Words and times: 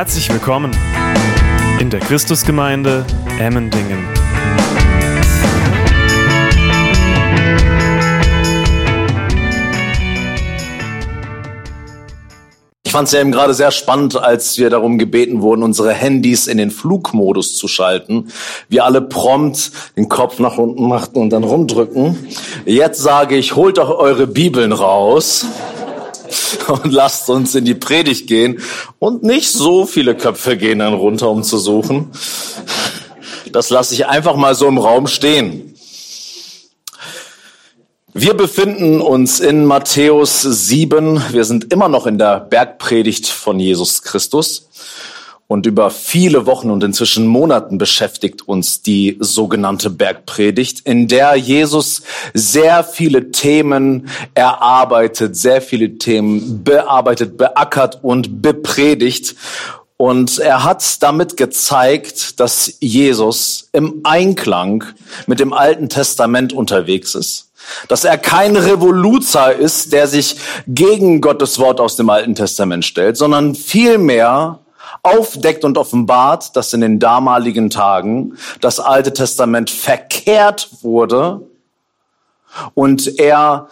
Herzlich 0.00 0.32
willkommen 0.32 0.74
in 1.78 1.90
der 1.90 2.00
Christusgemeinde 2.00 3.04
Emmendingen. 3.38 3.98
Ich 12.82 12.92
fand 12.92 13.08
es 13.08 13.12
ja 13.12 13.20
eben 13.20 13.30
gerade 13.30 13.52
sehr 13.52 13.70
spannend, 13.70 14.16
als 14.16 14.56
wir 14.56 14.70
darum 14.70 14.96
gebeten 14.96 15.42
wurden, 15.42 15.62
unsere 15.62 15.92
Handys 15.92 16.46
in 16.46 16.56
den 16.56 16.70
Flugmodus 16.70 17.58
zu 17.58 17.68
schalten. 17.68 18.32
Wir 18.70 18.86
alle 18.86 19.02
prompt 19.02 19.70
den 19.98 20.08
Kopf 20.08 20.38
nach 20.38 20.56
unten 20.56 20.88
machten 20.88 21.18
und 21.18 21.28
dann 21.28 21.44
rumdrücken. 21.44 22.16
Jetzt 22.64 23.02
sage 23.02 23.36
ich, 23.36 23.54
holt 23.54 23.76
doch 23.76 23.90
eure 23.90 24.26
Bibeln 24.26 24.72
raus 24.72 25.44
und 26.68 26.92
lasst 26.92 27.28
uns 27.30 27.54
in 27.54 27.64
die 27.64 27.74
Predigt 27.74 28.26
gehen. 28.26 28.60
Und 28.98 29.22
nicht 29.22 29.50
so 29.50 29.86
viele 29.86 30.14
Köpfe 30.14 30.56
gehen 30.56 30.80
dann 30.80 30.94
runter, 30.94 31.30
um 31.30 31.42
zu 31.42 31.58
suchen. 31.58 32.10
Das 33.52 33.70
lasse 33.70 33.94
ich 33.94 34.06
einfach 34.06 34.36
mal 34.36 34.54
so 34.54 34.68
im 34.68 34.78
Raum 34.78 35.06
stehen. 35.06 35.74
Wir 38.12 38.34
befinden 38.34 39.00
uns 39.00 39.38
in 39.38 39.64
Matthäus 39.64 40.42
7. 40.42 41.22
Wir 41.30 41.44
sind 41.44 41.72
immer 41.72 41.88
noch 41.88 42.06
in 42.06 42.18
der 42.18 42.40
Bergpredigt 42.40 43.28
von 43.28 43.60
Jesus 43.60 44.02
Christus. 44.02 44.69
Und 45.50 45.66
über 45.66 45.90
viele 45.90 46.46
Wochen 46.46 46.70
und 46.70 46.84
inzwischen 46.84 47.26
Monaten 47.26 47.76
beschäftigt 47.76 48.46
uns 48.46 48.82
die 48.82 49.16
sogenannte 49.18 49.90
Bergpredigt, 49.90 50.86
in 50.86 51.08
der 51.08 51.34
Jesus 51.34 52.02
sehr 52.32 52.84
viele 52.84 53.32
Themen 53.32 54.06
erarbeitet, 54.34 55.34
sehr 55.34 55.60
viele 55.60 55.98
Themen 55.98 56.62
bearbeitet, 56.62 57.36
beackert 57.36 57.98
und 58.04 58.40
bepredigt. 58.40 59.34
Und 59.96 60.38
er 60.38 60.62
hat 60.62 61.02
damit 61.02 61.36
gezeigt, 61.36 62.38
dass 62.38 62.74
Jesus 62.78 63.70
im 63.72 64.02
Einklang 64.04 64.84
mit 65.26 65.40
dem 65.40 65.52
Alten 65.52 65.88
Testament 65.88 66.52
unterwegs 66.52 67.16
ist 67.16 67.48
dass 67.88 68.04
er 68.04 68.16
kein 68.16 68.56
Revoluzer 68.56 69.54
ist, 69.54 69.92
der 69.92 70.08
sich 70.08 70.36
gegen 70.66 71.20
Gottes 71.20 71.58
Wort 71.58 71.78
aus 71.78 71.94
dem 71.94 72.08
Alten 72.08 72.34
Testament 72.34 72.86
stellt, 72.86 73.18
sondern 73.18 73.54
vielmehr 73.54 74.60
aufdeckt 75.02 75.64
und 75.64 75.78
offenbart, 75.78 76.56
dass 76.56 76.72
in 76.72 76.80
den 76.80 76.98
damaligen 76.98 77.70
Tagen 77.70 78.36
das 78.60 78.80
Alte 78.80 79.12
Testament 79.12 79.70
verkehrt 79.70 80.70
wurde 80.82 81.42
und 82.74 83.18
er 83.18 83.68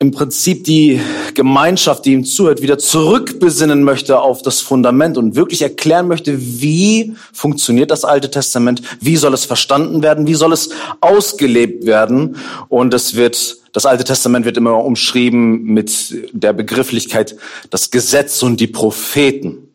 im 0.00 0.12
Prinzip 0.12 0.62
die 0.62 1.00
Gemeinschaft, 1.34 2.04
die 2.04 2.12
ihm 2.12 2.24
zuhört, 2.24 2.62
wieder 2.62 2.78
zurückbesinnen 2.78 3.82
möchte 3.82 4.20
auf 4.20 4.42
das 4.42 4.60
Fundament 4.60 5.18
und 5.18 5.34
wirklich 5.34 5.62
erklären 5.62 6.06
möchte, 6.06 6.38
wie 6.38 7.16
funktioniert 7.32 7.90
das 7.90 8.04
Alte 8.04 8.30
Testament, 8.30 8.80
wie 9.00 9.16
soll 9.16 9.34
es 9.34 9.44
verstanden 9.44 10.00
werden, 10.02 10.28
wie 10.28 10.34
soll 10.34 10.52
es 10.52 10.70
ausgelebt 11.00 11.84
werden. 11.84 12.36
Und 12.68 12.94
es 12.94 13.16
wird, 13.16 13.56
das 13.72 13.86
Alte 13.86 14.04
Testament 14.04 14.44
wird 14.44 14.56
immer 14.56 14.84
umschrieben 14.84 15.64
mit 15.64 16.14
der 16.32 16.52
Begrifflichkeit 16.52 17.34
das 17.70 17.90
Gesetz 17.90 18.40
und 18.44 18.60
die 18.60 18.68
Propheten. 18.68 19.67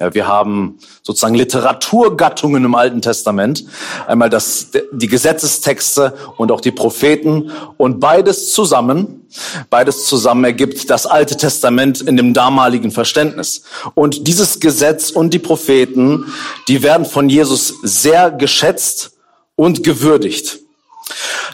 Ja, 0.00 0.14
wir 0.14 0.28
haben 0.28 0.78
sozusagen 1.02 1.34
Literaturgattungen 1.34 2.64
im 2.64 2.76
Alten 2.76 3.02
Testament. 3.02 3.64
Einmal 4.06 4.30
das, 4.30 4.68
die 4.92 5.08
Gesetzestexte 5.08 6.14
und 6.36 6.52
auch 6.52 6.60
die 6.60 6.70
Propheten. 6.70 7.50
Und 7.78 7.98
beides 7.98 8.52
zusammen, 8.52 9.26
beides 9.70 10.06
zusammen 10.06 10.44
ergibt 10.44 10.88
das 10.88 11.06
Alte 11.06 11.36
Testament 11.36 12.00
in 12.00 12.16
dem 12.16 12.32
damaligen 12.32 12.92
Verständnis. 12.92 13.62
Und 13.94 14.28
dieses 14.28 14.60
Gesetz 14.60 15.10
und 15.10 15.34
die 15.34 15.40
Propheten, 15.40 16.32
die 16.68 16.84
werden 16.84 17.04
von 17.04 17.28
Jesus 17.28 17.74
sehr 17.82 18.30
geschätzt 18.30 19.18
und 19.56 19.82
gewürdigt. 19.82 20.60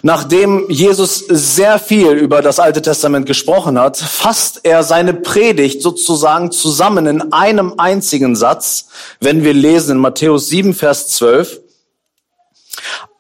Nachdem 0.03 0.69
Jesus 0.69 1.25
sehr 1.29 1.79
viel 1.79 2.13
über 2.13 2.43
das 2.43 2.59
Alte 2.59 2.83
Testament 2.83 3.27
gesprochen 3.27 3.79
hat, 3.79 3.97
fasst 3.97 4.61
er 4.65 4.83
seine 4.83 5.15
Predigt 5.15 5.81
sozusagen 5.83 6.51
zusammen 6.51 7.07
in 7.07 7.33
einem 7.33 7.75
einzigen 7.79 8.37
Satz, 8.37 8.89
wenn 9.21 9.45
wir 9.45 9.55
lesen 9.55 9.93
in 9.93 9.99
Matthäus 9.99 10.49
7, 10.49 10.75
Vers 10.75 11.09
12. 11.09 11.61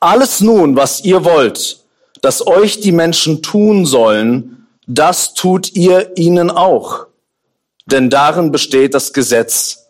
Alles 0.00 0.40
nun, 0.40 0.76
was 0.76 1.04
ihr 1.04 1.24
wollt, 1.24 1.80
dass 2.20 2.46
euch 2.46 2.80
die 2.80 2.92
Menschen 2.92 3.42
tun 3.42 3.86
sollen, 3.86 4.66
das 4.86 5.34
tut 5.34 5.74
ihr 5.74 6.16
ihnen 6.16 6.50
auch. 6.50 7.06
Denn 7.86 8.10
darin 8.10 8.50
besteht 8.50 8.94
das 8.94 9.12
Gesetz 9.12 9.86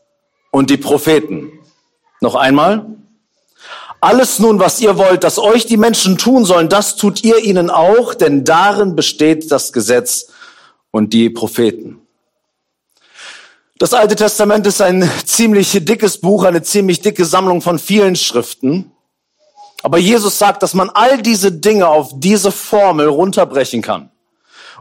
und 0.50 0.70
die 0.70 0.76
Propheten. 0.76 1.50
Noch 2.20 2.34
einmal. 2.34 2.86
Alles 4.04 4.38
nun, 4.38 4.60
was 4.60 4.82
ihr 4.82 4.98
wollt, 4.98 5.24
dass 5.24 5.38
euch 5.38 5.64
die 5.64 5.78
Menschen 5.78 6.18
tun 6.18 6.44
sollen, 6.44 6.68
das 6.68 6.96
tut 6.96 7.24
ihr 7.24 7.38
ihnen 7.38 7.70
auch, 7.70 8.12
denn 8.12 8.44
darin 8.44 8.94
besteht 8.96 9.50
das 9.50 9.72
Gesetz 9.72 10.26
und 10.90 11.14
die 11.14 11.30
Propheten. 11.30 12.02
Das 13.78 13.94
Alte 13.94 14.14
Testament 14.14 14.66
ist 14.66 14.82
ein 14.82 15.10
ziemlich 15.24 15.86
dickes 15.86 16.20
Buch, 16.20 16.44
eine 16.44 16.62
ziemlich 16.62 17.00
dicke 17.00 17.24
Sammlung 17.24 17.62
von 17.62 17.78
vielen 17.78 18.14
Schriften. 18.14 18.92
Aber 19.82 19.96
Jesus 19.96 20.38
sagt, 20.38 20.62
dass 20.62 20.74
man 20.74 20.90
all 20.90 21.22
diese 21.22 21.50
Dinge 21.50 21.88
auf 21.88 22.10
diese 22.12 22.52
Formel 22.52 23.08
runterbrechen 23.08 23.80
kann. 23.80 24.10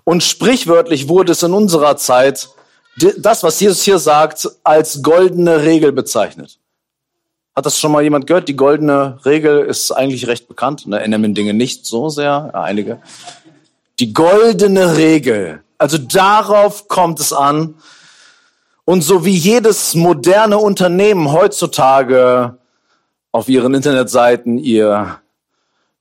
Und 0.03 0.21
sprichwörtlich 0.21 1.07
wurde 1.07 1.31
es 1.31 1.43
in 1.43 1.53
unserer 1.53 1.95
Zeit 1.95 2.49
das, 2.97 3.41
was 3.41 3.57
Jesus 3.61 3.83
hier 3.83 3.99
sagt, 3.99 4.49
als 4.65 5.01
goldene 5.01 5.63
Regel 5.63 5.93
bezeichnet. 5.93 6.59
Hat 7.55 7.65
das 7.65 7.79
schon 7.79 7.91
mal 7.91 8.03
jemand 8.03 8.25
gehört? 8.25 8.47
Die 8.47 8.55
goldene 8.55 9.19
Regel 9.25 9.65
ist 9.65 9.91
eigentlich 9.91 10.27
recht 10.27 10.47
bekannt. 10.47 10.87
Ne, 10.87 11.03
in 11.03 11.35
Dinge 11.35 11.53
nicht 11.53 11.85
so 11.85 12.09
sehr, 12.09 12.49
ja, 12.53 12.61
einige. 12.61 12.99
Die 13.99 14.11
goldene 14.11 14.97
Regel. 14.97 15.63
Also 15.77 15.97
darauf 15.97 16.87
kommt 16.87 17.19
es 17.19 17.31
an. 17.31 17.75
Und 18.85 19.03
so 19.03 19.23
wie 19.23 19.35
jedes 19.35 19.93
moderne 19.95 20.57
Unternehmen 20.57 21.31
heutzutage 21.31 22.57
auf 23.31 23.47
ihren 23.49 23.73
Internetseiten 23.73 24.57
ihr 24.57 25.19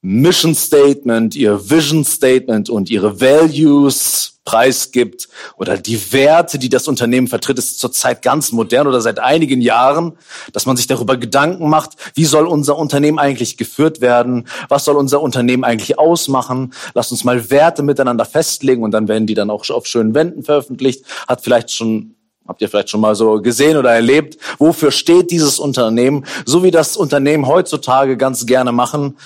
Mission 0.01 0.55
Statement, 0.55 1.37
ihr 1.37 1.71
Vision 1.71 2.05
Statement 2.05 2.71
und 2.71 2.91
ihre 2.91 3.21
Values 3.21 4.32
preisgibt 4.45 5.29
oder 5.57 5.79
die 5.79 6.13
Werte, 6.13 6.59
die 6.59 6.69
das 6.69 6.89
Unternehmen 6.89 7.29
vertritt, 7.29 7.59
ist 7.59 7.79
zurzeit 7.79 8.23
ganz 8.23 8.53
modern 8.53 8.87
oder 8.87 9.01
seit 9.01 9.21
einigen 9.21 9.61
Jahren, 9.61 10.19
dass 10.53 10.67
man 10.67 10.77
sich 10.77 10.87
darüber 10.87 11.17
Gedanken 11.17 11.69
macht, 11.69 11.93
wie 12.15 12.25
soll 12.25 12.47
unser 12.47 12.77
Unternehmen 12.77 13.19
eigentlich 13.19 13.57
geführt 13.57 14.01
werden? 14.01 14.49
Was 14.69 14.85
soll 14.85 14.97
unser 14.97 15.21
Unternehmen 15.21 15.65
eigentlich 15.65 15.99
ausmachen? 15.99 16.73
Lass 16.95 17.13
uns 17.13 17.25
mal 17.25 17.51
Werte 17.51 17.83
miteinander 17.83 18.25
festlegen 18.25 18.83
und 18.83 18.91
dann 18.91 19.09
werden 19.09 19.27
die 19.27 19.35
dann 19.35 19.51
auch 19.51 19.69
auf 19.71 19.87
schönen 19.87 20.15
Wänden 20.15 20.43
veröffentlicht. 20.43 21.05
Hat 21.29 21.43
vielleicht 21.43 21.71
schon 21.71 22.17
Habt 22.47 22.61
ihr 22.61 22.69
vielleicht 22.69 22.91
schon 22.91 23.01
mal 23.01 23.15
so 23.15 23.41
gesehen 23.41 23.77
oder 23.77 23.93
erlebt, 23.93 24.37
wofür 24.59 24.91
steht 24.91 25.31
dieses 25.31 25.61
Unternehmen? 25.61 26.27
So 26.45 26.65
wie 26.65 26.73
das 26.73 26.97
Unternehmen 26.97 27.47
heutzutage 27.47 28.17
ganz 28.17 28.47
gerne 28.47 28.73
machen, 28.73 29.17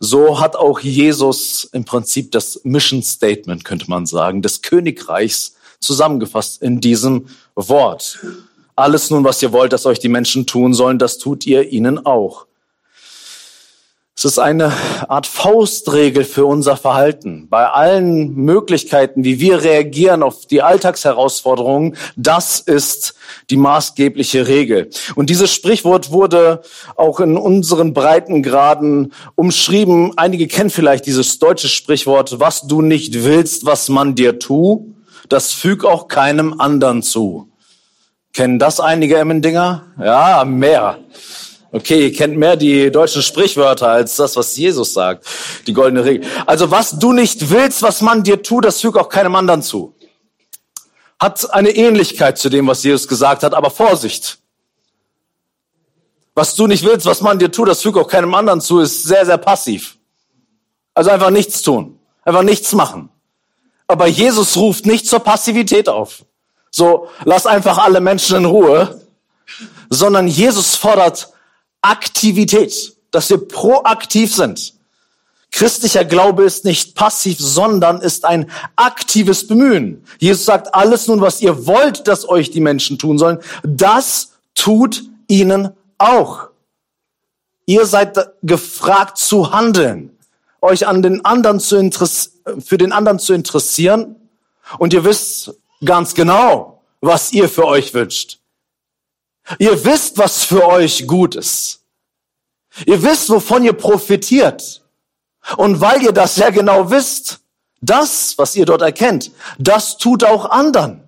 so 0.00 0.40
hat 0.40 0.56
auch 0.56 0.80
Jesus 0.80 1.68
im 1.72 1.84
Prinzip 1.84 2.32
das 2.32 2.60
Mission 2.64 3.02
Statement, 3.02 3.64
könnte 3.64 3.88
man 3.88 4.06
sagen, 4.06 4.42
des 4.42 4.62
Königreichs 4.62 5.54
zusammengefasst 5.80 6.62
in 6.62 6.80
diesem 6.80 7.26
Wort. 7.54 8.18
Alles 8.76 9.10
nun, 9.10 9.24
was 9.24 9.42
ihr 9.42 9.52
wollt, 9.52 9.72
dass 9.72 9.86
euch 9.86 9.98
die 9.98 10.08
Menschen 10.08 10.46
tun 10.46 10.74
sollen, 10.74 10.98
das 10.98 11.18
tut 11.18 11.46
ihr 11.46 11.70
ihnen 11.70 12.04
auch. 12.04 12.47
Es 14.18 14.24
ist 14.24 14.40
eine 14.40 14.72
Art 15.06 15.28
Faustregel 15.28 16.24
für 16.24 16.44
unser 16.44 16.76
Verhalten. 16.76 17.46
Bei 17.48 17.68
allen 17.68 18.34
Möglichkeiten, 18.34 19.22
wie 19.22 19.38
wir 19.38 19.62
reagieren 19.62 20.24
auf 20.24 20.44
die 20.44 20.60
Alltagsherausforderungen, 20.60 21.96
das 22.16 22.58
ist 22.58 23.14
die 23.48 23.56
maßgebliche 23.56 24.48
Regel. 24.48 24.90
Und 25.14 25.30
dieses 25.30 25.54
Sprichwort 25.54 26.10
wurde 26.10 26.62
auch 26.96 27.20
in 27.20 27.36
unseren 27.36 27.94
Breitengraden 27.94 29.12
umschrieben. 29.36 30.14
Einige 30.16 30.48
kennen 30.48 30.70
vielleicht 30.70 31.06
dieses 31.06 31.38
deutsche 31.38 31.68
Sprichwort, 31.68 32.40
was 32.40 32.62
du 32.62 32.82
nicht 32.82 33.22
willst, 33.22 33.66
was 33.66 33.88
man 33.88 34.16
dir 34.16 34.40
tu, 34.40 34.96
das 35.28 35.52
füg 35.52 35.84
auch 35.84 36.08
keinem 36.08 36.60
anderen 36.60 37.04
zu. 37.04 37.52
Kennen 38.32 38.58
das 38.58 38.80
einige 38.80 39.16
Emmendinger? 39.16 39.84
Ja, 39.96 40.44
mehr. 40.44 40.98
Okay, 41.70 42.06
ihr 42.06 42.12
kennt 42.14 42.36
mehr 42.36 42.56
die 42.56 42.90
deutschen 42.90 43.22
Sprichwörter 43.22 43.88
als 43.88 44.16
das, 44.16 44.36
was 44.36 44.56
Jesus 44.56 44.94
sagt. 44.94 45.26
Die 45.66 45.74
goldene 45.74 46.04
Regel. 46.04 46.28
Also 46.46 46.70
was 46.70 46.98
du 46.98 47.12
nicht 47.12 47.50
willst, 47.50 47.82
was 47.82 48.00
man 48.00 48.22
dir 48.22 48.42
tut, 48.42 48.64
das 48.64 48.80
füg 48.80 48.96
auch 48.96 49.08
keinem 49.08 49.34
anderen 49.34 49.62
zu. 49.62 49.94
Hat 51.20 51.52
eine 51.52 51.70
Ähnlichkeit 51.70 52.38
zu 52.38 52.48
dem, 52.48 52.66
was 52.66 52.82
Jesus 52.84 53.06
gesagt 53.06 53.42
hat, 53.42 53.52
aber 53.52 53.70
Vorsicht. 53.70 54.38
Was 56.34 56.54
du 56.54 56.66
nicht 56.66 56.84
willst, 56.84 57.04
was 57.04 57.20
man 57.20 57.38
dir 57.38 57.50
tut, 57.50 57.68
das 57.68 57.82
füg 57.82 57.96
auch 57.98 58.08
keinem 58.08 58.34
anderen 58.34 58.60
zu, 58.60 58.80
ist 58.80 59.02
sehr, 59.02 59.26
sehr 59.26 59.38
passiv. 59.38 59.98
Also 60.94 61.10
einfach 61.10 61.30
nichts 61.30 61.62
tun. 61.62 61.98
Einfach 62.24 62.42
nichts 62.42 62.72
machen. 62.72 63.10
Aber 63.86 64.06
Jesus 64.06 64.56
ruft 64.56 64.86
nicht 64.86 65.06
zur 65.06 65.20
Passivität 65.20 65.88
auf. 65.88 66.24
So, 66.70 67.08
lass 67.24 67.46
einfach 67.46 67.78
alle 67.78 68.00
Menschen 68.00 68.36
in 68.36 68.44
Ruhe 68.44 69.00
sondern 69.90 70.28
Jesus 70.28 70.76
fordert 70.76 71.32
Aktivität, 71.82 72.96
dass 73.10 73.30
wir 73.30 73.38
proaktiv 73.38 74.34
sind. 74.34 74.74
Christlicher 75.50 76.04
Glaube 76.04 76.44
ist 76.44 76.64
nicht 76.64 76.94
passiv, 76.94 77.38
sondern 77.40 78.00
ist 78.00 78.24
ein 78.24 78.50
aktives 78.76 79.46
Bemühen. 79.46 80.04
Jesus 80.18 80.44
sagt, 80.44 80.74
alles 80.74 81.06
nun, 81.06 81.20
was 81.20 81.40
ihr 81.40 81.66
wollt, 81.66 82.06
dass 82.06 82.28
euch 82.28 82.50
die 82.50 82.60
Menschen 82.60 82.98
tun 82.98 83.18
sollen, 83.18 83.38
das 83.62 84.32
tut 84.54 85.04
ihnen 85.26 85.70
auch. 85.96 86.48
Ihr 87.66 87.86
seid 87.86 88.18
gefragt 88.42 89.18
zu 89.18 89.52
handeln, 89.52 90.16
euch 90.60 90.86
an 90.86 91.02
den 91.02 91.24
anderen 91.24 91.60
zu 91.60 91.76
für 92.64 92.78
den 92.78 92.92
anderen 92.92 93.18
zu 93.18 93.32
interessieren 93.34 94.16
und 94.78 94.92
ihr 94.92 95.04
wisst 95.04 95.54
ganz 95.84 96.14
genau, 96.14 96.82
was 97.00 97.32
ihr 97.32 97.48
für 97.48 97.66
euch 97.66 97.94
wünscht. 97.94 98.37
Ihr 99.58 99.84
wisst, 99.84 100.18
was 100.18 100.44
für 100.44 100.66
euch 100.66 101.06
gut 101.06 101.34
ist. 101.34 101.80
Ihr 102.86 103.02
wisst, 103.02 103.30
wovon 103.30 103.64
ihr 103.64 103.72
profitiert. 103.72 104.82
Und 105.56 105.80
weil 105.80 106.02
ihr 106.02 106.12
das 106.12 106.34
sehr 106.34 106.52
genau 106.52 106.90
wisst, 106.90 107.40
das, 107.80 108.36
was 108.36 108.56
ihr 108.56 108.66
dort 108.66 108.82
erkennt, 108.82 109.30
das 109.58 109.96
tut 109.96 110.24
auch 110.24 110.50
anderen 110.50 111.02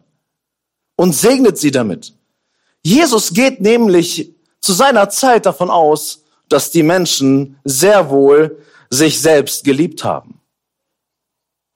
und 0.96 1.12
segnet 1.12 1.58
sie 1.58 1.70
damit. 1.70 2.14
Jesus 2.82 3.32
geht 3.32 3.60
nämlich 3.60 4.32
zu 4.60 4.72
seiner 4.72 5.10
Zeit 5.10 5.46
davon 5.46 5.70
aus, 5.70 6.24
dass 6.48 6.70
die 6.70 6.82
Menschen 6.82 7.58
sehr 7.64 8.10
wohl 8.10 8.62
sich 8.88 9.20
selbst 9.20 9.64
geliebt 9.64 10.04
haben. 10.04 10.40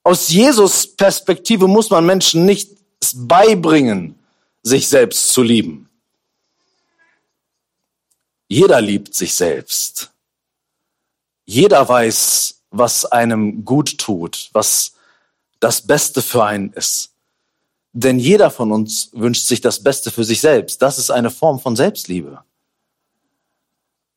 Aus 0.02 0.28
Jesus 0.28 0.86
Perspektive 0.86 1.66
muss 1.66 1.90
man 1.90 2.04
Menschen 2.04 2.44
nicht 2.44 2.70
beibringen, 3.14 4.18
sich 4.62 4.88
selbst 4.88 5.32
zu 5.32 5.42
lieben. 5.42 5.88
Jeder 8.48 8.80
liebt 8.80 9.14
sich 9.14 9.34
selbst. 9.34 10.12
Jeder 11.46 11.88
weiß, 11.88 12.62
was 12.70 13.04
einem 13.04 13.64
gut 13.64 13.98
tut, 13.98 14.50
was 14.52 14.94
das 15.60 15.82
Beste 15.82 16.22
für 16.22 16.44
einen 16.44 16.72
ist. 16.72 17.12
Denn 17.92 18.18
jeder 18.18 18.50
von 18.50 18.72
uns 18.72 19.10
wünscht 19.12 19.46
sich 19.46 19.60
das 19.60 19.82
Beste 19.82 20.10
für 20.10 20.24
sich 20.24 20.40
selbst. 20.40 20.82
Das 20.82 20.98
ist 20.98 21.10
eine 21.10 21.30
Form 21.30 21.60
von 21.60 21.76
Selbstliebe. 21.76 22.40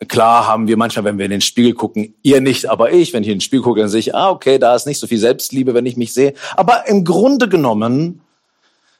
Klar 0.07 0.47
haben 0.47 0.67
wir 0.67 0.77
manchmal, 0.77 1.05
wenn 1.05 1.17
wir 1.17 1.25
in 1.25 1.31
den 1.31 1.41
Spiegel 1.41 1.73
gucken, 1.73 2.15
ihr 2.21 2.41
nicht, 2.41 2.67
aber 2.67 2.91
ich, 2.91 3.13
wenn 3.13 3.23
ich 3.23 3.29
in 3.29 3.35
den 3.35 3.41
Spiegel 3.41 3.63
gucke, 3.63 3.79
dann 3.79 3.89
sehe 3.89 3.99
ich, 3.99 4.13
ah, 4.13 4.29
okay, 4.29 4.59
da 4.59 4.75
ist 4.75 4.85
nicht 4.85 4.99
so 4.99 5.07
viel 5.07 5.19
Selbstliebe, 5.19 5.73
wenn 5.73 5.85
ich 5.85 5.97
mich 5.97 6.13
sehe. 6.13 6.33
Aber 6.55 6.87
im 6.87 7.03
Grunde 7.03 7.49
genommen 7.49 8.21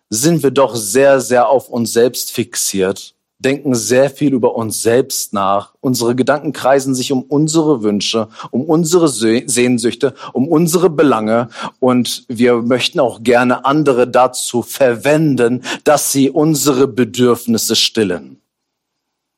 sind 0.10 0.42
wir 0.42 0.52
doch 0.52 0.76
sehr, 0.76 1.20
sehr 1.22 1.50
auf 1.50 1.70
uns 1.70 1.94
selbst 1.94 2.32
fixiert 2.32 3.14
denken 3.40 3.76
sehr 3.76 4.10
viel 4.10 4.34
über 4.34 4.56
uns 4.56 4.82
selbst 4.82 5.34
nach. 5.34 5.74
Unsere 5.80 6.16
Gedanken 6.16 6.54
kreisen 6.54 6.96
sich 6.96 7.12
um 7.12 7.22
unsere 7.24 7.84
Wünsche, 7.84 8.30
um 8.52 8.64
unsere 8.64 9.08
Sehnsüchte, 9.08 10.16
um 10.34 10.48
unsere 10.48 10.90
Belange 10.90 11.50
und 11.80 12.26
wir 12.28 12.56
möchten 12.62 13.00
auch 13.00 13.22
gerne 13.24 13.66
andere 13.66 14.08
dazu 14.08 14.64
verwenden, 14.64 15.64
dass 15.84 16.12
sie 16.12 16.30
unsere 16.30 16.88
Bedürfnisse 16.88 17.76
stillen. 17.76 18.42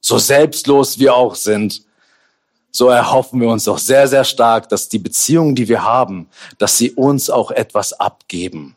So 0.01 0.18
selbstlos 0.18 1.00
wir 1.00 1.16
auch 1.16 1.36
sind, 1.36 1.84
so 2.72 2.88
erhoffen 2.88 3.42
wir 3.42 3.50
uns 3.50 3.66
doch 3.66 3.80
sehr, 3.80 4.07
sehr 4.07 4.24
stark, 4.24 4.69
dass 4.69 4.88
die 4.88 5.00
Beziehungen, 5.00 5.56
die 5.56 5.68
wir 5.68 5.84
haben, 5.84 6.30
dass 6.57 6.78
sie 6.78 6.92
uns 6.92 7.30
auch 7.30 7.51
etwas 7.51 7.94
abgeben 7.94 8.75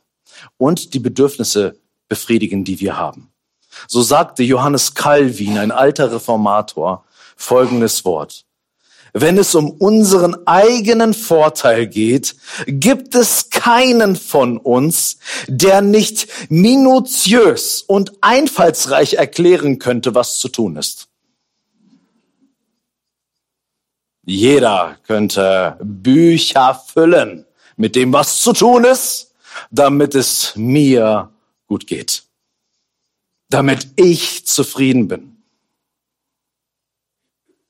und 0.57 0.95
die 0.95 0.99
Bedürfnisse 0.99 1.77
befriedigen, 2.09 2.65
die 2.65 2.81
wir 2.81 2.97
haben. 2.97 3.32
So 3.89 4.03
sagte 4.03 4.43
Johannes 4.43 4.95
Calvin, 4.95 5.59
ein 5.59 5.71
alter 5.71 6.13
Reformator, 6.13 7.05
folgendes 7.37 8.05
Wort. 8.05 8.45
Wenn 9.15 9.37
es 9.37 9.55
um 9.55 9.71
unseren 9.71 10.47
eigenen 10.47 11.13
Vorteil 11.13 11.87
geht, 11.87 12.35
gibt 12.67 13.15
es 13.15 13.51
keinen 13.51 14.17
von 14.17 14.57
uns, 14.57 15.19
der 15.49 15.83
nicht 15.83 16.29
minutiös 16.49 17.83
und 17.83 18.13
einfallsreich 18.23 19.15
erklären 19.15 19.79
könnte, 19.79 20.15
was 20.15 20.39
zu 20.39 20.49
tun 20.49 20.77
ist. 20.77 21.09
Jeder 24.25 24.97
könnte 25.07 25.77
Bücher 25.83 26.75
füllen 26.75 27.45
mit 27.77 27.97
dem, 27.97 28.13
was 28.15 28.41
zu 28.41 28.55
tun 28.55 28.85
ist, 28.85 29.35
damit 29.71 30.15
es 30.15 30.55
mir 30.57 31.31
gut 31.67 31.87
geht 31.87 32.23
damit 33.53 33.89
ich 33.97 34.47
zufrieden 34.47 35.09
bin. 35.09 35.37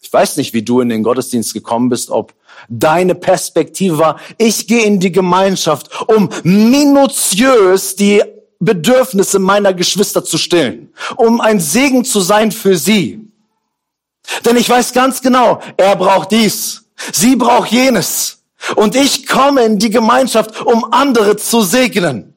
Ich 0.00 0.12
weiß 0.12 0.36
nicht, 0.36 0.52
wie 0.52 0.62
du 0.62 0.80
in 0.80 0.88
den 0.88 1.02
Gottesdienst 1.02 1.54
gekommen 1.54 1.88
bist, 1.88 2.10
ob 2.10 2.34
deine 2.68 3.14
Perspektive 3.14 3.98
war, 3.98 4.20
ich 4.36 4.66
gehe 4.66 4.84
in 4.84 5.00
die 5.00 5.12
Gemeinschaft, 5.12 5.90
um 6.08 6.28
minutiös 6.42 7.96
die 7.96 8.22
Bedürfnisse 8.58 9.38
meiner 9.38 9.72
Geschwister 9.72 10.24
zu 10.24 10.38
stillen, 10.38 10.92
um 11.16 11.40
ein 11.40 11.60
Segen 11.60 12.04
zu 12.04 12.20
sein 12.20 12.52
für 12.52 12.76
sie. 12.76 13.28
Denn 14.44 14.56
ich 14.56 14.68
weiß 14.68 14.92
ganz 14.92 15.20
genau, 15.20 15.60
er 15.76 15.96
braucht 15.96 16.30
dies, 16.30 16.84
sie 17.12 17.34
braucht 17.36 17.72
jenes. 17.72 18.44
Und 18.76 18.94
ich 18.94 19.26
komme 19.26 19.64
in 19.64 19.78
die 19.78 19.90
Gemeinschaft, 19.90 20.64
um 20.64 20.92
andere 20.92 21.36
zu 21.36 21.62
segnen. 21.62 22.31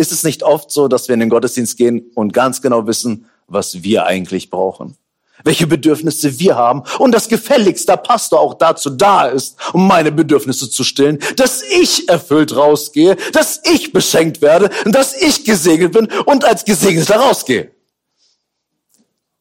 Ist 0.00 0.12
es 0.12 0.24
nicht 0.24 0.42
oft 0.42 0.70
so, 0.70 0.88
dass 0.88 1.08
wir 1.08 1.12
in 1.12 1.20
den 1.20 1.28
Gottesdienst 1.28 1.76
gehen 1.76 2.10
und 2.14 2.32
ganz 2.32 2.62
genau 2.62 2.86
wissen, 2.86 3.26
was 3.46 3.82
wir 3.82 4.06
eigentlich 4.06 4.48
brauchen? 4.48 4.96
Welche 5.44 5.66
Bedürfnisse 5.66 6.38
wir 6.38 6.56
haben 6.56 6.84
und 6.98 7.12
das 7.12 7.28
gefälligster 7.28 7.98
Pastor 7.98 8.40
auch 8.40 8.54
dazu 8.54 8.88
da 8.88 9.26
ist, 9.26 9.58
um 9.74 9.86
meine 9.86 10.10
Bedürfnisse 10.10 10.70
zu 10.70 10.84
stillen, 10.84 11.18
dass 11.36 11.62
ich 11.62 12.08
erfüllt 12.08 12.56
rausgehe, 12.56 13.14
dass 13.34 13.60
ich 13.70 13.92
beschenkt 13.92 14.40
werde, 14.40 14.70
dass 14.86 15.14
ich 15.14 15.44
gesegnet 15.44 15.92
bin 15.92 16.08
und 16.24 16.46
als 16.46 16.64
Gesegneter 16.64 17.16
rausgehe. 17.16 17.70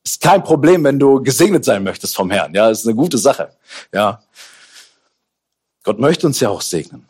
Ist 0.03 0.19
kein 0.19 0.43
Problem, 0.43 0.83
wenn 0.83 0.99
du 0.99 1.23
gesegnet 1.23 1.63
sein 1.63 1.85
möchtest 1.85 2.17
vom 2.17 2.31
Herrn. 2.31 2.53
Ja, 2.53 2.69
ist 2.69 2.85
eine 2.85 2.95
gute 2.95 3.17
Sache. 3.17 3.55
Ja. 3.93 4.21
Gott 5.83 5.99
möchte 5.99 6.27
uns 6.27 6.41
ja 6.41 6.49
auch 6.49 6.61
segnen. 6.61 7.08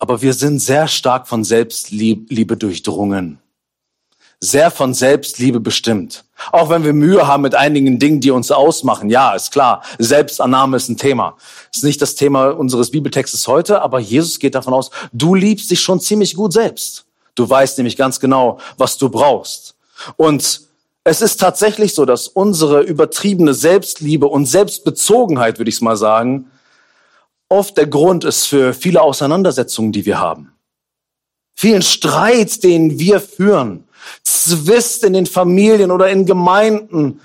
Aber 0.00 0.22
wir 0.22 0.32
sind 0.32 0.58
sehr 0.58 0.88
stark 0.88 1.28
von 1.28 1.44
Selbstliebe 1.44 2.56
durchdrungen. 2.56 3.38
Sehr 4.40 4.70
von 4.70 4.94
Selbstliebe 4.94 5.60
bestimmt. 5.60 6.24
Auch 6.52 6.70
wenn 6.70 6.84
wir 6.84 6.94
Mühe 6.94 7.26
haben 7.26 7.42
mit 7.42 7.54
einigen 7.54 7.98
Dingen, 7.98 8.20
die 8.20 8.30
uns 8.30 8.50
ausmachen. 8.50 9.10
Ja, 9.10 9.34
ist 9.34 9.52
klar. 9.52 9.82
Selbstannahme 9.98 10.78
ist 10.78 10.88
ein 10.88 10.96
Thema. 10.96 11.36
Ist 11.74 11.84
nicht 11.84 12.00
das 12.00 12.14
Thema 12.14 12.48
unseres 12.48 12.90
Bibeltextes 12.90 13.46
heute, 13.46 13.82
aber 13.82 14.00
Jesus 14.00 14.38
geht 14.38 14.54
davon 14.54 14.72
aus, 14.72 14.90
du 15.12 15.34
liebst 15.34 15.70
dich 15.70 15.82
schon 15.82 16.00
ziemlich 16.00 16.34
gut 16.34 16.54
selbst. 16.54 17.04
Du 17.34 17.48
weißt 17.48 17.76
nämlich 17.76 17.98
ganz 17.98 18.18
genau, 18.18 18.58
was 18.78 18.96
du 18.96 19.10
brauchst. 19.10 19.74
Und 20.16 20.62
es 21.04 21.20
ist 21.20 21.38
tatsächlich 21.38 21.92
so, 21.92 22.06
dass 22.06 22.26
unsere 22.26 22.80
übertriebene 22.80 23.52
Selbstliebe 23.52 24.26
und 24.26 24.46
Selbstbezogenheit, 24.46 25.58
würde 25.58 25.68
ich 25.68 25.82
mal 25.82 25.98
sagen, 25.98 26.50
oft 27.50 27.76
der 27.76 27.86
Grund 27.86 28.24
ist 28.24 28.46
für 28.46 28.72
viele 28.72 29.02
Auseinandersetzungen, 29.02 29.92
die 29.92 30.06
wir 30.06 30.18
haben. 30.18 30.52
Vielen 31.54 31.82
Streit, 31.82 32.62
den 32.64 32.98
wir 32.98 33.20
führen, 33.20 33.84
Zwist 34.22 35.04
in 35.04 35.12
den 35.12 35.26
Familien 35.26 35.90
oder 35.90 36.08
in 36.08 36.24
Gemeinden, 36.24 37.20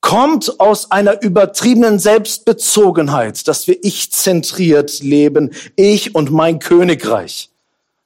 kommt 0.00 0.58
aus 0.58 0.90
einer 0.90 1.22
übertriebenen 1.22 1.98
Selbstbezogenheit, 1.98 3.46
dass 3.46 3.66
wir 3.66 3.76
ich-zentriert 3.82 5.00
leben, 5.00 5.52
ich 5.76 6.14
und 6.14 6.32
mein 6.32 6.58
Königreich. 6.58 7.50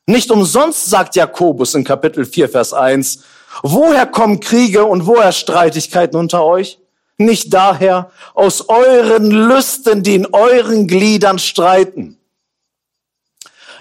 Nicht 0.06 0.30
umsonst 0.30 0.86
sagt 0.86 1.16
Jakobus 1.16 1.74
in 1.74 1.84
Kapitel 1.84 2.24
4, 2.24 2.48
Vers 2.48 2.72
1, 2.72 3.20
woher 3.62 4.06
kommen 4.06 4.40
Kriege 4.40 4.84
und 4.84 5.06
woher 5.06 5.32
Streitigkeiten 5.32 6.18
unter 6.18 6.44
euch? 6.44 6.78
Nicht 7.24 7.52
daher 7.52 8.10
aus 8.34 8.68
euren 8.68 9.30
Lüsten, 9.30 10.02
die 10.02 10.14
in 10.14 10.26
euren 10.26 10.86
Gliedern 10.86 11.38
streiten. 11.38 12.18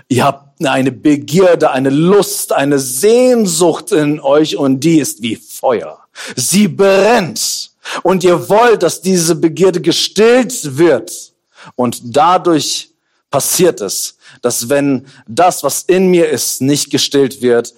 Ihr 0.08 0.26
habt 0.26 0.66
eine 0.66 0.92
Begierde, 0.92 1.72
eine 1.72 1.90
Lust, 1.90 2.54
eine 2.54 2.80
Sehnsucht 2.80 3.92
in 3.92 4.20
euch 4.20 4.58
und 4.58 4.82
die 4.82 5.00
ist 5.00 5.22
wie 5.22 5.36
Feuer. 5.36 6.00
Sie 6.36 6.68
brennt 6.68 7.72
und 8.04 8.24
ihr 8.24 8.50
wollt, 8.50 8.84
dass 8.84 9.02
diese 9.02 9.36
Begierde 9.36 9.82
gestillt 9.82 10.78
wird. 10.78 11.34
Und 11.76 12.02
dadurch 12.04 12.90
passiert 13.30 13.82
es, 13.82 14.18
dass 14.42 14.70
wenn 14.70 15.08
das, 15.28 15.64
was 15.64 15.84
in 15.84 16.08
mir 16.08 16.30
ist, 16.30 16.62
nicht 16.62 16.90
gestillt 16.90 17.42
wird, 17.42 17.74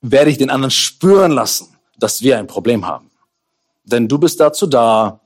werde 0.00 0.30
ich 0.30 0.38
den 0.38 0.50
anderen 0.50 0.70
spüren 0.70 1.32
lassen, 1.32 1.76
dass 1.98 2.22
wir 2.22 2.38
ein 2.38 2.46
Problem 2.46 2.86
haben. 2.86 3.11
Denn 3.84 4.08
du 4.08 4.18
bist 4.18 4.40
dazu 4.40 4.66
da, 4.66 5.20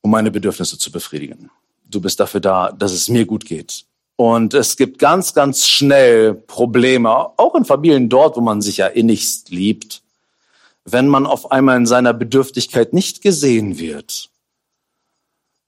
um 0.00 0.10
meine 0.10 0.30
Bedürfnisse 0.30 0.78
zu 0.78 0.90
befriedigen. 0.90 1.50
Du 1.84 2.00
bist 2.00 2.20
dafür 2.20 2.40
da, 2.40 2.72
dass 2.72 2.92
es 2.92 3.08
mir 3.08 3.26
gut 3.26 3.44
geht. 3.44 3.84
Und 4.16 4.54
es 4.54 4.76
gibt 4.76 4.98
ganz, 4.98 5.32
ganz 5.34 5.66
schnell 5.66 6.34
Probleme, 6.34 7.10
auch 7.10 7.54
in 7.54 7.64
Familien 7.64 8.08
dort, 8.08 8.36
wo 8.36 8.40
man 8.40 8.60
sich 8.60 8.76
ja 8.76 8.86
innigst 8.86 9.50
liebt, 9.50 10.02
wenn 10.84 11.08
man 11.08 11.26
auf 11.26 11.50
einmal 11.52 11.76
in 11.78 11.86
seiner 11.86 12.12
Bedürftigkeit 12.12 12.92
nicht 12.92 13.22
gesehen 13.22 13.78
wird, 13.78 14.28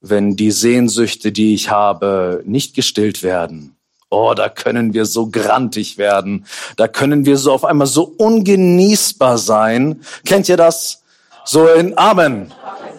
wenn 0.00 0.36
die 0.36 0.50
Sehnsüchte, 0.50 1.32
die 1.32 1.54
ich 1.54 1.70
habe, 1.70 2.42
nicht 2.44 2.74
gestillt 2.74 3.22
werden. 3.22 3.76
Oh, 4.10 4.34
da 4.34 4.50
können 4.50 4.92
wir 4.92 5.06
so 5.06 5.28
grantig 5.28 5.96
werden. 5.96 6.44
Da 6.76 6.88
können 6.88 7.24
wir 7.24 7.38
so 7.38 7.52
auf 7.52 7.64
einmal 7.64 7.86
so 7.86 8.02
ungenießbar 8.02 9.38
sein. 9.38 10.02
Kennt 10.26 10.50
ihr 10.50 10.58
das? 10.58 11.01
So 11.44 11.66
in 11.68 11.96
Amen. 11.98 12.52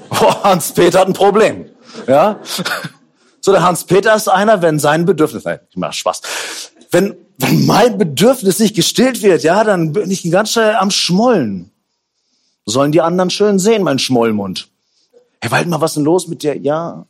Oh, 0.09 0.43
Hans-Peter 0.43 0.99
hat 0.99 1.07
ein 1.07 1.13
Problem. 1.13 1.69
Ja? 2.07 2.39
So, 3.41 3.51
der 3.51 3.63
Hans-Peter 3.63 4.15
ist 4.15 4.27
einer, 4.27 4.61
wenn 4.61 4.79
sein 4.79 5.05
Bedürfnis, 5.05 5.43
nein, 5.43 5.59
ich 5.69 5.77
mach 5.77 5.93
Spaß. 5.93 6.21
Wenn, 6.91 7.17
wenn 7.37 7.65
mein 7.65 7.97
Bedürfnis 7.97 8.59
nicht 8.59 8.75
gestillt 8.75 9.21
wird, 9.21 9.43
ja, 9.43 9.63
dann 9.63 9.93
bin 9.93 10.09
ich 10.11 10.29
ganz 10.31 10.51
schnell 10.51 10.75
am 10.75 10.91
Schmollen. 10.91 11.71
Sollen 12.65 12.91
die 12.91 13.01
anderen 13.01 13.29
schön 13.29 13.59
sehen, 13.59 13.83
mein 13.83 13.99
Schmollmund. 13.99 14.69
Hey, 15.41 15.51
Waldemar, 15.51 15.81
was 15.81 15.91
ist 15.91 15.95
denn 15.95 16.05
los 16.05 16.27
mit 16.27 16.43
dir? 16.43 16.57
Ja. 16.57 17.05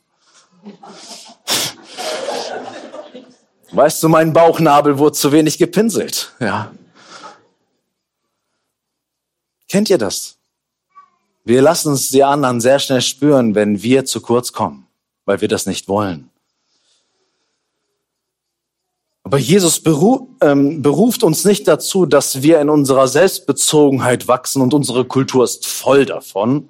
Weißt 3.71 4.01
du, 4.01 4.09
mein 4.09 4.33
Bauchnabel 4.33 4.97
wurde 4.97 5.13
zu 5.13 5.31
wenig 5.31 5.57
gepinselt. 5.57 6.31
Ja. 6.39 6.71
Kennt 9.67 9.89
ihr 9.89 9.97
das? 9.97 10.37
Wir 11.45 11.61
lassen 11.61 11.93
es 11.93 12.09
die 12.09 12.23
anderen 12.23 12.61
sehr 12.61 12.79
schnell 12.79 13.01
spüren, 13.01 13.53
wenn 13.53 13.83
wir 13.83 14.05
zu 14.05 14.21
kurz 14.21 14.53
kommen, 14.53 14.87
weil 15.25 15.41
wir 15.41 15.47
das 15.47 15.65
nicht 15.65 15.87
wollen. 15.87 16.29
Aber 19.23 19.37
Jesus 19.37 19.81
ähm, 20.41 20.81
beruft 20.81 21.23
uns 21.23 21.45
nicht 21.45 21.67
dazu, 21.67 22.05
dass 22.05 22.41
wir 22.43 22.59
in 22.61 22.69
unserer 22.69 23.07
Selbstbezogenheit 23.07 24.27
wachsen 24.27 24.61
und 24.61 24.73
unsere 24.73 25.05
Kultur 25.05 25.43
ist 25.43 25.65
voll 25.65 26.05
davon. 26.05 26.69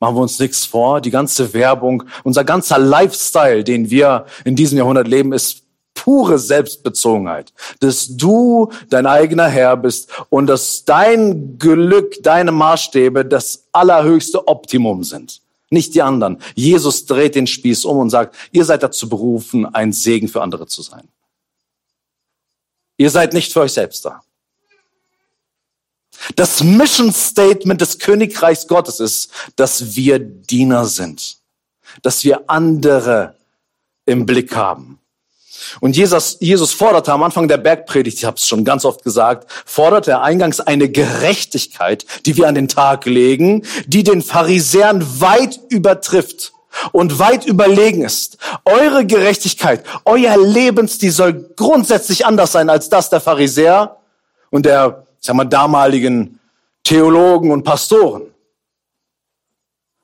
Machen 0.00 0.16
wir 0.16 0.22
uns 0.22 0.38
nichts 0.38 0.64
vor. 0.64 1.00
Die 1.00 1.10
ganze 1.10 1.54
Werbung, 1.54 2.04
unser 2.24 2.44
ganzer 2.44 2.78
Lifestyle, 2.78 3.64
den 3.64 3.90
wir 3.90 4.26
in 4.44 4.56
diesem 4.56 4.76
Jahrhundert 4.76 5.08
leben, 5.08 5.32
ist 5.32 5.63
pure 5.94 6.38
Selbstbezogenheit. 6.38 7.52
Dass 7.80 8.16
du 8.16 8.70
dein 8.90 9.06
eigener 9.06 9.48
Herr 9.48 9.76
bist 9.76 10.10
und 10.28 10.46
dass 10.46 10.84
dein 10.84 11.58
Glück, 11.58 12.22
deine 12.22 12.52
Maßstäbe 12.52 13.24
das 13.24 13.64
allerhöchste 13.72 14.46
Optimum 14.46 15.04
sind. 15.04 15.40
Nicht 15.70 15.94
die 15.94 16.02
anderen. 16.02 16.40
Jesus 16.54 17.06
dreht 17.06 17.34
den 17.34 17.46
Spieß 17.46 17.84
um 17.84 17.98
und 17.98 18.10
sagt, 18.10 18.36
ihr 18.52 18.64
seid 18.64 18.82
dazu 18.82 19.08
berufen, 19.08 19.66
ein 19.66 19.92
Segen 19.92 20.28
für 20.28 20.42
andere 20.42 20.66
zu 20.66 20.82
sein. 20.82 21.08
Ihr 22.96 23.10
seid 23.10 23.32
nicht 23.32 23.52
für 23.52 23.60
euch 23.60 23.72
selbst 23.72 24.04
da. 24.04 24.22
Das 26.36 26.62
Mission 26.62 27.12
Statement 27.12 27.80
des 27.80 27.98
Königreichs 27.98 28.66
Gottes 28.66 29.00
ist, 29.00 29.30
dass 29.56 29.96
wir 29.96 30.18
Diener 30.18 30.84
sind, 30.84 31.38
dass 32.02 32.24
wir 32.24 32.48
andere 32.48 33.36
im 34.06 34.26
Blick 34.26 34.54
haben. 34.54 34.98
Und 35.80 35.96
Jesus, 35.96 36.36
Jesus 36.40 36.72
forderte 36.72 37.12
am 37.12 37.22
Anfang 37.22 37.48
der 37.48 37.58
Bergpredigt, 37.58 38.18
ich 38.18 38.24
habe 38.24 38.36
es 38.36 38.46
schon 38.46 38.64
ganz 38.64 38.84
oft 38.84 39.02
gesagt, 39.02 39.50
forderte 39.64 40.12
er 40.12 40.22
eingangs 40.22 40.60
eine 40.60 40.88
Gerechtigkeit, 40.88 42.04
die 42.26 42.36
wir 42.36 42.48
an 42.48 42.54
den 42.54 42.68
Tag 42.68 43.06
legen, 43.06 43.64
die 43.86 44.02
den 44.02 44.22
Pharisäern 44.22 45.20
weit 45.20 45.60
übertrifft 45.68 46.52
und 46.92 47.18
weit 47.18 47.46
überlegen 47.46 48.02
ist. 48.02 48.38
Eure 48.64 49.06
Gerechtigkeit, 49.06 49.84
euer 50.04 50.36
Lebensstil 50.36 51.10
soll 51.10 51.50
grundsätzlich 51.56 52.26
anders 52.26 52.52
sein 52.52 52.70
als 52.70 52.88
das 52.88 53.10
der 53.10 53.20
Pharisäer 53.20 53.98
und 54.50 54.66
der, 54.66 55.04
ich 55.20 55.26
sag 55.26 55.36
mal, 55.36 55.44
damaligen 55.44 56.40
Theologen 56.82 57.50
und 57.50 57.64
Pastoren. 57.64 58.34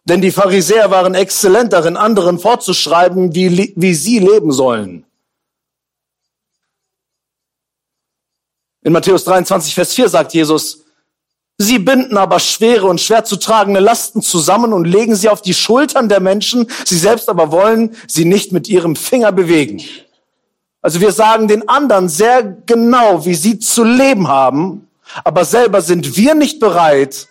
Denn 0.04 0.20
die 0.20 0.30
Pharisäer 0.30 0.90
waren 0.90 1.14
exzellent 1.14 1.72
darin, 1.72 1.96
anderen 1.96 2.38
vorzuschreiben, 2.38 3.34
wie, 3.34 3.74
wie 3.76 3.94
sie 3.94 4.18
leben 4.18 4.50
sollen. 4.50 5.04
In 8.82 8.92
Matthäus 8.92 9.24
23, 9.24 9.74
Vers 9.74 9.94
4 9.94 10.08
sagt 10.08 10.32
Jesus, 10.32 10.84
Sie 11.58 11.78
binden 11.78 12.16
aber 12.16 12.40
schwere 12.40 12.86
und 12.86 13.02
schwer 13.02 13.24
zu 13.24 13.36
tragende 13.36 13.80
Lasten 13.80 14.22
zusammen 14.22 14.72
und 14.72 14.86
legen 14.86 15.14
sie 15.14 15.28
auf 15.28 15.42
die 15.42 15.52
Schultern 15.52 16.08
der 16.08 16.20
Menschen. 16.20 16.66
Sie 16.86 16.96
selbst 16.96 17.28
aber 17.28 17.52
wollen 17.52 17.94
sie 18.08 18.24
nicht 18.24 18.50
mit 18.50 18.66
ihrem 18.66 18.96
Finger 18.96 19.30
bewegen. 19.30 19.82
Also 20.80 21.02
wir 21.02 21.12
sagen 21.12 21.48
den 21.48 21.68
anderen 21.68 22.08
sehr 22.08 22.42
genau, 22.42 23.26
wie 23.26 23.34
sie 23.34 23.58
zu 23.58 23.84
leben 23.84 24.28
haben, 24.28 24.88
aber 25.22 25.44
selber 25.44 25.82
sind 25.82 26.16
wir 26.16 26.34
nicht 26.34 26.60
bereit, 26.60 27.28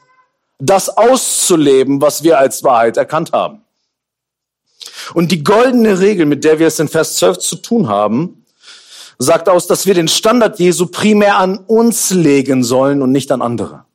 das 0.60 0.96
auszuleben, 0.96 2.00
was 2.00 2.22
wir 2.22 2.38
als 2.38 2.64
Wahrheit 2.64 2.98
erkannt 2.98 3.32
haben. 3.32 3.64
Und 5.16 5.32
die 5.32 5.44
goldene 5.44 6.00
Regel, 6.00 6.28
mit 6.28 6.44
der 6.44 6.60
wir 6.60 6.68
es 6.68 6.80
in 6.80 6.88
Vers 6.88 7.16
12 7.16 7.40
zu 7.40 7.56
tun 7.56 7.88
haben, 7.88 8.39
sagt 9.20 9.50
aus, 9.50 9.68
dass 9.68 9.86
wir 9.86 9.94
den 9.94 10.08
Standard 10.08 10.60
Jesu 10.60 10.88
primär 10.88 11.38
an 11.38 11.58
uns 11.58 12.10
legen 12.10 12.64
sollen 12.64 13.02
und 13.02 13.12
nicht 13.12 13.32
an 13.32 13.42
andere. 13.42 13.86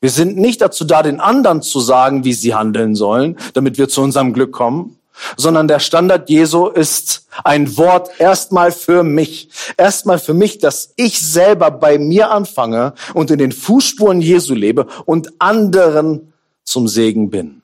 Wir 0.00 0.10
sind 0.10 0.36
nicht 0.36 0.60
dazu 0.60 0.84
da, 0.84 1.02
den 1.02 1.18
anderen 1.18 1.62
zu 1.62 1.80
sagen, 1.80 2.24
wie 2.24 2.32
sie 2.32 2.54
handeln 2.54 2.94
sollen, 2.94 3.36
damit 3.54 3.78
wir 3.78 3.88
zu 3.88 4.02
unserem 4.02 4.32
Glück 4.32 4.52
kommen, 4.52 4.98
sondern 5.36 5.68
der 5.68 5.80
Standard 5.80 6.30
Jesu 6.30 6.68
ist 6.68 7.26
ein 7.44 7.76
Wort 7.76 8.10
erstmal 8.18 8.72
für 8.72 9.02
mich. 9.02 9.50
Erstmal 9.76 10.18
für 10.18 10.34
mich, 10.34 10.58
dass 10.58 10.92
ich 10.96 11.20
selber 11.20 11.70
bei 11.70 11.98
mir 11.98 12.30
anfange 12.30 12.94
und 13.12 13.30
in 13.30 13.38
den 13.38 13.52
Fußspuren 13.52 14.20
Jesu 14.20 14.54
lebe 14.54 14.86
und 15.04 15.32
anderen 15.38 16.32
zum 16.64 16.88
Segen 16.88 17.30
bin. 17.30 17.62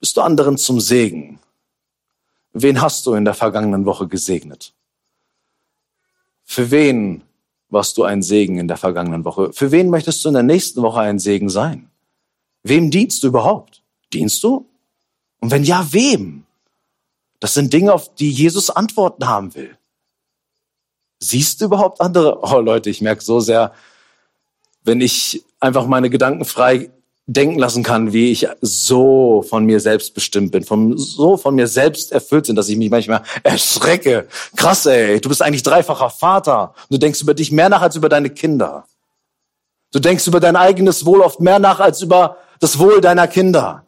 Bist 0.00 0.16
du 0.16 0.22
anderen 0.22 0.58
zum 0.58 0.80
Segen? 0.80 1.38
Wen 2.52 2.80
hast 2.80 3.06
du 3.06 3.14
in 3.14 3.24
der 3.24 3.34
vergangenen 3.34 3.84
Woche 3.84 4.08
gesegnet? 4.08 4.72
Für 6.46 6.70
wen 6.70 7.22
warst 7.68 7.98
du 7.98 8.04
ein 8.04 8.22
Segen 8.22 8.58
in 8.58 8.68
der 8.68 8.76
vergangenen 8.76 9.24
Woche? 9.24 9.52
Für 9.52 9.72
wen 9.72 9.90
möchtest 9.90 10.24
du 10.24 10.28
in 10.28 10.34
der 10.34 10.44
nächsten 10.44 10.80
Woche 10.80 11.00
ein 11.00 11.18
Segen 11.18 11.50
sein? 11.50 11.90
Wem 12.62 12.90
dienst 12.90 13.22
du 13.22 13.26
überhaupt? 13.26 13.82
Dienst 14.12 14.42
du? 14.42 14.66
Und 15.40 15.50
wenn 15.50 15.64
ja, 15.64 15.86
wem? 15.92 16.44
Das 17.40 17.52
sind 17.52 17.72
Dinge, 17.72 17.92
auf 17.92 18.14
die 18.14 18.30
Jesus 18.30 18.70
Antworten 18.70 19.28
haben 19.28 19.54
will. 19.54 19.76
Siehst 21.18 21.60
du 21.60 21.66
überhaupt 21.66 22.00
andere? 22.00 22.40
Oh 22.42 22.60
Leute, 22.60 22.90
ich 22.90 23.00
merke 23.00 23.22
so 23.22 23.40
sehr, 23.40 23.72
wenn 24.84 25.00
ich 25.00 25.44
einfach 25.60 25.86
meine 25.86 26.10
Gedanken 26.10 26.44
frei 26.44 26.90
denken 27.26 27.58
lassen 27.58 27.82
kann, 27.82 28.12
wie 28.12 28.30
ich 28.30 28.46
so 28.60 29.44
von 29.48 29.64
mir 29.64 29.80
selbst 29.80 30.14
bestimmt 30.14 30.52
bin, 30.52 30.64
von, 30.64 30.96
so 30.96 31.36
von 31.36 31.56
mir 31.56 31.66
selbst 31.66 32.12
erfüllt 32.12 32.46
sind, 32.46 32.54
dass 32.56 32.68
ich 32.68 32.76
mich 32.76 32.90
manchmal 32.90 33.22
erschrecke. 33.42 34.28
Krass, 34.54 34.86
ey, 34.86 35.20
du 35.20 35.28
bist 35.28 35.42
eigentlich 35.42 35.64
dreifacher 35.64 36.10
Vater. 36.10 36.74
Du 36.88 36.98
denkst 36.98 37.20
über 37.20 37.34
dich 37.34 37.50
mehr 37.50 37.68
nach 37.68 37.82
als 37.82 37.96
über 37.96 38.08
deine 38.08 38.30
Kinder. 38.30 38.84
Du 39.92 39.98
denkst 39.98 40.26
über 40.26 40.40
dein 40.40 40.56
eigenes 40.56 41.04
Wohl 41.04 41.20
oft 41.20 41.40
mehr 41.40 41.58
nach 41.58 41.80
als 41.80 42.00
über 42.00 42.36
das 42.60 42.78
Wohl 42.78 43.00
deiner 43.00 43.26
Kinder. 43.26 43.82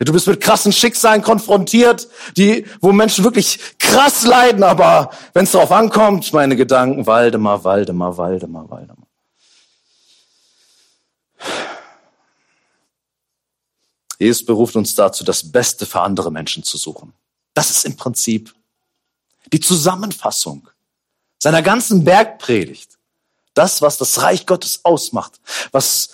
Du 0.00 0.12
bist 0.12 0.28
mit 0.28 0.40
krassen 0.40 0.70
Schicksalen 0.70 1.22
konfrontiert, 1.22 2.06
die, 2.36 2.66
wo 2.80 2.92
Menschen 2.92 3.24
wirklich 3.24 3.58
krass 3.80 4.24
leiden, 4.24 4.62
aber 4.62 5.10
wenn 5.34 5.42
es 5.42 5.50
darauf 5.50 5.72
ankommt, 5.72 6.32
meine 6.32 6.54
Gedanken, 6.54 7.04
Waldemar, 7.04 7.64
Waldemar, 7.64 8.16
Waldemar, 8.16 8.70
Waldemar. 8.70 8.97
Jesus 14.18 14.44
beruft 14.44 14.76
uns 14.76 14.94
dazu, 14.94 15.24
das 15.24 15.50
Beste 15.50 15.86
für 15.86 16.00
andere 16.00 16.32
Menschen 16.32 16.64
zu 16.64 16.76
suchen. 16.76 17.12
Das 17.54 17.70
ist 17.70 17.84
im 17.84 17.96
Prinzip 17.96 18.54
die 19.52 19.60
Zusammenfassung 19.60 20.68
seiner 21.38 21.62
ganzen 21.62 22.04
Bergpredigt. 22.04 22.98
Das, 23.54 23.80
was 23.82 23.96
das 23.96 24.20
Reich 24.22 24.46
Gottes 24.46 24.80
ausmacht, 24.84 25.40
was, 25.72 26.10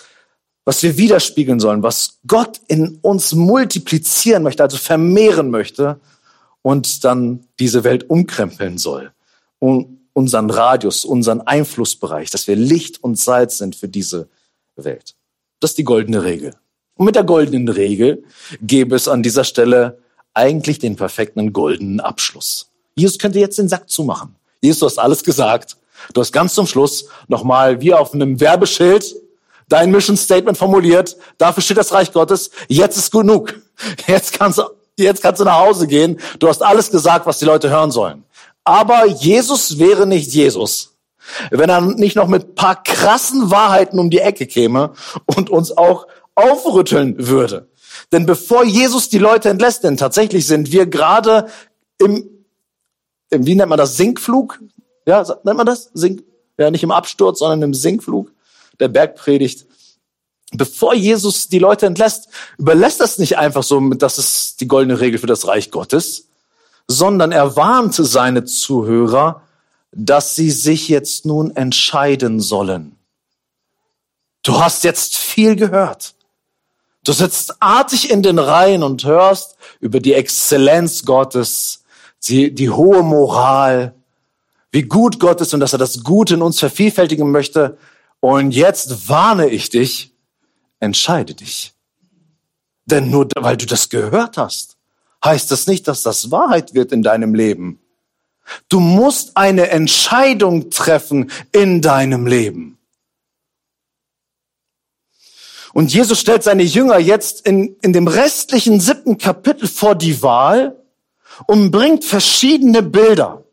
was 0.63 0.81
wir 0.81 0.97
widerspiegeln 0.97 1.59
sollen, 1.59 1.83
was 1.83 2.19
Gott 2.25 2.61
in 2.67 2.99
uns 3.01 3.33
multiplizieren 3.33 4.43
möchte, 4.43 4.63
also 4.63 4.77
vermehren 4.77 5.49
möchte 5.49 5.99
und 6.61 7.03
dann 7.03 7.47
diese 7.59 7.83
Welt 7.83 8.09
umkrempeln 8.09 8.77
soll. 8.77 9.11
Und 9.59 9.99
unseren 10.13 10.49
Radius, 10.49 11.05
unseren 11.05 11.41
Einflussbereich, 11.41 12.29
dass 12.31 12.47
wir 12.47 12.55
Licht 12.55 13.03
und 13.03 13.19
Salz 13.19 13.57
sind 13.57 13.75
für 13.75 13.87
diese 13.87 14.29
Welt. 14.83 15.15
Das 15.59 15.71
ist 15.71 15.77
die 15.77 15.83
goldene 15.83 16.23
Regel. 16.23 16.55
Und 16.95 17.05
mit 17.05 17.15
der 17.15 17.23
goldenen 17.23 17.69
Regel 17.69 18.23
gäbe 18.61 18.95
es 18.95 19.07
an 19.07 19.23
dieser 19.23 19.43
Stelle 19.43 19.99
eigentlich 20.33 20.79
den 20.79 20.95
perfekten 20.95 21.53
goldenen 21.53 21.99
Abschluss. 21.99 22.69
Jesus 22.95 23.19
könnte 23.19 23.39
jetzt 23.39 23.57
den 23.57 23.69
Sack 23.69 23.89
zumachen. 23.89 24.35
Jesus, 24.61 24.79
du 24.79 24.85
hast 24.85 24.99
alles 24.99 25.23
gesagt. 25.23 25.77
Du 26.13 26.21
hast 26.21 26.31
ganz 26.31 26.53
zum 26.53 26.67
Schluss 26.67 27.07
nochmal 27.27 27.81
wie 27.81 27.93
auf 27.93 28.13
einem 28.13 28.39
Werbeschild 28.39 29.15
dein 29.67 29.91
Mission 29.91 30.17
Statement 30.17 30.57
formuliert. 30.57 31.17
Dafür 31.37 31.63
steht 31.63 31.77
das 31.77 31.91
Reich 31.91 32.11
Gottes. 32.11 32.51
Jetzt 32.67 32.97
ist 32.97 33.11
genug. 33.11 33.53
Jetzt 34.07 34.33
kannst 34.33 34.59
du, 34.59 34.63
jetzt 34.97 35.21
kannst 35.21 35.41
du 35.41 35.45
nach 35.45 35.59
Hause 35.59 35.87
gehen. 35.87 36.19
Du 36.39 36.47
hast 36.47 36.61
alles 36.61 36.89
gesagt, 36.89 37.25
was 37.25 37.39
die 37.39 37.45
Leute 37.45 37.69
hören 37.69 37.91
sollen. 37.91 38.23
Aber 38.63 39.05
Jesus 39.05 39.77
wäre 39.77 40.07
nicht 40.07 40.31
Jesus, 40.33 40.94
wenn 41.51 41.69
er 41.69 41.81
nicht 41.81 42.15
noch 42.15 42.27
mit 42.27 42.55
paar 42.55 42.83
krassen 42.83 43.51
Wahrheiten 43.51 43.99
um 43.99 44.09
die 44.09 44.19
Ecke 44.19 44.47
käme 44.47 44.93
und 45.25 45.49
uns 45.49 45.75
auch 45.75 46.07
aufrütteln 46.35 47.27
würde. 47.27 47.69
Denn 48.11 48.25
bevor 48.25 48.63
Jesus 48.63 49.09
die 49.09 49.19
Leute 49.19 49.49
entlässt, 49.49 49.83
denn 49.83 49.97
tatsächlich 49.97 50.45
sind 50.45 50.71
wir 50.71 50.85
gerade 50.85 51.47
im, 51.97 52.29
im, 53.29 53.45
wie 53.45 53.55
nennt 53.55 53.69
man 53.69 53.77
das, 53.77 53.97
Sinkflug? 53.97 54.59
Ja, 55.05 55.23
nennt 55.43 55.57
man 55.57 55.65
das? 55.65 55.91
Sink, 55.93 56.23
ja, 56.57 56.71
nicht 56.71 56.83
im 56.83 56.91
Absturz, 56.91 57.39
sondern 57.39 57.61
im 57.61 57.73
Sinkflug 57.73 58.31
der 58.79 58.89
Bergpredigt. 58.89 59.65
Bevor 60.51 60.93
Jesus 60.93 61.47
die 61.47 61.59
Leute 61.59 61.85
entlässt, 61.85 62.29
überlässt 62.57 63.01
das 63.01 63.17
nicht 63.17 63.37
einfach 63.37 63.63
so, 63.63 63.79
das 63.89 64.17
ist 64.17 64.61
die 64.61 64.67
goldene 64.67 64.99
Regel 64.99 65.19
für 65.19 65.27
das 65.27 65.47
Reich 65.47 65.71
Gottes, 65.71 66.27
sondern 66.87 67.31
er 67.31 67.55
warnte 67.55 68.05
seine 68.05 68.45
Zuhörer, 68.45 69.41
dass 69.95 70.35
sie 70.35 70.51
sich 70.51 70.89
jetzt 70.89 71.25
nun 71.25 71.55
entscheiden 71.55 72.41
sollen. 72.41 72.97
Du 74.43 74.59
hast 74.59 74.83
jetzt 74.83 75.15
viel 75.15 75.55
gehört. 75.55 76.13
Du 77.05 77.13
sitzt 77.13 77.61
artig 77.61 78.11
in 78.11 78.21
den 78.21 78.37
Reihen 78.37 78.83
und 78.83 79.05
hörst 79.05 79.55
über 79.79 79.99
die 79.99 80.13
Exzellenz 80.13 81.05
Gottes, 81.05 81.83
die, 82.23 82.53
die 82.53 82.69
hohe 82.69 83.03
Moral, 83.03 83.95
wie 84.71 84.83
gut 84.83 85.19
Gott 85.19 85.39
ist 85.39 85.53
und 85.53 85.61
dass 85.61 85.73
er 85.73 85.79
das 85.79 86.03
Gute 86.03 86.33
in 86.33 86.41
uns 86.41 86.59
vervielfältigen 86.59 87.31
möchte. 87.31 87.77
Und 88.19 88.51
jetzt 88.51 89.07
warne 89.07 89.47
ich 89.47 89.69
dich, 89.69 90.13
entscheide 90.79 91.35
dich. 91.35 91.73
Denn 92.85 93.09
nur 93.09 93.29
weil 93.37 93.55
du 93.55 93.65
das 93.65 93.89
gehört 93.89 94.37
hast, 94.37 94.75
heißt 95.23 95.49
das 95.49 95.67
nicht, 95.67 95.87
dass 95.87 96.03
das 96.03 96.31
Wahrheit 96.31 96.73
wird 96.73 96.91
in 96.91 97.01
deinem 97.01 97.33
Leben. 97.33 97.79
Du 98.69 98.79
musst 98.79 99.35
eine 99.37 99.69
Entscheidung 99.69 100.69
treffen 100.69 101.31
in 101.51 101.81
deinem 101.81 102.27
Leben. 102.27 102.77
Und 105.73 105.93
Jesus 105.93 106.21
stellt 106.21 106.41
seine 106.41 106.63
Jünger 106.63 106.99
jetzt 106.99 107.45
in, 107.45 107.75
in 107.81 107.91
dem 107.91 108.07
restlichen 108.07 108.79
siebten 108.79 109.17
Kapitel 109.17 109.67
vor 109.67 109.93
die 109.93 110.21
Wahl 110.21 110.81
und 111.47 111.69
bringt 111.69 112.05
verschiedene 112.05 112.81
Bilder. 112.81 113.43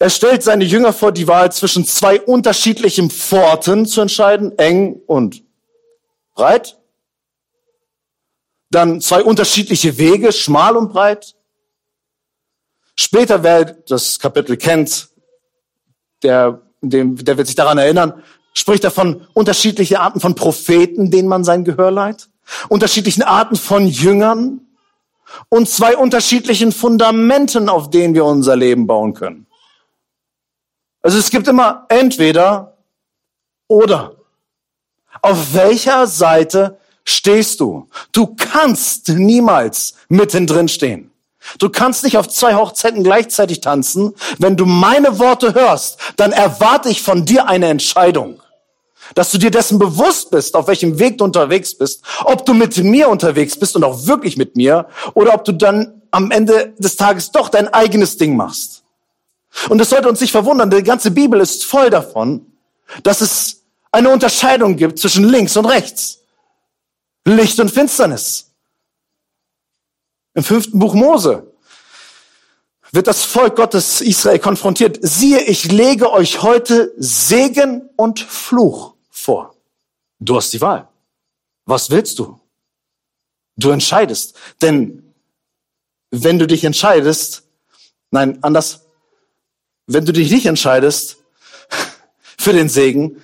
Er 0.00 0.10
stellt 0.10 0.42
seine 0.42 0.64
Jünger 0.64 0.92
vor 0.92 1.12
die 1.12 1.28
Wahl 1.28 1.52
zwischen 1.52 1.86
zwei 1.86 2.20
unterschiedlichen 2.20 3.10
Pforten 3.10 3.86
zu 3.86 4.00
entscheiden, 4.00 4.58
eng 4.58 5.00
und 5.06 5.44
breit. 6.34 6.78
Dann 8.70 9.00
zwei 9.00 9.22
unterschiedliche 9.22 9.98
Wege, 9.98 10.32
schmal 10.32 10.76
und 10.76 10.92
breit. 10.92 11.35
Später, 12.98 13.42
wer 13.42 13.64
das 13.64 14.18
Kapitel 14.18 14.56
kennt, 14.56 15.08
der, 16.22 16.62
dem, 16.80 17.16
der 17.16 17.36
wird 17.36 17.46
sich 17.46 17.56
daran 17.56 17.78
erinnern, 17.78 18.22
spricht 18.54 18.84
er 18.84 18.90
von 18.90 19.26
unterschiedlichen 19.34 19.96
Arten 19.96 20.18
von 20.18 20.34
Propheten, 20.34 21.10
denen 21.10 21.28
man 21.28 21.44
sein 21.44 21.64
Gehör 21.64 21.90
leiht, 21.90 22.28
unterschiedlichen 22.68 23.22
Arten 23.22 23.56
von 23.56 23.86
Jüngern 23.86 24.60
und 25.48 25.68
zwei 25.68 25.96
unterschiedlichen 25.96 26.72
Fundamenten, 26.72 27.68
auf 27.68 27.90
denen 27.90 28.14
wir 28.14 28.24
unser 28.24 28.56
Leben 28.56 28.86
bauen 28.86 29.12
können. 29.12 29.46
Also 31.02 31.18
es 31.18 31.30
gibt 31.30 31.46
immer 31.48 31.86
entweder 31.88 32.78
oder. 33.68 34.16
Auf 35.22 35.54
welcher 35.54 36.06
Seite 36.06 36.78
stehst 37.04 37.60
du? 37.60 37.88
Du 38.12 38.34
kannst 38.36 39.08
niemals 39.08 39.94
mittendrin 40.08 40.68
stehen. 40.68 41.10
Du 41.58 41.68
kannst 41.68 42.04
nicht 42.04 42.18
auf 42.18 42.28
zwei 42.28 42.54
Hochzeiten 42.54 43.02
gleichzeitig 43.04 43.60
tanzen. 43.60 44.14
Wenn 44.38 44.56
du 44.56 44.66
meine 44.66 45.18
Worte 45.18 45.54
hörst, 45.54 45.98
dann 46.16 46.32
erwarte 46.32 46.88
ich 46.88 47.02
von 47.02 47.24
dir 47.24 47.48
eine 47.48 47.68
Entscheidung 47.68 48.40
dass 49.14 49.30
du 49.30 49.38
dir 49.38 49.50
dessen 49.50 49.78
bewusst 49.78 50.30
bist, 50.30 50.54
auf 50.54 50.66
welchem 50.66 50.98
Weg 50.98 51.18
du 51.18 51.24
unterwegs 51.24 51.76
bist, 51.76 52.02
ob 52.24 52.44
du 52.44 52.54
mit 52.54 52.76
mir 52.78 53.08
unterwegs 53.08 53.58
bist 53.58 53.76
und 53.76 53.84
auch 53.84 54.06
wirklich 54.06 54.36
mit 54.36 54.56
mir, 54.56 54.86
oder 55.14 55.34
ob 55.34 55.44
du 55.44 55.52
dann 55.52 56.02
am 56.10 56.30
Ende 56.30 56.74
des 56.78 56.96
Tages 56.96 57.30
doch 57.30 57.48
dein 57.48 57.72
eigenes 57.72 58.16
Ding 58.16 58.36
machst. 58.36 58.82
Und 59.68 59.80
es 59.80 59.90
sollte 59.90 60.08
uns 60.08 60.20
nicht 60.20 60.32
verwundern, 60.32 60.70
die 60.70 60.82
ganze 60.82 61.10
Bibel 61.10 61.40
ist 61.40 61.64
voll 61.64 61.90
davon, 61.90 62.46
dass 63.02 63.20
es 63.20 63.62
eine 63.92 64.10
Unterscheidung 64.10 64.76
gibt 64.76 64.98
zwischen 64.98 65.24
links 65.24 65.56
und 65.56 65.66
rechts, 65.66 66.20
Licht 67.24 67.58
und 67.58 67.70
Finsternis. 67.70 68.45
Im 70.36 70.44
fünften 70.44 70.78
Buch 70.78 70.92
Mose 70.92 71.50
wird 72.92 73.06
das 73.06 73.24
Volk 73.24 73.56
Gottes 73.56 74.02
Israel 74.02 74.38
konfrontiert. 74.38 74.98
Siehe, 75.00 75.40
ich 75.40 75.72
lege 75.72 76.12
euch 76.12 76.42
heute 76.42 76.92
Segen 76.98 77.88
und 77.96 78.20
Fluch 78.20 78.94
vor. 79.10 79.54
Du 80.20 80.36
hast 80.36 80.52
die 80.52 80.60
Wahl. 80.60 80.88
Was 81.64 81.88
willst 81.88 82.18
du? 82.18 82.38
Du 83.56 83.70
entscheidest. 83.70 84.36
Denn 84.60 85.10
wenn 86.10 86.38
du 86.38 86.46
dich 86.46 86.64
entscheidest, 86.64 87.44
nein, 88.10 88.38
anders, 88.42 88.82
wenn 89.86 90.04
du 90.04 90.12
dich 90.12 90.30
nicht 90.30 90.44
entscheidest 90.44 91.16
für 92.38 92.52
den 92.52 92.68
Segen, 92.68 93.22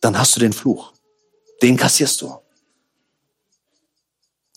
dann 0.00 0.18
hast 0.18 0.34
du 0.34 0.40
den 0.40 0.54
Fluch. 0.54 0.94
Den 1.60 1.76
kassierst 1.76 2.22
du. 2.22 2.38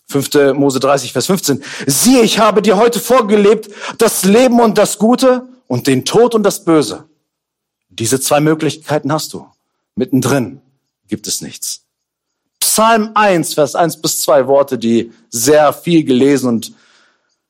5. 0.10 0.54
Mose 0.54 0.80
30, 0.80 1.12
Vers 1.12 1.26
15. 1.26 1.64
Siehe, 1.86 2.22
ich 2.22 2.40
habe 2.40 2.62
dir 2.62 2.78
heute 2.78 3.00
vorgelebt 3.00 3.70
das 3.98 4.24
Leben 4.24 4.60
und 4.62 4.78
das 4.78 4.98
Gute 4.98 5.48
und 5.68 5.88
den 5.88 6.06
Tod 6.06 6.34
und 6.34 6.44
das 6.44 6.64
Böse. 6.64 7.06
Diese 7.90 8.20
zwei 8.20 8.40
Möglichkeiten 8.40 9.12
hast 9.12 9.34
du. 9.34 9.48
Mittendrin 9.96 10.62
gibt 11.08 11.28
es 11.28 11.42
nichts. 11.42 11.82
Psalm 12.60 13.12
1, 13.16 13.54
Vers 13.56 13.76
1 13.76 14.02
bis 14.02 14.22
2 14.22 14.48
Worte, 14.48 14.78
die 14.78 15.12
sehr 15.30 15.74
viel 15.74 16.04
gelesen 16.04 16.48
und 16.48 16.74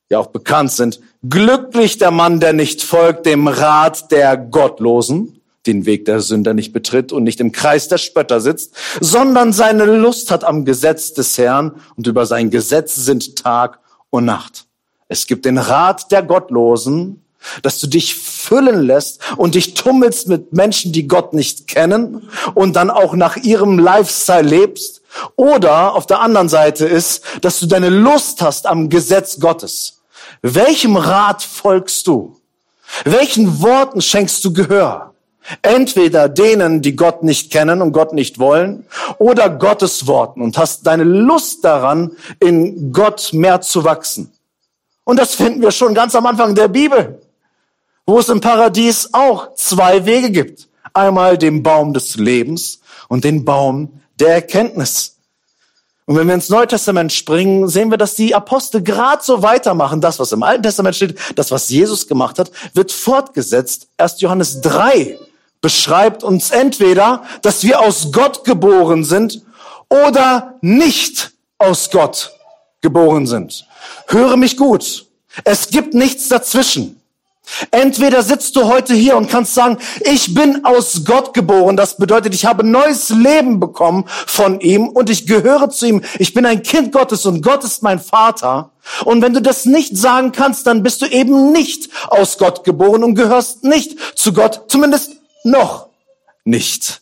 ja 0.10 0.20
auch 0.20 0.28
bekannt 0.28 0.72
sind. 0.72 1.00
Glücklich 1.28 1.98
der 1.98 2.12
Mann, 2.12 2.40
der 2.40 2.54
nicht 2.54 2.82
folgt 2.82 3.26
dem 3.26 3.48
Rat 3.48 4.10
der 4.12 4.38
Gottlosen, 4.38 5.37
den 5.68 5.86
Weg 5.86 6.06
der 6.06 6.22
Sünder 6.22 6.54
nicht 6.54 6.74
betritt 6.74 7.12
und 7.12 7.24
nicht 7.24 7.40
im 7.40 7.52
Kreis 7.52 7.88
der 7.88 7.98
Spötter 7.98 8.40
sitzt, 8.42 8.76
sondern 9.00 9.54
seine 9.54 9.86
Lust 9.86 10.32
hat 10.32 10.44
am 10.44 10.66
Gesetz 10.66 11.14
des 11.14 11.38
Herrn 11.38 11.74
und 11.96 12.08
über 12.08 12.26
sein 12.26 12.50
Gesetz 12.50 12.96
sind 12.96 13.36
Tag 13.36 13.80
und 14.10 14.26
Nacht. 14.26 14.66
Es 15.08 15.28
gibt 15.28 15.46
den 15.46 15.58
Rat 15.58 16.12
der 16.12 16.24
Gottlosen, 16.24 17.24
dass 17.62 17.80
du 17.80 17.88
dich 17.88 18.16
füllen 18.16 18.82
lässt 18.82 19.22
und 19.38 19.56
dich 19.56 19.74
tummelst 19.74 20.28
mit 20.28 20.54
Menschen, 20.54 20.92
die 20.92 21.08
Gott 21.08 21.34
nicht 21.34 21.68
kennen 21.68 22.30
und 22.56 22.76
dann 22.76 22.90
auch 22.90 23.14
nach 23.14 23.38
ihrem 23.38 23.80
Lifestyle 23.80 24.42
lebst. 24.42 25.02
Oder 25.36 25.94
auf 25.94 26.06
der 26.06 26.22
anderen 26.22 26.50
Seite 26.50 26.86
ist, 26.86 27.24
dass 27.42 27.60
du 27.60 27.66
deine 27.68 27.90
Lust 27.90 28.42
hast 28.42 28.68
am 28.68 28.90
Gesetz 28.90 29.40
Gottes. 29.40 30.02
Welchem 30.42 30.98
Rat 30.98 31.42
folgst 31.42 32.08
du? 32.08 32.36
Welchen 33.04 33.62
Worten 33.62 34.02
schenkst 34.02 34.44
du 34.46 34.54
Gehör? 34.54 35.14
Entweder 35.62 36.30
denen, 36.30 36.82
die 36.82 36.96
Gott 36.96 37.24
nicht 37.24 37.52
kennen 37.52 37.82
und 37.82 37.92
Gott 37.92 38.14
nicht 38.14 38.40
wollen, 38.40 38.86
oder 39.18 39.50
Gottes 39.50 40.08
Worten 40.08 40.42
und 40.42 40.58
hast 40.58 40.86
deine 40.88 41.04
Lust 41.04 41.64
daran, 41.64 42.12
in 42.40 42.92
Gott 42.92 43.32
mehr 43.34 43.62
zu 43.62 43.84
wachsen. 43.84 44.32
Und 45.04 45.20
das 45.20 45.36
finden 45.36 45.62
wir 45.62 45.72
schon 45.72 45.94
ganz 45.94 46.16
am 46.16 46.26
Anfang 46.26 46.54
der 46.54 46.68
Bibel 46.68 47.22
wo 48.08 48.18
es 48.18 48.30
im 48.30 48.40
Paradies 48.40 49.10
auch 49.12 49.54
zwei 49.54 50.06
Wege 50.06 50.32
gibt. 50.32 50.70
Einmal 50.94 51.38
den 51.38 51.62
Baum 51.62 51.94
des 51.94 52.16
Lebens 52.16 52.80
und 53.10 53.26
den 53.26 53.46
Baum 53.46 54.02
der 54.20 54.30
Erkenntnis. 54.30 55.18
Und 56.06 56.16
wenn 56.16 56.26
wir 56.26 56.34
ins 56.34 56.48
Neue 56.48 56.68
Testament 56.68 57.12
springen, 57.12 57.68
sehen 57.68 57.92
wir, 57.92 57.98
dass 57.98 58.16
die 58.16 58.34
Apostel 58.34 58.82
gerade 58.82 59.22
so 59.22 59.44
weitermachen. 59.44 60.00
Das, 60.00 60.20
was 60.20 60.32
im 60.32 60.42
Alten 60.42 60.64
Testament 60.64 60.96
steht, 60.96 61.20
das, 61.36 61.52
was 61.52 61.68
Jesus 61.68 62.08
gemacht 62.08 62.40
hat, 62.40 62.50
wird 62.74 62.94
fortgesetzt. 62.94 63.90
Erst 63.98 64.22
Johannes 64.22 64.62
3 64.62 65.20
beschreibt 65.62 66.24
uns 66.24 66.52
entweder, 66.52 67.24
dass 67.42 67.64
wir 67.64 67.80
aus 67.82 68.12
Gott 68.12 68.44
geboren 68.44 69.04
sind 69.04 69.42
oder 69.90 70.56
nicht 70.62 71.32
aus 71.58 71.90
Gott 71.90 72.34
geboren 72.82 73.28
sind. 73.28 73.66
Höre 74.08 74.38
mich 74.38 74.58
gut. 74.58 75.06
Es 75.44 75.70
gibt 75.70 75.94
nichts 75.94 76.30
dazwischen. 76.30 77.02
Entweder 77.72 78.24
sitzt 78.24 78.58
du 78.58 78.66
heute 78.66 78.94
hier 78.94 79.16
und 79.16 79.30
kannst 79.30 79.54
sagen, 79.54 79.78
ich 80.02 80.34
bin 80.34 80.66
aus 80.66 81.04
Gott 81.06 81.34
geboren. 81.34 81.78
Das 81.78 81.96
bedeutet, 81.96 82.34
ich 82.36 82.46
habe 82.46 82.64
neues 82.66 83.10
Leben 83.10 83.60
bekommen 83.60 84.04
von 84.26 84.60
ihm 84.60 84.90
und 84.90 85.10
ich 85.10 85.28
gehöre 85.28 85.70
zu 85.70 85.88
ihm. 85.88 86.02
Ich 86.20 86.34
bin 86.34 86.46
ein 86.46 86.62
Kind 86.62 86.92
Gottes 86.92 87.26
und 87.26 87.42
Gott 87.42 87.64
ist 87.64 87.84
mein 87.84 88.00
Vater. 88.00 88.72
Und 89.06 89.22
wenn 89.22 89.34
du 89.34 89.42
das 89.42 89.66
nicht 89.66 89.98
sagen 89.98 90.34
kannst, 90.34 90.68
dann 90.68 90.84
bist 90.84 91.02
du 91.02 91.06
eben 91.06 91.52
nicht 91.54 91.90
aus 92.10 92.38
Gott 92.38 92.66
geboren 92.66 93.04
und 93.04 93.16
gehörst 93.16 93.64
nicht 93.64 93.98
zu 94.16 94.34
Gott, 94.34 94.64
zumindest 94.68 95.17
noch 95.44 95.90
nicht. 96.44 97.02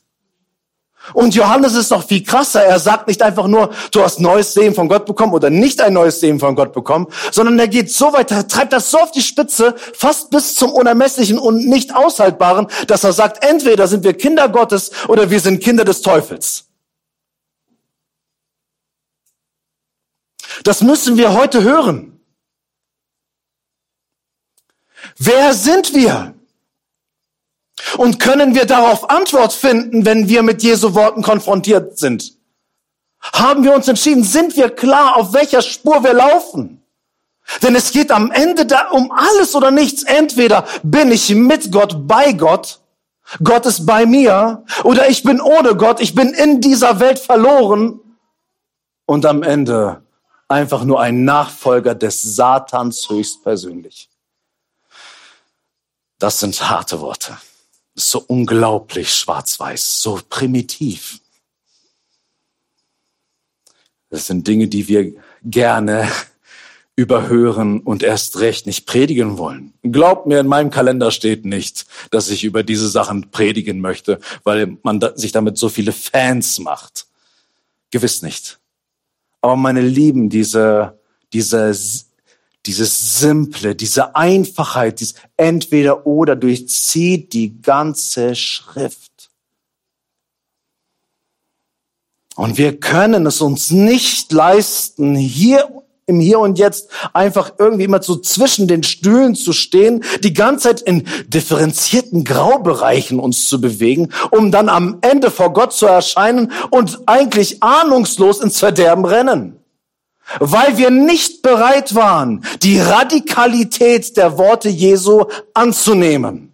Und 1.13 1.35
Johannes 1.35 1.75
ist 1.75 1.91
noch 1.91 2.07
viel 2.07 2.23
krasser. 2.23 2.63
Er 2.63 2.79
sagt 2.79 3.07
nicht 3.07 3.21
einfach 3.21 3.47
nur, 3.47 3.71
du 3.91 4.01
hast 4.01 4.19
neues 4.19 4.53
Sehen 4.53 4.73
von 4.73 4.87
Gott 4.87 5.05
bekommen 5.05 5.33
oder 5.33 5.49
nicht 5.49 5.79
ein 5.81 5.93
neues 5.93 6.19
Sehen 6.19 6.39
von 6.39 6.55
Gott 6.55 6.73
bekommen, 6.73 7.07
sondern 7.31 7.59
er 7.59 7.67
geht 7.67 7.91
so 7.91 8.11
weit, 8.13 8.31
er 8.31 8.47
treibt 8.47 8.73
das 8.73 8.89
so 8.89 8.97
auf 8.99 9.11
die 9.11 9.21
Spitze, 9.21 9.75
fast 9.93 10.31
bis 10.31 10.55
zum 10.55 10.71
Unermesslichen 10.71 11.37
und 11.37 11.67
nicht 11.67 11.95
Aushaltbaren, 11.95 12.67
dass 12.87 13.03
er 13.03 13.13
sagt, 13.13 13.43
entweder 13.45 13.87
sind 13.87 14.03
wir 14.03 14.13
Kinder 14.13 14.49
Gottes 14.49 14.91
oder 15.07 15.29
wir 15.29 15.39
sind 15.39 15.63
Kinder 15.63 15.85
des 15.85 16.01
Teufels. 16.01 16.65
Das 20.63 20.81
müssen 20.81 21.17
wir 21.17 21.33
heute 21.33 21.63
hören. 21.63 22.19
Wer 25.17 25.53
sind 25.53 25.93
wir? 25.93 26.34
Und 27.97 28.19
können 28.19 28.55
wir 28.55 28.65
darauf 28.65 29.09
Antwort 29.09 29.53
finden, 29.53 30.05
wenn 30.05 30.27
wir 30.27 30.43
mit 30.43 30.63
Jesu 30.63 30.95
Worten 30.95 31.21
konfrontiert 31.21 31.97
sind? 31.97 32.33
Haben 33.33 33.63
wir 33.63 33.73
uns 33.73 33.87
entschieden? 33.87 34.23
Sind 34.23 34.55
wir 34.55 34.69
klar, 34.69 35.17
auf 35.17 35.33
welcher 35.33 35.61
Spur 35.61 36.03
wir 36.03 36.13
laufen? 36.13 36.81
Denn 37.61 37.75
es 37.75 37.91
geht 37.91 38.11
am 38.11 38.31
Ende 38.31 38.65
da 38.65 38.89
um 38.89 39.11
alles 39.11 39.55
oder 39.55 39.71
nichts. 39.71 40.03
Entweder 40.03 40.65
bin 40.83 41.11
ich 41.11 41.29
mit 41.29 41.71
Gott 41.71 42.07
bei 42.07 42.33
Gott, 42.33 42.79
Gott 43.43 43.65
ist 43.65 43.85
bei 43.85 44.05
mir, 44.05 44.63
oder 44.83 45.09
ich 45.09 45.23
bin 45.23 45.41
ohne 45.41 45.75
Gott, 45.75 45.99
ich 45.99 46.15
bin 46.15 46.33
in 46.33 46.61
dieser 46.61 46.99
Welt 46.99 47.19
verloren 47.19 47.99
und 49.05 49.25
am 49.25 49.43
Ende 49.43 50.03
einfach 50.47 50.83
nur 50.83 51.01
ein 51.01 51.23
Nachfolger 51.23 51.95
des 51.95 52.21
Satans 52.21 53.09
höchstpersönlich. 53.09 54.09
Das 56.19 56.39
sind 56.39 56.69
harte 56.69 57.01
Worte 57.01 57.37
so 57.95 58.23
unglaublich 58.27 59.13
schwarz-weiß, 59.13 60.01
so 60.01 60.19
primitiv. 60.29 61.19
Das 64.09 64.27
sind 64.27 64.47
Dinge, 64.47 64.67
die 64.67 64.87
wir 64.87 65.13
gerne 65.43 66.09
überhören 66.97 67.79
und 67.79 68.03
erst 68.03 68.39
recht 68.39 68.67
nicht 68.67 68.85
predigen 68.85 69.37
wollen. 69.37 69.73
Glaubt 69.81 70.27
mir, 70.27 70.39
in 70.39 70.47
meinem 70.47 70.69
Kalender 70.69 71.11
steht 71.11 71.45
nicht, 71.45 71.85
dass 72.11 72.29
ich 72.29 72.43
über 72.43 72.63
diese 72.63 72.87
Sachen 72.87 73.31
predigen 73.31 73.81
möchte, 73.81 74.19
weil 74.43 74.77
man 74.83 75.01
sich 75.15 75.31
damit 75.31 75.57
so 75.57 75.69
viele 75.69 75.91
Fans 75.91 76.59
macht. 76.59 77.07
Gewiss 77.91 78.21
nicht. 78.21 78.59
Aber 79.41 79.55
meine 79.55 79.81
Lieben, 79.81 80.29
diese, 80.29 80.99
diese 81.33 81.73
dieses 82.65 83.19
Simple, 83.19 83.75
diese 83.75 84.15
Einfachheit, 84.15 84.99
dieses 84.99 85.15
Entweder 85.37 86.05
oder 86.05 86.35
durchzieht 86.35 87.33
die 87.33 87.61
ganze 87.61 88.35
Schrift. 88.35 89.29
Und 92.35 92.57
wir 92.57 92.79
können 92.79 93.25
es 93.25 93.39
uns 93.39 93.71
nicht 93.71 94.31
leisten, 94.31 95.15
hier 95.15 95.83
im 96.07 96.19
Hier 96.19 96.39
und 96.39 96.59
Jetzt 96.59 96.89
einfach 97.13 97.53
irgendwie 97.57 97.85
immer 97.85 98.01
so 98.01 98.17
zwischen 98.17 98.67
den 98.67 98.83
Stühlen 98.83 99.35
zu 99.35 99.53
stehen, 99.53 100.03
die 100.21 100.33
ganze 100.33 100.67
Zeit 100.67 100.81
in 100.81 101.07
differenzierten 101.27 102.23
Graubereichen 102.23 103.19
uns 103.19 103.47
zu 103.47 103.59
bewegen, 103.59 104.09
um 104.31 104.51
dann 104.51 104.69
am 104.69 104.99
Ende 105.01 105.31
vor 105.31 105.53
Gott 105.53 105.73
zu 105.73 105.87
erscheinen 105.87 106.51
und 106.69 106.99
eigentlich 107.07 107.63
ahnungslos 107.63 108.39
ins 108.41 108.59
Verderben 108.59 109.05
rennen 109.05 109.64
weil 110.39 110.77
wir 110.77 110.89
nicht 110.89 111.41
bereit 111.41 111.95
waren, 111.95 112.45
die 112.63 112.79
Radikalität 112.79 114.17
der 114.17 114.37
Worte 114.37 114.69
Jesu 114.69 115.25
anzunehmen. 115.53 116.51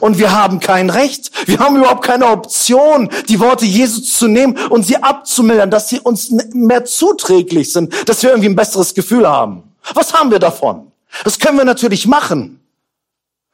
Und 0.00 0.18
wir 0.18 0.32
haben 0.32 0.60
kein 0.60 0.88
Recht, 0.88 1.30
wir 1.46 1.58
haben 1.58 1.76
überhaupt 1.76 2.04
keine 2.04 2.26
Option, 2.26 3.10
die 3.28 3.38
Worte 3.38 3.66
Jesu 3.66 4.00
zu 4.00 4.28
nehmen 4.28 4.56
und 4.70 4.84
sie 4.84 4.96
abzumildern, 4.96 5.70
dass 5.70 5.90
sie 5.90 6.00
uns 6.00 6.30
mehr 6.30 6.86
zuträglich 6.86 7.72
sind, 7.72 8.08
dass 8.08 8.22
wir 8.22 8.30
irgendwie 8.30 8.48
ein 8.48 8.56
besseres 8.56 8.94
Gefühl 8.94 9.28
haben. 9.28 9.74
Was 9.92 10.14
haben 10.14 10.30
wir 10.30 10.38
davon? 10.38 10.90
Das 11.22 11.38
können 11.38 11.58
wir 11.58 11.66
natürlich 11.66 12.06
machen. 12.06 12.60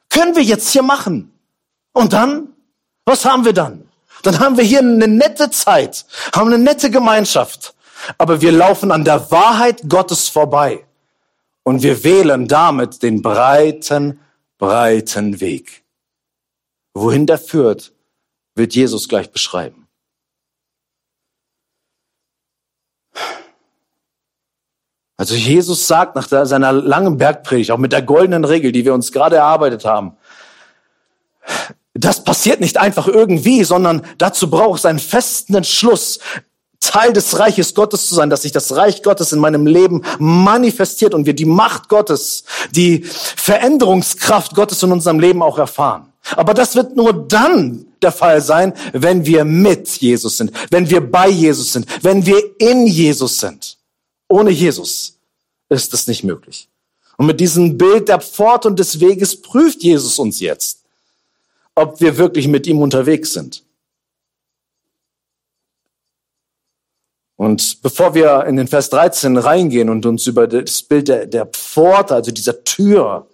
Können 0.09 0.35
wir 0.35 0.43
jetzt 0.43 0.69
hier 0.69 0.83
machen. 0.83 1.31
Und 1.93 2.13
dann? 2.13 2.47
Was 3.05 3.25
haben 3.25 3.43
wir 3.43 3.53
dann? 3.53 3.83
Dann 4.23 4.39
haben 4.39 4.55
wir 4.55 4.63
hier 4.63 4.79
eine 4.79 5.07
nette 5.07 5.49
Zeit, 5.49 6.05
haben 6.33 6.47
eine 6.53 6.63
nette 6.63 6.89
Gemeinschaft 6.91 7.73
aber 8.17 8.41
wir 8.41 8.51
laufen 8.51 8.91
an 8.91 9.03
der 9.03 9.31
Wahrheit 9.31 9.83
Gottes 9.87 10.29
vorbei 10.29 10.85
und 11.63 11.83
wir 11.83 12.03
wählen 12.03 12.47
damit 12.47 13.03
den 13.03 13.21
breiten, 13.21 14.19
breiten 14.57 15.39
Weg. 15.39 15.83
Wohin 16.93 17.25
der 17.25 17.37
führt, 17.37 17.93
wird 18.55 18.75
Jesus 18.75 19.07
gleich 19.07 19.31
beschreiben. 19.31 19.87
Also 25.17 25.35
Jesus 25.35 25.87
sagt 25.87 26.15
nach 26.15 26.27
seiner 26.27 26.71
langen 26.71 27.17
Bergpredigt, 27.17 27.69
auch 27.69 27.77
mit 27.77 27.91
der 27.91 28.01
goldenen 28.01 28.43
Regel, 28.43 28.71
die 28.71 28.85
wir 28.85 28.93
uns 28.95 29.11
gerade 29.11 29.35
erarbeitet 29.35 29.85
haben, 29.85 30.17
das 31.93 32.23
passiert 32.23 32.59
nicht 32.59 32.77
einfach 32.77 33.07
irgendwie, 33.07 33.63
sondern 33.63 34.03
dazu 34.17 34.49
braucht 34.49 34.79
es 34.79 34.85
einen 34.85 34.97
festen 34.97 35.53
Entschluss, 35.53 36.19
Teil 36.81 37.13
des 37.13 37.39
Reiches 37.39 37.73
Gottes 37.73 38.07
zu 38.07 38.15
sein, 38.15 38.29
dass 38.29 38.41
sich 38.41 38.51
das 38.51 38.75
Reich 38.75 39.01
Gottes 39.01 39.31
in 39.31 39.39
meinem 39.39 39.65
Leben 39.65 40.01
manifestiert 40.19 41.13
und 41.13 41.25
wir 41.25 41.33
die 41.33 41.45
Macht 41.45 41.87
Gottes, 41.87 42.43
die 42.71 43.03
Veränderungskraft 43.03 44.55
Gottes 44.55 44.83
in 44.83 44.91
unserem 44.91 45.19
Leben 45.19 45.41
auch 45.41 45.57
erfahren. 45.57 46.11
Aber 46.35 46.53
das 46.53 46.75
wird 46.75 46.95
nur 46.95 47.13
dann 47.13 47.85
der 48.01 48.11
Fall 48.11 48.41
sein, 48.41 48.73
wenn 48.93 49.25
wir 49.25 49.45
mit 49.45 49.89
Jesus 49.89 50.37
sind, 50.37 50.51
wenn 50.69 50.89
wir 50.89 51.01
bei 51.01 51.29
Jesus 51.29 51.73
sind, 51.73 51.85
wenn 52.03 52.25
wir 52.25 52.41
in 52.59 52.87
Jesus 52.87 53.39
sind. 53.39 53.77
Ohne 54.27 54.51
Jesus 54.51 55.17
ist 55.69 55.93
es 55.93 56.07
nicht 56.07 56.23
möglich. 56.23 56.67
Und 57.17 57.27
mit 57.27 57.39
diesem 57.39 57.77
Bild 57.77 58.09
der 58.09 58.19
Pforte 58.19 58.67
und 58.67 58.79
des 58.79 58.99
Weges 58.99 59.39
prüft 59.39 59.83
Jesus 59.83 60.17
uns 60.19 60.39
jetzt, 60.39 60.79
ob 61.75 62.01
wir 62.01 62.17
wirklich 62.17 62.47
mit 62.47 62.65
ihm 62.65 62.81
unterwegs 62.81 63.33
sind. 63.33 63.63
Und 67.41 67.81
bevor 67.81 68.13
wir 68.13 68.45
in 68.45 68.55
den 68.55 68.67
Vers 68.67 68.91
13 68.91 69.35
reingehen 69.35 69.89
und 69.89 70.05
uns 70.05 70.27
über 70.27 70.45
das 70.45 70.83
Bild 70.83 71.07
der, 71.07 71.25
der 71.25 71.47
Pforte, 71.47 72.13
also 72.13 72.29
dieser 72.29 72.63
Tür, 72.63 73.25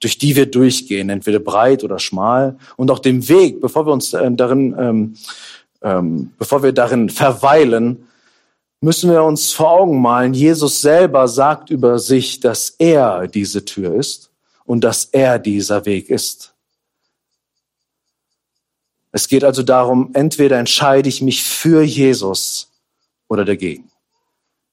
durch 0.00 0.16
die 0.16 0.34
wir 0.34 0.46
durchgehen, 0.46 1.10
entweder 1.10 1.40
breit 1.40 1.84
oder 1.84 1.98
schmal, 1.98 2.56
und 2.76 2.90
auch 2.90 3.00
dem 3.00 3.28
Weg, 3.28 3.60
bevor 3.60 3.86
wir 3.86 3.92
uns 3.92 4.14
äh, 4.14 4.30
darin, 4.32 4.74
ähm, 4.78 5.16
ähm, 5.82 6.32
bevor 6.38 6.62
wir 6.62 6.72
darin 6.72 7.10
verweilen, 7.10 8.08
müssen 8.80 9.10
wir 9.10 9.22
uns 9.22 9.52
vor 9.52 9.72
Augen 9.72 10.00
malen, 10.00 10.32
Jesus 10.32 10.80
selber 10.80 11.28
sagt 11.28 11.68
über 11.68 11.98
sich, 11.98 12.40
dass 12.40 12.70
er 12.78 13.28
diese 13.28 13.66
Tür 13.66 13.94
ist 13.94 14.30
und 14.64 14.84
dass 14.84 15.04
er 15.12 15.38
dieser 15.38 15.84
Weg 15.84 16.08
ist. 16.08 16.54
Es 19.12 19.28
geht 19.28 19.44
also 19.44 19.62
darum, 19.62 20.12
entweder 20.14 20.58
entscheide 20.58 21.10
ich 21.10 21.20
mich 21.20 21.42
für 21.42 21.82
Jesus 21.82 22.70
oder 23.28 23.44
dagegen. 23.44 23.90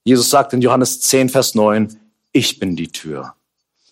Jesus 0.04 0.30
sagt 0.30 0.52
in 0.52 0.60
Johannes 0.60 1.00
10, 1.00 1.28
Vers 1.28 1.54
9, 1.54 1.96
ich 2.32 2.58
bin 2.58 2.76
die 2.76 2.88
Tür. 2.88 3.34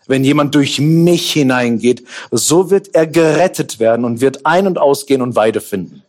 Wenn 0.07 0.25
jemand 0.25 0.55
durch 0.55 0.81
mich 0.81 1.33
hineingeht, 1.33 2.05
so 2.33 2.71
wird 2.71 2.95
er 2.95 3.07
gerettet 3.07 3.79
werden 3.79 4.05
und 4.05 4.21
wird 4.21 4.45
ein- 4.45 4.67
und 4.67 4.79
ausgehen 4.79 5.23
und 5.23 5.37
Weide 5.37 5.61
finden. 5.61 6.03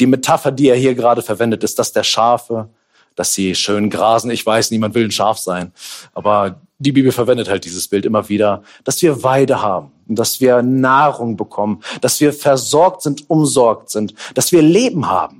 Die 0.00 0.06
Metapher, 0.06 0.52
die 0.52 0.68
er 0.68 0.76
hier 0.76 0.94
gerade 0.94 1.22
verwendet, 1.22 1.64
ist 1.64 1.78
das 1.78 1.92
der 1.92 2.04
Schafe, 2.04 2.68
dass 3.14 3.34
sie 3.34 3.54
schön 3.54 3.90
grasen. 3.90 4.30
Ich 4.30 4.44
weiß, 4.44 4.70
niemand 4.70 4.94
will 4.94 5.04
ein 5.04 5.10
Schaf 5.10 5.38
sein, 5.38 5.72
aber 6.12 6.60
die 6.78 6.92
Bibel 6.92 7.12
verwendet 7.12 7.48
halt 7.48 7.64
dieses 7.64 7.88
Bild 7.88 8.06
immer 8.06 8.28
wieder, 8.28 8.62
dass 8.84 9.02
wir 9.02 9.22
Weide 9.22 9.60
haben, 9.60 9.92
dass 10.06 10.40
wir 10.40 10.62
Nahrung 10.62 11.36
bekommen, 11.36 11.82
dass 12.00 12.20
wir 12.20 12.32
versorgt 12.32 13.02
sind, 13.02 13.28
umsorgt 13.28 13.90
sind, 13.90 14.14
dass 14.34 14.52
wir 14.52 14.62
Leben 14.62 15.08
haben. 15.08 15.39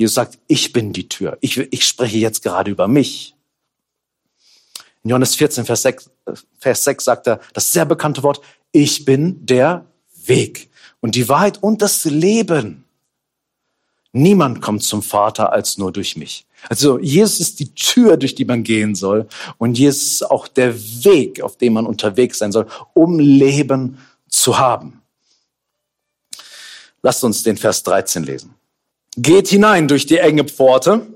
Jesus 0.00 0.14
sagt, 0.14 0.38
ich 0.46 0.72
bin 0.72 0.94
die 0.94 1.10
Tür. 1.10 1.36
Ich, 1.42 1.58
ich 1.58 1.84
spreche 1.84 2.16
jetzt 2.16 2.42
gerade 2.42 2.70
über 2.70 2.88
mich. 2.88 3.34
In 5.02 5.10
Johannes 5.10 5.34
14, 5.34 5.66
Vers 5.66 5.82
6, 5.82 6.10
Vers 6.58 6.84
6 6.84 7.04
sagt 7.04 7.26
er 7.26 7.38
das 7.52 7.70
sehr 7.70 7.84
bekannte 7.84 8.22
Wort, 8.22 8.40
ich 8.72 9.04
bin 9.04 9.44
der 9.44 9.84
Weg 10.24 10.70
und 11.00 11.16
die 11.16 11.28
Wahrheit 11.28 11.62
und 11.62 11.82
das 11.82 12.06
Leben. 12.06 12.84
Niemand 14.12 14.62
kommt 14.62 14.82
zum 14.84 15.02
Vater 15.02 15.52
als 15.52 15.76
nur 15.76 15.92
durch 15.92 16.16
mich. 16.16 16.46
Also 16.70 16.98
Jesus 16.98 17.40
ist 17.40 17.60
die 17.60 17.74
Tür, 17.74 18.16
durch 18.16 18.34
die 18.34 18.46
man 18.46 18.62
gehen 18.62 18.94
soll 18.94 19.28
und 19.58 19.78
Jesus 19.78 20.12
ist 20.12 20.30
auch 20.30 20.48
der 20.48 20.74
Weg, 21.04 21.42
auf 21.42 21.58
dem 21.58 21.74
man 21.74 21.84
unterwegs 21.84 22.38
sein 22.38 22.52
soll, 22.52 22.66
um 22.94 23.18
Leben 23.18 23.98
zu 24.30 24.58
haben. 24.58 25.02
Lasst 27.02 27.22
uns 27.22 27.42
den 27.42 27.58
Vers 27.58 27.82
13 27.82 28.24
lesen. 28.24 28.54
Geht 29.16 29.48
hinein 29.48 29.88
durch 29.88 30.06
die 30.06 30.18
enge 30.18 30.44
Pforte, 30.44 31.06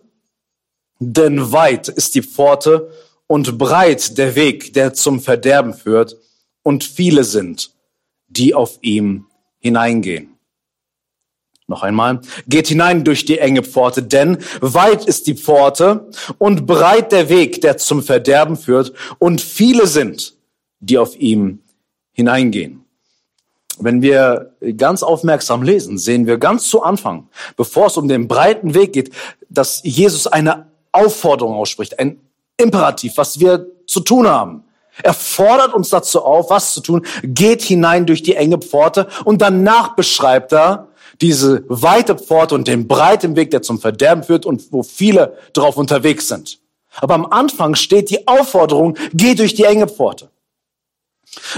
denn 0.99 1.53
weit 1.53 1.89
ist 1.89 2.15
die 2.15 2.23
Pforte 2.23 2.91
und 3.27 3.59
breit 3.59 4.19
der 4.19 4.35
Weg, 4.35 4.73
der 4.75 4.95
zum 4.95 5.21
Verderben 5.21 5.75
führt, 5.75 6.17
und 6.63 6.85
viele 6.85 7.25
sind, 7.25 7.71
die 8.29 8.55
auf 8.55 8.79
ihm 8.81 9.27
hineingehen. 9.59 10.35
Noch 11.67 11.83
einmal, 11.83 12.21
geht 12.47 12.69
hinein 12.69 13.05
durch 13.05 13.25
die 13.25 13.39
enge 13.39 13.63
Pforte, 13.63 14.03
denn 14.03 14.39
weit 14.61 15.07
ist 15.07 15.27
die 15.27 15.35
Pforte 15.35 16.11
und 16.37 16.67
breit 16.67 17.13
der 17.13 17.31
Weg, 17.31 17.63
der 17.63 17.79
zum 17.79 18.03
Verderben 18.03 18.57
führt, 18.57 18.93
und 19.19 19.41
viele 19.41 19.87
sind, 19.87 20.37
die 20.81 20.99
auf 20.99 21.17
ihm 21.17 21.61
hineingehen. 22.13 22.84
Wenn 23.81 24.03
wir 24.03 24.55
ganz 24.77 25.03
aufmerksam 25.03 25.63
lesen, 25.63 25.99
sehen 25.99 26.27
wir 26.27 26.39
ganz 26.39 26.69
zu 26.69 26.83
Anfang, 26.83 27.29
bevor 27.57 27.87
es 27.87 27.97
um 27.97 28.09
den 28.09 28.29
breiten 28.29 28.75
Weg 28.75 28.93
geht, 28.93 29.11
dass 29.49 29.81
Jesus 29.83 30.27
eine 30.27 30.67
Aufforderung 30.93 31.55
ausspricht, 31.55 31.99
ein 31.99 32.21
Imperativ, 32.57 33.17
was 33.17 33.41
wir 33.41 33.67
zu 33.87 34.01
tun 34.01 34.29
haben. 34.29 34.65
Er 35.03 35.15
fordert 35.15 35.75
uns 35.75 35.89
dazu 35.89 36.25
auf, 36.25 36.51
was 36.51 36.73
zu 36.73 36.81
tun. 36.81 37.05
Geht 37.23 37.63
hinein 37.63 38.07
durch 38.07 38.23
die 38.23 38.37
enge 38.37 38.59
Pforte 38.59 39.09
und 39.25 39.43
danach 39.43 39.97
beschreibt 39.97 40.53
er, 40.53 40.89
diese 41.21 41.65
weite 41.69 42.17
Pforte 42.17 42.55
und 42.55 42.67
den 42.67 42.89
breiten 42.89 43.37
Weg, 43.37 43.51
der 43.51 43.63
zum 43.63 43.81
Verderben 43.81 44.25
führt 44.25 44.47
und 44.47 44.73
wo 44.73 44.83
viele 44.83 45.37
drauf 45.53 45.77
unterwegs 45.77 46.29
sind. 46.29 46.59
Aber 46.97 47.15
am 47.15 47.27
Anfang 47.27 47.75
steht 47.75 48.11
die 48.11 48.27
Aufforderung, 48.27 48.97
geh 49.13 49.35
durch 49.35 49.55
die 49.55 49.65
enge 49.65 49.89
Pforte. 49.89 50.31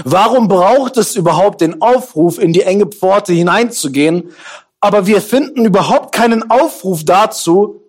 Warum 0.03 0.47
braucht 0.47 0.97
es 0.97 1.15
überhaupt 1.15 1.61
den 1.61 1.81
Aufruf, 1.81 2.39
in 2.39 2.53
die 2.53 2.63
enge 2.63 2.87
Pforte 2.87 3.33
hineinzugehen? 3.33 4.31
Aber 4.79 5.07
wir 5.07 5.21
finden 5.21 5.65
überhaupt 5.65 6.13
keinen 6.13 6.49
Aufruf 6.49 7.03
dazu, 7.03 7.81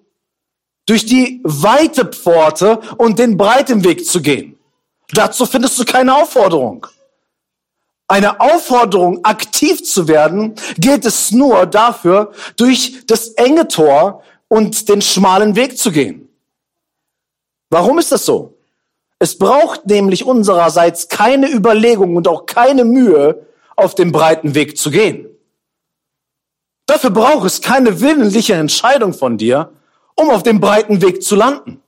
durch 0.87 1.05
die 1.05 1.41
weite 1.45 2.07
Pforte 2.07 2.81
und 2.97 3.19
den 3.19 3.37
breiten 3.37 3.85
Weg 3.85 4.07
zu 4.07 4.23
gehen. 4.23 4.59
Dazu 5.13 5.45
findest 5.47 5.79
du 5.79 5.85
keine 5.85 6.15
Aufforderung 6.15 6.87
eine 8.09 8.41
Aufforderung, 8.41 9.23
aktiv 9.25 9.85
zu 9.85 10.09
werden, 10.09 10.55
geht 10.79 11.05
es 11.05 11.31
nur 11.31 11.67
dafür, 11.67 12.33
durch 12.57 13.07
das 13.07 13.29
enge 13.29 13.69
Tor 13.69 14.23
und 14.49 14.89
den 14.89 15.03
schmalen 15.03 15.55
Weg 15.55 15.79
zu 15.79 15.93
gehen. 15.93 16.29
Warum 17.69 17.99
ist 17.99 18.11
das 18.11 18.25
so? 18.25 18.58
Es 19.19 19.37
braucht 19.39 19.87
nämlich 19.87 20.25
unsererseits 20.25 21.09
keine 21.09 21.51
Überlegung 21.51 22.17
und 22.17 22.29
auch 22.29 22.47
keine 22.47 22.85
Mühe, 22.85 23.47
auf 23.75 23.95
dem 23.95 24.13
breiten 24.13 24.55
Weg 24.55 24.77
zu 24.77 24.91
gehen. 24.91 25.29
Dafür 26.87 27.11
braucht 27.11 27.47
es 27.47 27.61
keine 27.61 28.01
willentliche 28.01 28.55
Entscheidung 28.55 29.13
von 29.13 29.37
dir, 29.37 29.73
um 30.15 30.31
auf 30.31 30.43
dem 30.43 30.61
breiten 30.61 31.03
Weg 31.03 31.23
zu 31.23 31.37
landen. 31.37 31.83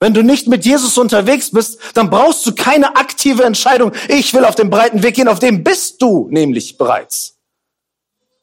Wenn 0.00 0.14
du 0.14 0.22
nicht 0.22 0.48
mit 0.48 0.64
Jesus 0.64 0.98
unterwegs 0.98 1.52
bist, 1.52 1.78
dann 1.94 2.10
brauchst 2.10 2.44
du 2.44 2.54
keine 2.54 2.96
aktive 2.96 3.44
Entscheidung. 3.44 3.92
Ich 4.08 4.34
will 4.34 4.44
auf 4.44 4.56
den 4.56 4.68
breiten 4.68 5.02
Weg 5.02 5.14
gehen, 5.14 5.28
auf 5.28 5.38
dem 5.38 5.62
bist 5.62 6.02
du 6.02 6.28
nämlich 6.30 6.76
bereits. 6.76 7.38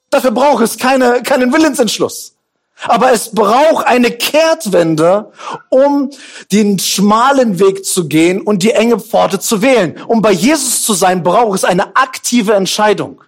Dafür 0.09 0.31
braucht 0.31 0.63
es 0.63 0.77
keine, 0.77 1.21
keinen 1.21 1.51
Willensentschluss. 1.51 2.38
Aber 2.83 3.11
es 3.11 3.31
braucht 3.31 3.85
eine 3.85 4.11
Kehrtwende, 4.11 5.31
um 5.69 6.11
den 6.51 6.79
schmalen 6.79 7.59
Weg 7.59 7.85
zu 7.85 8.07
gehen 8.07 8.41
und 8.41 8.63
die 8.63 8.71
enge 8.71 8.99
Pforte 8.99 9.39
zu 9.39 9.61
wählen. 9.61 10.01
Um 10.07 10.21
bei 10.21 10.31
Jesus 10.31 10.83
zu 10.83 10.93
sein, 10.93 11.23
braucht 11.23 11.57
es 11.57 11.63
eine 11.65 11.95
aktive 11.95 12.53
Entscheidung. 12.53 13.21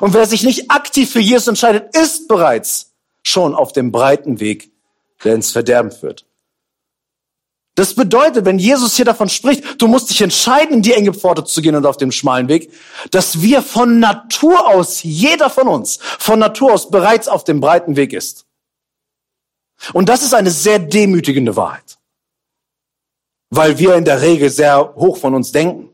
Und 0.00 0.14
wer 0.14 0.26
sich 0.26 0.42
nicht 0.42 0.70
aktiv 0.70 1.10
für 1.10 1.20
Jesus 1.20 1.48
entscheidet, 1.48 1.94
ist 1.94 2.28
bereits 2.28 2.92
schon 3.22 3.54
auf 3.54 3.72
dem 3.72 3.92
breiten 3.92 4.40
Weg, 4.40 4.70
der 5.22 5.34
ins 5.34 5.50
Verderben 5.50 5.90
führt. 5.90 6.24
Das 7.76 7.94
bedeutet, 7.94 8.44
wenn 8.44 8.60
Jesus 8.60 8.94
hier 8.94 9.04
davon 9.04 9.28
spricht, 9.28 9.82
du 9.82 9.88
musst 9.88 10.08
dich 10.08 10.22
entscheiden, 10.22 10.76
in 10.76 10.82
die 10.82 10.92
enge 10.92 11.12
Pforte 11.12 11.44
zu 11.44 11.60
gehen 11.60 11.74
und 11.74 11.86
auf 11.86 11.96
dem 11.96 12.12
schmalen 12.12 12.48
Weg, 12.48 12.72
dass 13.10 13.42
wir 13.42 13.62
von 13.62 13.98
Natur 13.98 14.68
aus, 14.68 15.02
jeder 15.02 15.50
von 15.50 15.66
uns, 15.66 15.98
von 16.18 16.38
Natur 16.38 16.72
aus 16.72 16.90
bereits 16.90 17.26
auf 17.26 17.42
dem 17.42 17.60
breiten 17.60 17.96
Weg 17.96 18.12
ist. 18.12 18.43
Und 19.92 20.08
das 20.08 20.22
ist 20.22 20.34
eine 20.34 20.50
sehr 20.50 20.78
demütigende 20.78 21.56
Wahrheit. 21.56 21.98
Weil 23.50 23.78
wir 23.78 23.94
in 23.94 24.04
der 24.04 24.22
Regel 24.22 24.50
sehr 24.50 24.94
hoch 24.94 25.18
von 25.18 25.34
uns 25.34 25.52
denken. 25.52 25.90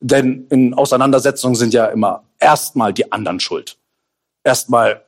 Denn 0.00 0.46
in 0.50 0.74
Auseinandersetzungen 0.74 1.56
sind 1.56 1.74
ja 1.74 1.86
immer 1.86 2.24
erstmal 2.38 2.92
die 2.92 3.10
anderen 3.10 3.40
schuld. 3.40 3.78
Erstmal, 4.44 5.04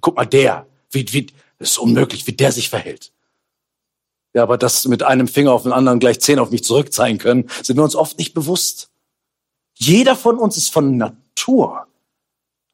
guck 0.00 0.16
mal, 0.16 0.26
der, 0.26 0.66
wie, 0.90 1.10
wie, 1.12 1.26
ist 1.58 1.78
unmöglich, 1.78 2.26
wie 2.26 2.32
der 2.32 2.52
sich 2.52 2.68
verhält. 2.68 3.12
Ja, 4.34 4.42
aber 4.42 4.58
dass 4.58 4.86
mit 4.86 5.02
einem 5.02 5.28
Finger 5.28 5.52
auf 5.52 5.64
den 5.64 5.72
anderen 5.72 5.98
gleich 5.98 6.20
zehn 6.20 6.38
auf 6.38 6.50
mich 6.50 6.64
zurückzeigen 6.64 7.18
können, 7.18 7.48
sind 7.62 7.76
wir 7.76 7.84
uns 7.84 7.96
oft 7.96 8.18
nicht 8.18 8.34
bewusst. 8.34 8.90
Jeder 9.74 10.14
von 10.14 10.38
uns 10.38 10.56
ist 10.56 10.72
von 10.72 10.96
Natur, 10.96 11.86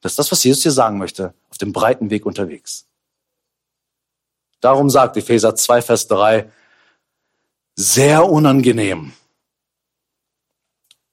das 0.01 0.13
ist 0.13 0.19
das, 0.19 0.33
was 0.33 0.45
Jesus 0.45 0.63
hier 0.63 0.73
sagen 0.73 0.99
möchte, 0.99 1.35
auf 1.51 1.59
dem 1.59 1.73
breiten 1.73 2.11
Weg 2.11 2.27
unterwegs. 2.27 2.87
Darum 4.61 4.91
sagt 4.91 5.17
Epheser 5.17 5.55
2, 5.55 5.83
Vers 5.83 6.09
3, 6.09 6.51
sehr 7.75 8.29
unangenehm. 8.29 9.13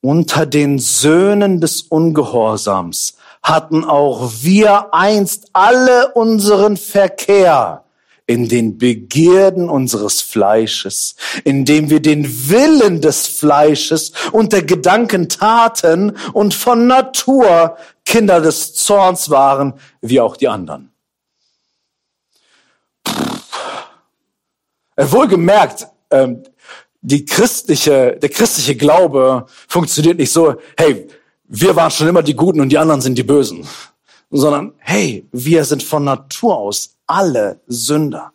Unter 0.02 0.46
den 0.46 0.80
Söhnen 0.80 1.62
des 1.62 1.84
Ungehorsams 1.84 3.18
hatten 3.42 3.84
auch 3.84 4.32
wir 4.42 4.94
einst 4.94 5.50
alle 5.54 6.14
unseren 6.14 6.78
Verkehr 6.78 7.84
in 8.26 8.48
den 8.48 8.78
Begierden 8.78 9.70
unseres 9.70 10.22
Fleisches, 10.22 11.16
indem 11.44 11.90
wir 11.90 12.02
den 12.02 12.50
Willen 12.50 13.02
des 13.02 13.28
Fleisches 13.28 14.14
und 14.32 14.54
der 14.54 14.64
Gedanken 14.64 15.28
taten 15.28 16.16
und 16.32 16.54
von 16.54 16.88
Natur 16.88 17.78
Kinder 18.06 18.40
des 18.40 18.74
Zorns 18.74 19.30
waren, 19.30 19.74
wie 20.02 20.22
auch 20.22 20.38
die 20.38 20.48
anderen. 20.48 20.93
Wohlgemerkt, 24.98 25.88
ähm, 26.12 26.44
die 27.02 27.26
christliche, 27.26 28.18
der 28.22 28.30
christliche 28.30 28.76
Glaube 28.76 29.46
funktioniert 29.68 30.18
nicht 30.18 30.32
so, 30.32 30.56
hey, 30.78 31.08
wir 31.46 31.76
waren 31.76 31.92
schon 31.92 32.08
immer 32.08 32.24
die 32.24 32.36
Guten 32.36 32.62
und 32.62 32.70
die 32.70 32.78
anderen 32.78 33.02
sind 33.02 33.18
die 33.18 33.24
Bösen, 33.24 33.68
sondern 34.32 34.74
hey, 34.80 35.28
wir 35.32 35.66
sind 35.66 35.84
von 35.84 36.04
Natur 36.04 36.58
aus 36.58 36.96
alle 37.06 37.60
Sünder. 37.68 38.32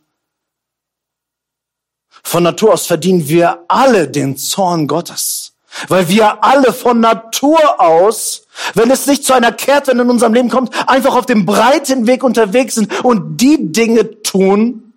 Von 2.23 2.42
Natur 2.42 2.75
aus 2.75 2.87
verdienen 2.87 3.29
wir 3.29 3.64
alle 3.68 4.09
den 4.09 4.37
Zorn 4.37 4.87
Gottes. 4.87 5.55
Weil 5.87 6.09
wir 6.09 6.42
alle 6.42 6.73
von 6.73 7.01
Natur 7.01 7.81
aus, 7.81 8.47
wenn 8.75 8.90
es 8.90 9.07
nicht 9.07 9.25
zu 9.25 9.33
einer 9.33 9.53
Kehrtwende 9.53 10.03
in 10.03 10.11
unserem 10.11 10.35
Leben 10.35 10.49
kommt, 10.49 10.75
einfach 10.88 11.14
auf 11.14 11.27
dem 11.27 11.47
breiten 11.47 12.07
Weg 12.07 12.25
unterwegs 12.25 12.75
sind 12.75 13.05
und 13.05 13.38
die 13.38 13.73
Dinge 13.73 14.23
tun, 14.23 14.88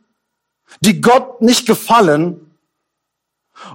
die 0.82 1.02
Gott 1.02 1.42
nicht 1.42 1.66
gefallen 1.66 2.52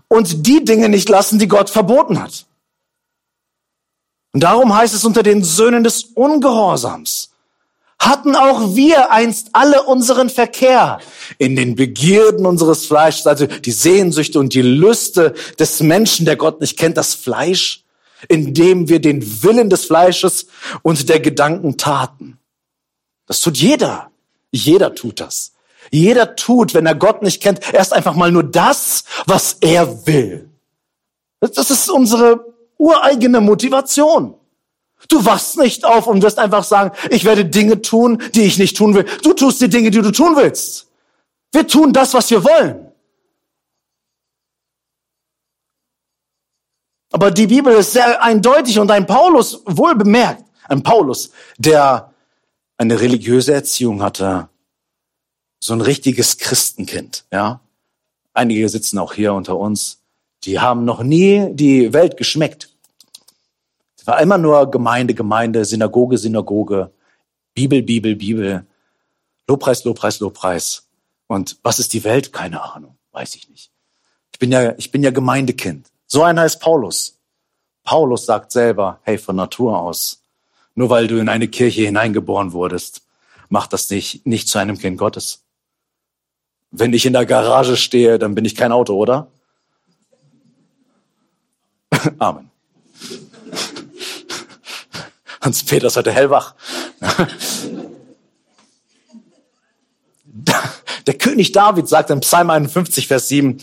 und 0.08 0.46
die 0.46 0.64
Dinge 0.64 0.88
nicht 0.88 1.08
lassen, 1.08 1.38
die 1.38 1.48
Gott 1.48 1.70
verboten 1.70 2.22
hat. 2.22 2.46
Und 4.32 4.42
darum 4.42 4.74
heißt 4.74 4.94
es 4.94 5.04
unter 5.04 5.22
den 5.22 5.42
Söhnen 5.42 5.82
des 5.82 6.04
Ungehorsams 6.14 7.30
hatten 7.98 8.36
auch 8.36 8.74
wir 8.74 9.10
einst 9.10 9.50
alle 9.52 9.82
unseren 9.84 10.28
Verkehr 10.28 11.00
in 11.38 11.56
den 11.56 11.74
Begierden 11.74 12.46
unseres 12.46 12.86
Fleisches, 12.86 13.26
also 13.26 13.46
die 13.46 13.72
Sehnsüchte 13.72 14.38
und 14.38 14.54
die 14.54 14.62
Lüste 14.62 15.34
des 15.58 15.80
Menschen, 15.80 16.26
der 16.26 16.36
Gott 16.36 16.60
nicht 16.60 16.78
kennt, 16.78 16.96
das 16.96 17.14
Fleisch, 17.14 17.84
indem 18.28 18.88
wir 18.88 19.00
den 19.00 19.42
Willen 19.42 19.70
des 19.70 19.86
Fleisches 19.86 20.46
und 20.82 21.08
der 21.08 21.20
Gedanken 21.20 21.78
taten. 21.78 22.38
Das 23.26 23.40
tut 23.40 23.56
jeder. 23.56 24.10
Jeder 24.52 24.94
tut 24.94 25.20
das. 25.20 25.52
Jeder 25.90 26.36
tut, 26.36 26.74
wenn 26.74 26.86
er 26.86 26.94
Gott 26.94 27.22
nicht 27.22 27.42
kennt, 27.42 27.72
erst 27.72 27.92
einfach 27.92 28.14
mal 28.14 28.32
nur 28.32 28.44
das, 28.44 29.04
was 29.26 29.58
er 29.60 30.06
will. 30.06 30.50
Das 31.40 31.70
ist 31.70 31.90
unsere 31.90 32.54
ureigene 32.78 33.40
Motivation. 33.40 34.34
Du 35.08 35.24
wachst 35.24 35.58
nicht 35.58 35.84
auf 35.84 36.06
und 36.06 36.22
wirst 36.22 36.38
einfach 36.38 36.64
sagen, 36.64 36.92
ich 37.10 37.24
werde 37.24 37.44
Dinge 37.44 37.82
tun, 37.82 38.22
die 38.34 38.42
ich 38.42 38.58
nicht 38.58 38.76
tun 38.76 38.94
will. 38.94 39.06
Du 39.22 39.34
tust 39.34 39.60
die 39.60 39.68
Dinge, 39.68 39.90
die 39.90 40.00
du 40.00 40.10
tun 40.10 40.36
willst. 40.36 40.88
Wir 41.52 41.66
tun 41.66 41.92
das, 41.92 42.14
was 42.14 42.30
wir 42.30 42.42
wollen. 42.42 42.86
Aber 47.12 47.30
die 47.30 47.46
Bibel 47.46 47.72
ist 47.74 47.92
sehr 47.92 48.22
eindeutig 48.22 48.78
und 48.78 48.90
ein 48.90 49.06
Paulus, 49.06 49.62
wohl 49.64 49.94
bemerkt, 49.94 50.44
ein 50.68 50.82
Paulus, 50.82 51.30
der 51.56 52.12
eine 52.76 53.00
religiöse 53.00 53.54
Erziehung 53.54 54.02
hatte, 54.02 54.48
so 55.58 55.72
ein 55.72 55.80
richtiges 55.80 56.38
Christenkind, 56.38 57.24
ja. 57.32 57.60
Einige 58.32 58.68
sitzen 58.68 58.98
auch 58.98 59.14
hier 59.14 59.32
unter 59.32 59.56
uns, 59.56 60.02
die 60.44 60.60
haben 60.60 60.84
noch 60.84 61.02
nie 61.02 61.48
die 61.52 61.92
Welt 61.92 62.16
geschmeckt. 62.16 62.70
War 64.06 64.20
immer 64.20 64.38
nur 64.38 64.70
Gemeinde, 64.70 65.14
Gemeinde, 65.14 65.64
Synagoge, 65.64 66.16
Synagoge, 66.16 66.92
Bibel, 67.54 67.82
Bibel, 67.82 68.14
Bibel, 68.14 68.64
Lobpreis, 69.48 69.82
Lobpreis, 69.82 70.20
Lobpreis. 70.20 70.86
Und 71.26 71.58
was 71.64 71.80
ist 71.80 71.92
die 71.92 72.04
Welt? 72.04 72.32
Keine 72.32 72.62
Ahnung, 72.62 72.96
weiß 73.10 73.34
ich 73.34 73.48
nicht. 73.48 73.72
Ich 74.32 74.38
bin 74.38 74.52
ja, 74.52 74.74
ich 74.78 74.92
bin 74.92 75.02
ja 75.02 75.10
Gemeindekind. 75.10 75.90
So 76.06 76.22
einer 76.22 76.46
ist 76.46 76.60
Paulus. 76.60 77.18
Paulus 77.82 78.26
sagt 78.26 78.52
selber, 78.52 79.00
hey, 79.02 79.18
von 79.18 79.34
Natur 79.34 79.76
aus 79.78 80.22
Nur 80.76 80.88
weil 80.88 81.08
du 81.08 81.18
in 81.18 81.28
eine 81.28 81.48
Kirche 81.48 81.82
hineingeboren 81.82 82.52
wurdest, 82.52 83.02
macht 83.48 83.72
das 83.72 83.88
dich 83.88 84.20
nicht 84.24 84.46
zu 84.48 84.58
einem 84.58 84.78
Kind 84.78 84.98
Gottes. 84.98 85.45
Wenn 86.70 86.92
ich 86.92 87.06
in 87.06 87.12
der 87.12 87.26
Garage 87.26 87.76
stehe, 87.76 88.18
dann 88.18 88.34
bin 88.34 88.44
ich 88.44 88.54
kein 88.54 88.72
Auto, 88.72 88.94
oder? 88.94 89.28
Amen. 92.18 92.50
Hans 95.40 95.64
Peter 95.64 95.86
ist 95.86 95.96
heute 95.96 96.12
hellwach. 96.12 96.54
Der 101.06 101.14
König 101.14 101.52
David 101.52 101.88
sagt 101.88 102.10
in 102.10 102.20
Psalm 102.20 102.50
51, 102.50 103.06
Vers 103.06 103.28
7, 103.28 103.58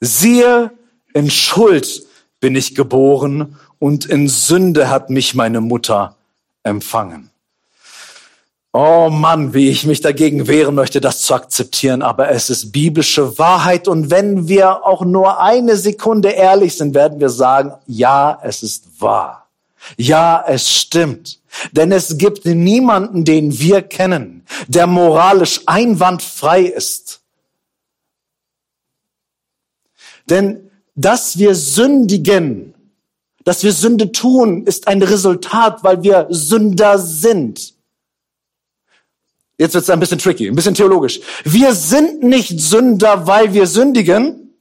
siehe, 0.00 0.70
in 1.12 1.30
Schuld 1.30 2.06
bin 2.40 2.56
ich 2.56 2.74
geboren 2.74 3.56
und 3.78 4.06
in 4.06 4.28
Sünde 4.28 4.88
hat 4.88 5.10
mich 5.10 5.34
meine 5.34 5.60
Mutter 5.60 6.16
empfangen. 6.62 7.30
Oh 8.78 9.08
Mann, 9.08 9.54
wie 9.54 9.70
ich 9.70 9.86
mich 9.86 10.02
dagegen 10.02 10.48
wehren 10.48 10.74
möchte, 10.74 11.00
das 11.00 11.22
zu 11.22 11.32
akzeptieren, 11.32 12.02
aber 12.02 12.28
es 12.28 12.50
ist 12.50 12.72
biblische 12.72 13.38
Wahrheit 13.38 13.88
und 13.88 14.10
wenn 14.10 14.48
wir 14.48 14.84
auch 14.84 15.02
nur 15.02 15.40
eine 15.40 15.78
Sekunde 15.78 16.28
ehrlich 16.28 16.76
sind, 16.76 16.94
werden 16.94 17.18
wir 17.18 17.30
sagen, 17.30 17.72
ja, 17.86 18.38
es 18.42 18.62
ist 18.62 19.00
wahr. 19.00 19.48
Ja, 19.96 20.44
es 20.46 20.70
stimmt. 20.70 21.40
Denn 21.72 21.90
es 21.90 22.18
gibt 22.18 22.44
niemanden, 22.44 23.24
den 23.24 23.58
wir 23.58 23.80
kennen, 23.80 24.44
der 24.68 24.86
moralisch 24.86 25.62
einwandfrei 25.64 26.64
ist. 26.64 27.22
Denn 30.28 30.70
dass 30.94 31.38
wir 31.38 31.54
sündigen, 31.54 32.74
dass 33.42 33.62
wir 33.62 33.72
Sünde 33.72 34.12
tun, 34.12 34.66
ist 34.66 34.86
ein 34.86 35.00
Resultat, 35.00 35.82
weil 35.82 36.02
wir 36.02 36.26
Sünder 36.28 36.98
sind. 36.98 37.75
Jetzt 39.58 39.74
wird 39.74 39.84
es 39.84 39.90
ein 39.90 40.00
bisschen 40.00 40.18
tricky, 40.18 40.48
ein 40.48 40.54
bisschen 40.54 40.74
theologisch. 40.74 41.20
Wir 41.44 41.74
sind 41.74 42.22
nicht 42.22 42.60
Sünder, 42.60 43.26
weil 43.26 43.54
wir 43.54 43.66
sündigen, 43.66 44.54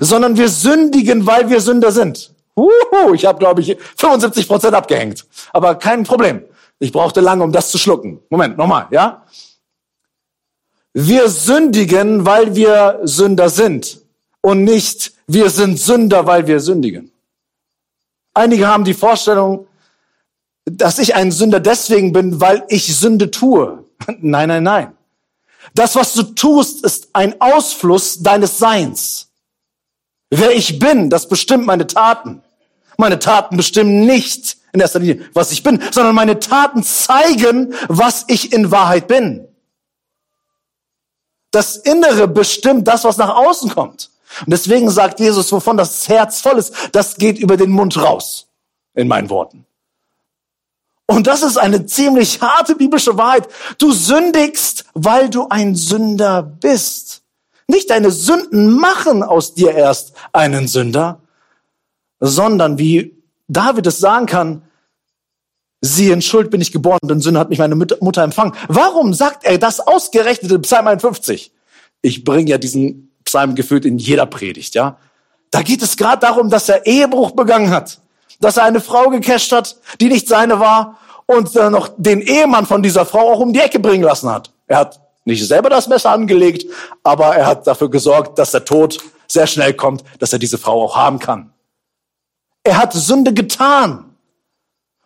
sondern 0.00 0.36
wir 0.36 0.48
sündigen, 0.48 1.26
weil 1.26 1.48
wir 1.48 1.60
Sünder 1.60 1.92
sind. 1.92 2.34
Uhu, 2.56 3.14
ich 3.14 3.24
habe, 3.24 3.38
glaube 3.38 3.60
ich, 3.60 3.76
75 3.96 4.48
Prozent 4.48 4.74
abgehängt. 4.74 5.26
Aber 5.52 5.76
kein 5.76 6.02
Problem. 6.02 6.42
Ich 6.80 6.92
brauchte 6.92 7.20
lange, 7.20 7.44
um 7.44 7.52
das 7.52 7.70
zu 7.70 7.78
schlucken. 7.78 8.20
Moment, 8.30 8.56
nochmal, 8.56 8.88
ja? 8.90 9.24
Wir 10.92 11.28
sündigen, 11.28 12.26
weil 12.26 12.56
wir 12.56 13.00
Sünder 13.04 13.48
sind. 13.48 14.00
Und 14.40 14.64
nicht, 14.64 15.12
wir 15.28 15.50
sind 15.50 15.78
Sünder, 15.78 16.26
weil 16.26 16.46
wir 16.46 16.58
sündigen. 16.58 17.12
Einige 18.34 18.66
haben 18.66 18.84
die 18.84 18.94
Vorstellung, 18.94 19.66
dass 20.70 20.98
ich 20.98 21.14
ein 21.14 21.32
Sünder 21.32 21.60
deswegen 21.60 22.12
bin, 22.12 22.40
weil 22.40 22.64
ich 22.68 22.96
Sünde 22.96 23.30
tue. 23.30 23.84
Nein, 24.20 24.48
nein, 24.48 24.62
nein. 24.62 24.92
Das, 25.74 25.96
was 25.96 26.14
du 26.14 26.22
tust, 26.22 26.84
ist 26.84 27.08
ein 27.12 27.40
Ausfluss 27.40 28.22
deines 28.22 28.58
Seins. 28.58 29.28
Wer 30.30 30.52
ich 30.52 30.78
bin, 30.78 31.10
das 31.10 31.28
bestimmt 31.28 31.66
meine 31.66 31.86
Taten. 31.86 32.42
Meine 32.96 33.18
Taten 33.18 33.56
bestimmen 33.56 34.06
nicht 34.06 34.56
in 34.72 34.80
erster 34.80 34.98
Linie, 34.98 35.28
was 35.32 35.52
ich 35.52 35.62
bin, 35.62 35.80
sondern 35.92 36.14
meine 36.14 36.38
Taten 36.38 36.82
zeigen, 36.82 37.74
was 37.88 38.24
ich 38.28 38.52
in 38.52 38.70
Wahrheit 38.70 39.08
bin. 39.08 39.46
Das 41.50 41.76
Innere 41.76 42.28
bestimmt 42.28 42.86
das, 42.86 43.04
was 43.04 43.16
nach 43.16 43.34
außen 43.34 43.70
kommt. 43.70 44.10
Und 44.40 44.50
deswegen 44.52 44.90
sagt 44.90 45.20
Jesus, 45.20 45.50
wovon 45.52 45.76
das 45.76 46.08
Herz 46.08 46.40
voll 46.40 46.58
ist, 46.58 46.74
das 46.92 47.16
geht 47.16 47.38
über 47.38 47.56
den 47.56 47.70
Mund 47.70 47.96
raus, 47.96 48.48
in 48.94 49.08
meinen 49.08 49.30
Worten. 49.30 49.64
Und 51.10 51.26
das 51.26 51.42
ist 51.42 51.56
eine 51.56 51.86
ziemlich 51.86 52.42
harte 52.42 52.76
biblische 52.76 53.16
Wahrheit. 53.16 53.48
Du 53.78 53.92
sündigst, 53.92 54.84
weil 54.92 55.30
du 55.30 55.48
ein 55.48 55.74
Sünder 55.74 56.42
bist. 56.42 57.22
Nicht 57.66 57.88
deine 57.88 58.10
Sünden 58.10 58.74
machen 58.74 59.22
aus 59.22 59.54
dir 59.54 59.72
erst 59.72 60.12
einen 60.32 60.68
Sünder, 60.68 61.20
sondern 62.20 62.78
wie 62.78 63.16
David 63.48 63.86
es 63.86 63.98
sagen 63.98 64.26
kann, 64.26 64.62
sie 65.80 66.10
in 66.10 66.20
Schuld 66.20 66.50
bin 66.50 66.60
ich 66.60 66.72
geboren 66.72 66.98
in 67.08 67.20
Sünde 67.20 67.40
hat 67.40 67.48
mich 67.48 67.58
meine 67.58 67.74
Mutter 67.74 68.22
empfangen. 68.22 68.52
Warum 68.68 69.14
sagt 69.14 69.44
er 69.44 69.56
das 69.56 69.80
ausgerechnet 69.80 70.52
in 70.52 70.62
Psalm 70.62 70.88
51? 70.88 71.52
Ich 72.02 72.22
bringe 72.22 72.50
ja 72.50 72.58
diesen 72.58 73.16
Psalm 73.24 73.54
gefühlt 73.54 73.86
in 73.86 73.96
jeder 73.96 74.26
Predigt, 74.26 74.74
ja. 74.74 74.98
Da 75.50 75.62
geht 75.62 75.80
es 75.80 75.96
gerade 75.96 76.20
darum, 76.20 76.50
dass 76.50 76.68
er 76.68 76.84
Ehebruch 76.84 77.30
begangen 77.30 77.70
hat 77.70 77.98
dass 78.40 78.56
er 78.56 78.64
eine 78.64 78.80
Frau 78.80 79.10
gecasht 79.10 79.52
hat, 79.52 79.76
die 80.00 80.08
nicht 80.08 80.28
seine 80.28 80.60
war 80.60 80.98
und 81.26 81.54
dann 81.56 81.72
noch 81.72 81.90
den 81.96 82.20
Ehemann 82.20 82.66
von 82.66 82.82
dieser 82.82 83.04
Frau 83.04 83.32
auch 83.32 83.40
um 83.40 83.52
die 83.52 83.60
Ecke 83.60 83.78
bringen 83.78 84.04
lassen 84.04 84.30
hat. 84.30 84.50
Er 84.66 84.78
hat 84.78 85.00
nicht 85.24 85.46
selber 85.46 85.68
das 85.68 85.88
Messer 85.88 86.10
angelegt, 86.10 86.66
aber 87.02 87.36
er 87.36 87.46
hat 87.46 87.66
dafür 87.66 87.90
gesorgt, 87.90 88.38
dass 88.38 88.52
der 88.52 88.64
Tod 88.64 88.98
sehr 89.26 89.46
schnell 89.46 89.74
kommt, 89.74 90.02
dass 90.18 90.32
er 90.32 90.38
diese 90.38 90.58
Frau 90.58 90.82
auch 90.82 90.96
haben 90.96 91.18
kann. 91.18 91.52
Er 92.64 92.78
hat 92.78 92.92
Sünde 92.92 93.34
getan. 93.34 94.16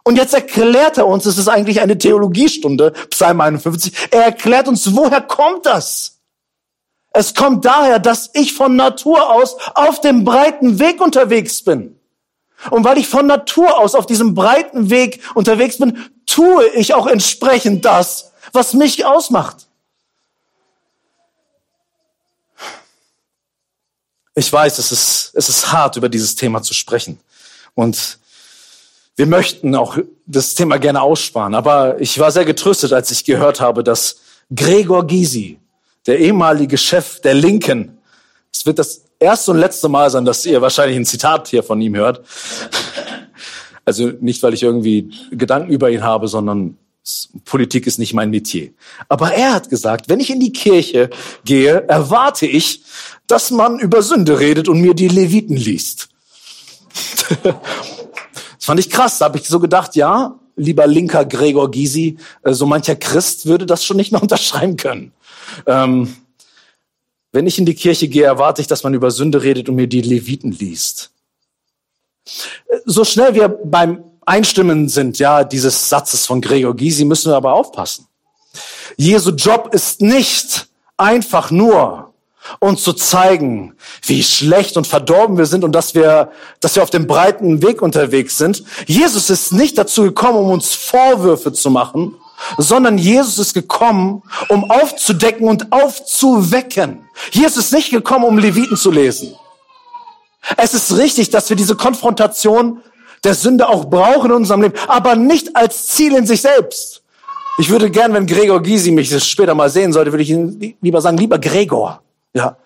Und 0.04 0.16
jetzt 0.16 0.34
erklärt 0.34 0.98
er 0.98 1.06
uns, 1.06 1.26
es 1.26 1.38
ist 1.38 1.48
eigentlich 1.48 1.80
eine 1.80 1.96
Theologiestunde, 1.96 2.92
Psalm 3.10 3.40
51, 3.40 3.92
er 4.10 4.24
erklärt 4.24 4.66
uns, 4.66 4.96
woher 4.96 5.20
kommt 5.20 5.66
das? 5.66 6.20
Es 7.10 7.34
kommt 7.34 7.64
daher, 7.64 7.98
dass 7.98 8.30
ich 8.34 8.54
von 8.54 8.74
Natur 8.74 9.30
aus 9.30 9.56
auf 9.74 10.00
dem 10.00 10.24
breiten 10.24 10.78
Weg 10.78 11.00
unterwegs 11.00 11.62
bin. 11.62 12.00
Und 12.70 12.84
weil 12.84 12.98
ich 12.98 13.08
von 13.08 13.26
Natur 13.26 13.78
aus 13.78 13.94
auf 13.94 14.06
diesem 14.06 14.34
breiten 14.34 14.90
Weg 14.90 15.20
unterwegs 15.34 15.78
bin, 15.78 15.98
tue 16.26 16.66
ich 16.68 16.94
auch 16.94 17.06
entsprechend 17.06 17.84
das, 17.84 18.32
was 18.52 18.74
mich 18.74 19.04
ausmacht. 19.04 19.66
Ich 24.34 24.50
weiß, 24.50 24.78
es 24.78 24.92
ist, 24.92 25.32
es 25.34 25.48
ist 25.48 25.72
hart, 25.72 25.96
über 25.96 26.08
dieses 26.08 26.36
Thema 26.36 26.62
zu 26.62 26.72
sprechen. 26.72 27.20
Und 27.74 28.18
wir 29.16 29.26
möchten 29.26 29.74
auch 29.74 29.98
das 30.26 30.54
Thema 30.54 30.78
gerne 30.78 31.02
aussparen. 31.02 31.54
Aber 31.54 32.00
ich 32.00 32.18
war 32.18 32.32
sehr 32.32 32.46
getröstet, 32.46 32.92
als 32.92 33.10
ich 33.10 33.24
gehört 33.24 33.60
habe, 33.60 33.84
dass 33.84 34.16
Gregor 34.54 35.06
Gysi, 35.06 35.58
der 36.06 36.18
ehemalige 36.18 36.78
Chef 36.78 37.20
der 37.20 37.34
Linken, 37.34 37.98
es 38.52 38.64
wird 38.64 38.78
das 38.78 39.02
erste 39.22 39.50
und 39.50 39.58
letzte 39.58 39.88
Mal 39.88 40.10
sein, 40.10 40.24
dass 40.24 40.44
ihr 40.44 40.60
wahrscheinlich 40.60 40.96
ein 40.96 41.04
Zitat 41.04 41.48
hier 41.48 41.62
von 41.62 41.80
ihm 41.80 41.96
hört. 41.96 42.24
Also 43.84 44.12
nicht, 44.20 44.42
weil 44.42 44.54
ich 44.54 44.62
irgendwie 44.62 45.10
Gedanken 45.30 45.72
über 45.72 45.90
ihn 45.90 46.02
habe, 46.02 46.28
sondern 46.28 46.76
Politik 47.44 47.86
ist 47.86 47.98
nicht 47.98 48.14
mein 48.14 48.30
Metier. 48.30 48.70
Aber 49.08 49.32
er 49.32 49.54
hat 49.54 49.70
gesagt, 49.70 50.08
wenn 50.08 50.20
ich 50.20 50.30
in 50.30 50.38
die 50.38 50.52
Kirche 50.52 51.10
gehe, 51.44 51.84
erwarte 51.88 52.46
ich, 52.46 52.84
dass 53.26 53.50
man 53.50 53.80
über 53.80 54.02
Sünde 54.02 54.38
redet 54.38 54.68
und 54.68 54.80
mir 54.80 54.94
die 54.94 55.08
Leviten 55.08 55.56
liest. 55.56 56.08
das 57.42 57.54
fand 58.60 58.78
ich 58.78 58.88
krass. 58.88 59.18
Da 59.18 59.24
habe 59.24 59.38
ich 59.38 59.48
so 59.48 59.58
gedacht, 59.58 59.96
ja, 59.96 60.38
lieber 60.54 60.86
linker 60.86 61.24
Gregor 61.24 61.70
Gysi, 61.70 62.18
äh, 62.42 62.52
so 62.52 62.66
mancher 62.66 62.96
Christ 62.96 63.46
würde 63.46 63.66
das 63.66 63.84
schon 63.84 63.96
nicht 63.96 64.12
mehr 64.12 64.22
unterschreiben 64.22 64.76
können. 64.76 65.12
Ähm, 65.66 66.16
wenn 67.32 67.46
ich 67.46 67.58
in 67.58 67.66
die 67.66 67.74
Kirche 67.74 68.08
gehe, 68.08 68.24
erwarte 68.24 68.60
ich, 68.60 68.68
dass 68.68 68.84
man 68.84 68.94
über 68.94 69.10
Sünde 69.10 69.42
redet 69.42 69.68
und 69.68 69.74
mir 69.74 69.88
die 69.88 70.02
Leviten 70.02 70.52
liest. 70.52 71.10
So 72.84 73.04
schnell 73.04 73.34
wir 73.34 73.48
beim 73.48 74.04
Einstimmen 74.24 74.88
sind, 74.88 75.18
ja, 75.18 75.42
dieses 75.42 75.88
Satzes 75.88 76.26
von 76.26 76.40
Gregor 76.40 76.76
Gysi, 76.76 77.04
müssen 77.04 77.32
wir 77.32 77.36
aber 77.36 77.54
aufpassen. 77.54 78.06
Jesu 78.96 79.30
Job 79.30 79.70
ist 79.72 80.00
nicht 80.00 80.68
einfach 80.96 81.50
nur, 81.50 82.12
uns 82.58 82.82
zu 82.82 82.92
zeigen, 82.92 83.76
wie 84.02 84.22
schlecht 84.22 84.76
und 84.76 84.86
verdorben 84.86 85.38
wir 85.38 85.46
sind 85.46 85.64
und 85.64 85.72
dass 85.72 85.94
wir, 85.94 86.32
dass 86.60 86.74
wir 86.74 86.82
auf 86.82 86.90
dem 86.90 87.06
breiten 87.06 87.62
Weg 87.62 87.82
unterwegs 87.82 88.36
sind. 88.36 88.64
Jesus 88.86 89.30
ist 89.30 89.52
nicht 89.52 89.78
dazu 89.78 90.02
gekommen, 90.02 90.38
um 90.38 90.50
uns 90.50 90.74
Vorwürfe 90.74 91.52
zu 91.52 91.70
machen, 91.70 92.16
sondern 92.58 92.98
Jesus 92.98 93.38
ist 93.38 93.54
gekommen, 93.54 94.22
um 94.48 94.70
aufzudecken 94.70 95.48
und 95.48 95.72
aufzuwecken. 95.72 97.04
Jesus 97.30 97.66
ist 97.66 97.72
nicht 97.72 97.90
gekommen, 97.90 98.24
um 98.24 98.38
Leviten 98.38 98.76
zu 98.76 98.90
lesen. 98.90 99.34
Es 100.56 100.74
ist 100.74 100.96
richtig, 100.96 101.30
dass 101.30 101.48
wir 101.48 101.56
diese 101.56 101.76
Konfrontation 101.76 102.80
der 103.24 103.34
Sünde 103.34 103.68
auch 103.68 103.84
brauchen 103.84 104.30
in 104.30 104.36
unserem 104.36 104.62
Leben, 104.62 104.74
aber 104.88 105.14
nicht 105.14 105.54
als 105.54 105.86
Ziel 105.86 106.14
in 106.16 106.26
sich 106.26 106.40
selbst. 106.40 107.02
Ich 107.58 107.68
würde 107.68 107.90
gern, 107.90 108.12
wenn 108.14 108.26
Gregor 108.26 108.62
Gysi 108.62 108.90
mich 108.90 109.10
später 109.24 109.54
mal 109.54 109.70
sehen 109.70 109.92
sollte, 109.92 110.10
würde 110.10 110.22
ich 110.22 110.30
ihn 110.30 110.76
lieber 110.80 111.00
sagen, 111.00 111.18
lieber 111.18 111.38
Gregor. 111.38 112.02
Ja. 112.34 112.56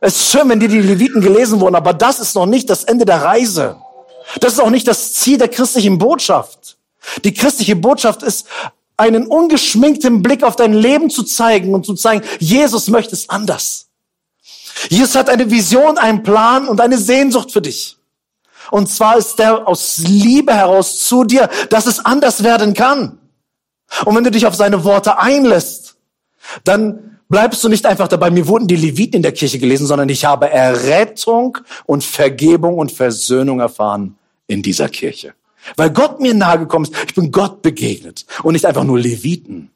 Es 0.00 0.14
ist 0.14 0.30
schön, 0.30 0.48
wenn 0.48 0.60
dir 0.60 0.68
die 0.68 0.80
Leviten 0.80 1.20
gelesen 1.20 1.60
wurden, 1.60 1.74
aber 1.74 1.92
das 1.92 2.20
ist 2.20 2.36
noch 2.36 2.46
nicht 2.46 2.70
das 2.70 2.84
Ende 2.84 3.04
der 3.04 3.22
Reise. 3.22 3.76
Das 4.40 4.52
ist 4.52 4.60
auch 4.60 4.70
nicht 4.70 4.86
das 4.86 5.14
Ziel 5.14 5.38
der 5.38 5.48
christlichen 5.48 5.98
Botschaft. 5.98 6.76
Die 7.24 7.34
christliche 7.34 7.74
Botschaft 7.74 8.22
ist 8.22 8.46
einen 8.98 9.26
ungeschminkten 9.26 10.22
Blick 10.22 10.42
auf 10.42 10.56
dein 10.56 10.74
Leben 10.74 11.08
zu 11.08 11.22
zeigen 11.22 11.72
und 11.72 11.86
zu 11.86 11.94
zeigen, 11.94 12.24
Jesus 12.38 12.88
möchte 12.88 13.14
es 13.14 13.30
anders. 13.30 13.86
Jesus 14.90 15.14
hat 15.14 15.30
eine 15.30 15.50
Vision, 15.50 15.96
einen 15.96 16.22
Plan 16.22 16.68
und 16.68 16.80
eine 16.80 16.98
Sehnsucht 16.98 17.52
für 17.52 17.62
dich. 17.62 17.96
Und 18.70 18.88
zwar 18.88 19.16
ist 19.16 19.38
der 19.38 19.66
aus 19.66 19.98
Liebe 19.98 20.52
heraus 20.52 20.98
zu 20.98 21.24
dir, 21.24 21.48
dass 21.70 21.86
es 21.86 22.04
anders 22.04 22.44
werden 22.44 22.74
kann. 22.74 23.18
Und 24.04 24.14
wenn 24.14 24.24
du 24.24 24.30
dich 24.30 24.46
auf 24.46 24.54
seine 24.54 24.84
Worte 24.84 25.18
einlässt, 25.18 25.96
dann 26.64 27.18
bleibst 27.28 27.62
du 27.64 27.68
nicht 27.68 27.86
einfach 27.86 28.08
dabei, 28.08 28.30
mir 28.30 28.46
wurden 28.46 28.66
die 28.66 28.76
Leviten 28.76 29.16
in 29.16 29.22
der 29.22 29.32
Kirche 29.32 29.58
gelesen, 29.58 29.86
sondern 29.86 30.08
ich 30.08 30.24
habe 30.24 30.50
Errettung 30.50 31.58
und 31.86 32.04
Vergebung 32.04 32.78
und 32.78 32.92
Versöhnung 32.92 33.60
erfahren 33.60 34.18
in 34.46 34.62
dieser 34.62 34.88
Kirche. 34.88 35.34
Weil 35.76 35.90
Gott 35.90 36.20
mir 36.20 36.34
nahegekommen 36.34 36.90
ist. 36.90 37.04
Ich 37.06 37.14
bin 37.14 37.30
Gott 37.30 37.62
begegnet 37.62 38.26
und 38.42 38.52
nicht 38.52 38.66
einfach 38.66 38.84
nur 38.84 38.98
Leviten. 38.98 39.70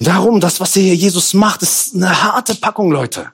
Darum, 0.00 0.40
das, 0.40 0.60
was 0.60 0.74
hier 0.74 0.94
Jesus 0.94 1.34
macht, 1.34 1.62
ist 1.62 1.94
eine 1.94 2.22
harte 2.22 2.54
Packung, 2.54 2.90
Leute. 2.90 3.32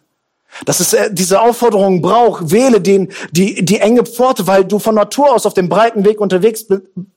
Dass 0.67 0.81
es 0.81 0.93
äh, 0.93 1.13
diese 1.13 1.41
Aufforderung 1.41 2.03
braucht, 2.03 2.51
wähle 2.51 2.81
den, 2.81 3.09
die, 3.31 3.65
die 3.65 3.79
enge 3.79 4.05
Pforte, 4.05 4.47
weil 4.47 4.65
du 4.65 4.79
von 4.79 4.95
Natur 4.95 5.33
aus 5.33 5.47
auf 5.47 5.55
dem 5.55 5.69
breiten 5.69 6.05
Weg 6.05 6.21
unterwegs 6.21 6.67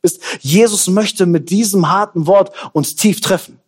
bist. 0.01 0.21
Jesus 0.39 0.87
möchte 0.87 1.25
mit 1.25 1.49
diesem 1.49 1.89
harten 1.89 2.27
Wort 2.27 2.51
uns 2.73 2.95
tief 2.95 3.21
treffen. 3.21 3.59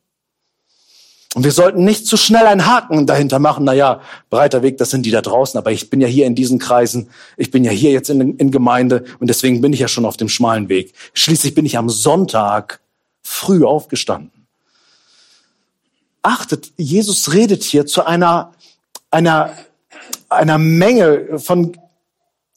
Und 1.36 1.44
wir 1.44 1.52
sollten 1.52 1.84
nicht 1.84 2.08
zu 2.08 2.18
schnell 2.18 2.48
einen 2.48 2.66
Haken 2.66 3.06
dahinter 3.06 3.38
machen. 3.38 3.66
Naja, 3.66 4.02
breiter 4.30 4.64
Weg, 4.64 4.78
das 4.78 4.90
sind 4.90 5.06
die 5.06 5.12
da 5.12 5.22
draußen. 5.22 5.58
Aber 5.58 5.72
ich 5.72 5.92
bin 5.92 6.02
ja 6.02 6.08
hier 6.08 6.26
in 6.26 6.34
diesen 6.34 6.58
Kreisen. 6.58 7.10
Ich 7.38 7.52
bin 7.52 7.64
ja 7.64 7.72
hier 7.72 7.92
jetzt 7.92 8.10
in, 8.10 8.38
in 8.38 8.52
Gemeinde. 8.52 9.04
Und 9.20 9.28
deswegen 9.28 9.62
bin 9.62 9.74
ich 9.74 9.80
ja 9.80 9.88
schon 9.88 10.06
auf 10.06 10.18
dem 10.18 10.30
schmalen 10.30 10.70
Weg. 10.70 10.94
Schließlich 11.14 11.54
bin 11.54 11.66
ich 11.66 11.78
am 11.78 11.90
Sonntag 11.90 12.80
früh 13.22 13.64
aufgestanden. 13.64 14.32
Achtet, 16.24 16.72
Jesus 16.78 17.34
redet 17.34 17.64
hier 17.64 17.86
zu 17.86 18.06
einer 18.06 18.56
einer, 19.16 19.52
einer 20.30 20.58
Menge 20.58 21.40
von, 21.40 21.78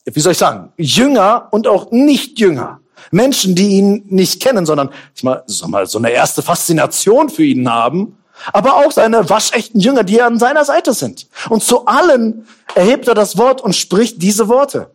wie 0.04 0.20
soll 0.20 0.32
ich 0.32 0.38
sagen, 0.38 0.72
Jünger 0.76 1.48
und 1.50 1.66
auch 1.66 1.90
Nicht-Jünger. 1.90 2.80
Menschen, 3.10 3.54
die 3.54 3.68
ihn 3.68 4.04
nicht 4.08 4.42
kennen, 4.42 4.66
sondern 4.66 4.90
ich 5.14 5.22
mal, 5.22 5.44
so 5.46 5.98
eine 5.98 6.10
erste 6.10 6.42
Faszination 6.42 7.30
für 7.30 7.44
ihn 7.44 7.68
haben, 7.70 8.16
aber 8.52 8.76
auch 8.76 8.92
seine 8.92 9.28
waschechten 9.28 9.80
Jünger, 9.80 10.04
die 10.04 10.20
an 10.22 10.38
seiner 10.38 10.64
Seite 10.64 10.94
sind. 10.94 11.26
Und 11.48 11.62
zu 11.62 11.86
allen 11.86 12.46
erhebt 12.74 13.08
er 13.08 13.14
das 13.14 13.36
Wort 13.38 13.60
und 13.60 13.74
spricht 13.74 14.22
diese 14.22 14.48
Worte. 14.48 14.90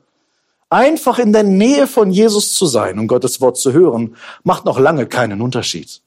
Einfach 0.69 1.19
in 1.19 1.33
der 1.33 1.43
Nähe 1.43 1.85
von 1.87 2.11
Jesus 2.11 2.53
zu 2.55 2.65
sein 2.65 2.97
und 2.97 3.07
Gottes 3.07 3.41
Wort 3.41 3.57
zu 3.57 3.73
hören, 3.73 4.15
macht 4.43 4.65
noch 4.65 4.79
lange 4.79 5.05
keinen 5.05 5.41
Unterschied. 5.41 6.01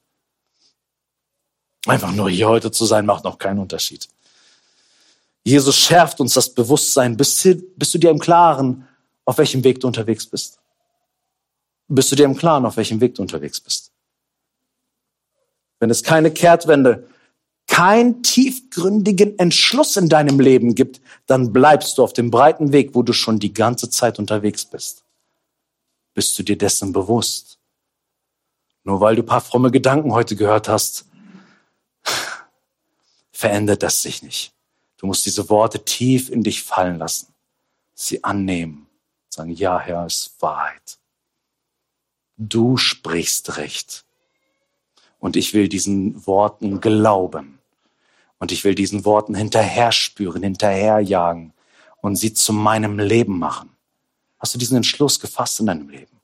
Einfach 1.86 2.12
nur 2.12 2.28
hier 2.28 2.48
heute 2.48 2.72
zu 2.72 2.84
sein, 2.84 3.06
macht 3.06 3.24
noch 3.24 3.38
keinen 3.38 3.60
Unterschied. 3.60 4.08
Jesus 5.44 5.76
schärft 5.76 6.18
uns 6.20 6.34
das 6.34 6.52
Bewusstsein. 6.52 7.16
Bist, 7.16 7.46
bist 7.76 7.94
du 7.94 7.98
dir 7.98 8.10
im 8.10 8.18
Klaren, 8.18 8.88
auf 9.24 9.38
welchem 9.38 9.62
Weg 9.62 9.78
du 9.78 9.86
unterwegs 9.86 10.26
bist? 10.26 10.58
Bist 11.86 12.10
du 12.10 12.16
dir 12.16 12.24
im 12.24 12.36
Klaren, 12.36 12.66
auf 12.66 12.76
welchem 12.76 13.00
Weg 13.00 13.14
du 13.14 13.22
unterwegs 13.22 13.60
bist? 13.60 13.92
Wenn 15.78 15.90
es 15.90 16.02
keine 16.02 16.32
Kehrtwende, 16.32 17.06
keinen 17.66 18.22
tiefgründigen 18.22 19.38
Entschluss 19.38 19.96
in 19.96 20.08
deinem 20.08 20.40
Leben 20.40 20.74
gibt, 20.74 21.00
dann 21.26 21.52
bleibst 21.52 21.98
du 21.98 22.02
auf 22.02 22.12
dem 22.12 22.30
breiten 22.30 22.72
Weg, 22.72 22.94
wo 22.94 23.02
du 23.02 23.12
schon 23.12 23.38
die 23.38 23.52
ganze 23.52 23.90
Zeit 23.90 24.18
unterwegs 24.18 24.64
bist. 24.64 25.04
Bist 26.14 26.38
du 26.38 26.42
dir 26.42 26.56
dessen 26.56 26.92
bewusst? 26.92 27.58
Nur 28.84 29.00
weil 29.00 29.16
du 29.16 29.22
paar 29.22 29.40
fromme 29.40 29.70
Gedanken 29.70 30.12
heute 30.12 30.36
gehört 30.36 30.68
hast, 30.68 31.06
verändert 33.32 33.82
das 33.82 34.00
sich 34.00 34.22
nicht. 34.22 34.52
Du 34.96 35.06
musst 35.06 35.26
diese 35.26 35.50
Worte 35.50 35.84
tief 35.84 36.30
in 36.30 36.42
dich 36.42 36.62
fallen 36.62 36.98
lassen, 36.98 37.34
sie 37.94 38.24
annehmen, 38.24 38.86
sagen, 39.28 39.50
ja, 39.50 39.78
Herr, 39.78 40.06
es 40.06 40.18
ist 40.18 40.42
Wahrheit. 40.42 40.98
Du 42.38 42.76
sprichst 42.76 43.56
recht. 43.56 44.04
Und 45.18 45.36
ich 45.36 45.54
will 45.54 45.68
diesen 45.68 46.26
Worten 46.26 46.80
glauben. 46.80 47.55
Und 48.38 48.52
ich 48.52 48.64
will 48.64 48.74
diesen 48.74 49.04
Worten 49.04 49.34
hinterher 49.34 49.92
spüren, 49.92 50.42
hinterherjagen 50.42 51.52
und 52.00 52.16
sie 52.16 52.34
zu 52.34 52.52
meinem 52.52 52.98
Leben 52.98 53.38
machen. 53.38 53.70
Hast 54.38 54.54
du 54.54 54.58
diesen 54.58 54.76
Entschluss 54.76 55.18
gefasst 55.18 55.60
in 55.60 55.66
deinem 55.66 55.88
Leben? 55.88 56.20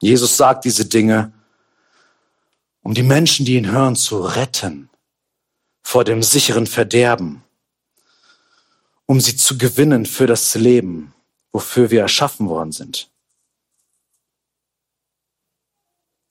Jesus 0.00 0.36
sagt 0.36 0.64
diese 0.64 0.86
Dinge, 0.86 1.32
um 2.82 2.92
die 2.92 3.02
Menschen, 3.02 3.46
die 3.46 3.56
ihn 3.56 3.70
hören, 3.70 3.96
zu 3.96 4.20
retten 4.20 4.90
vor 5.82 6.04
dem 6.04 6.22
sicheren 6.22 6.66
Verderben, 6.66 7.42
um 9.06 9.20
sie 9.20 9.36
zu 9.36 9.56
gewinnen 9.56 10.04
für 10.04 10.26
das 10.26 10.54
Leben, 10.54 11.14
wofür 11.52 11.90
wir 11.90 12.00
erschaffen 12.02 12.48
worden 12.48 12.72
sind. 12.72 13.10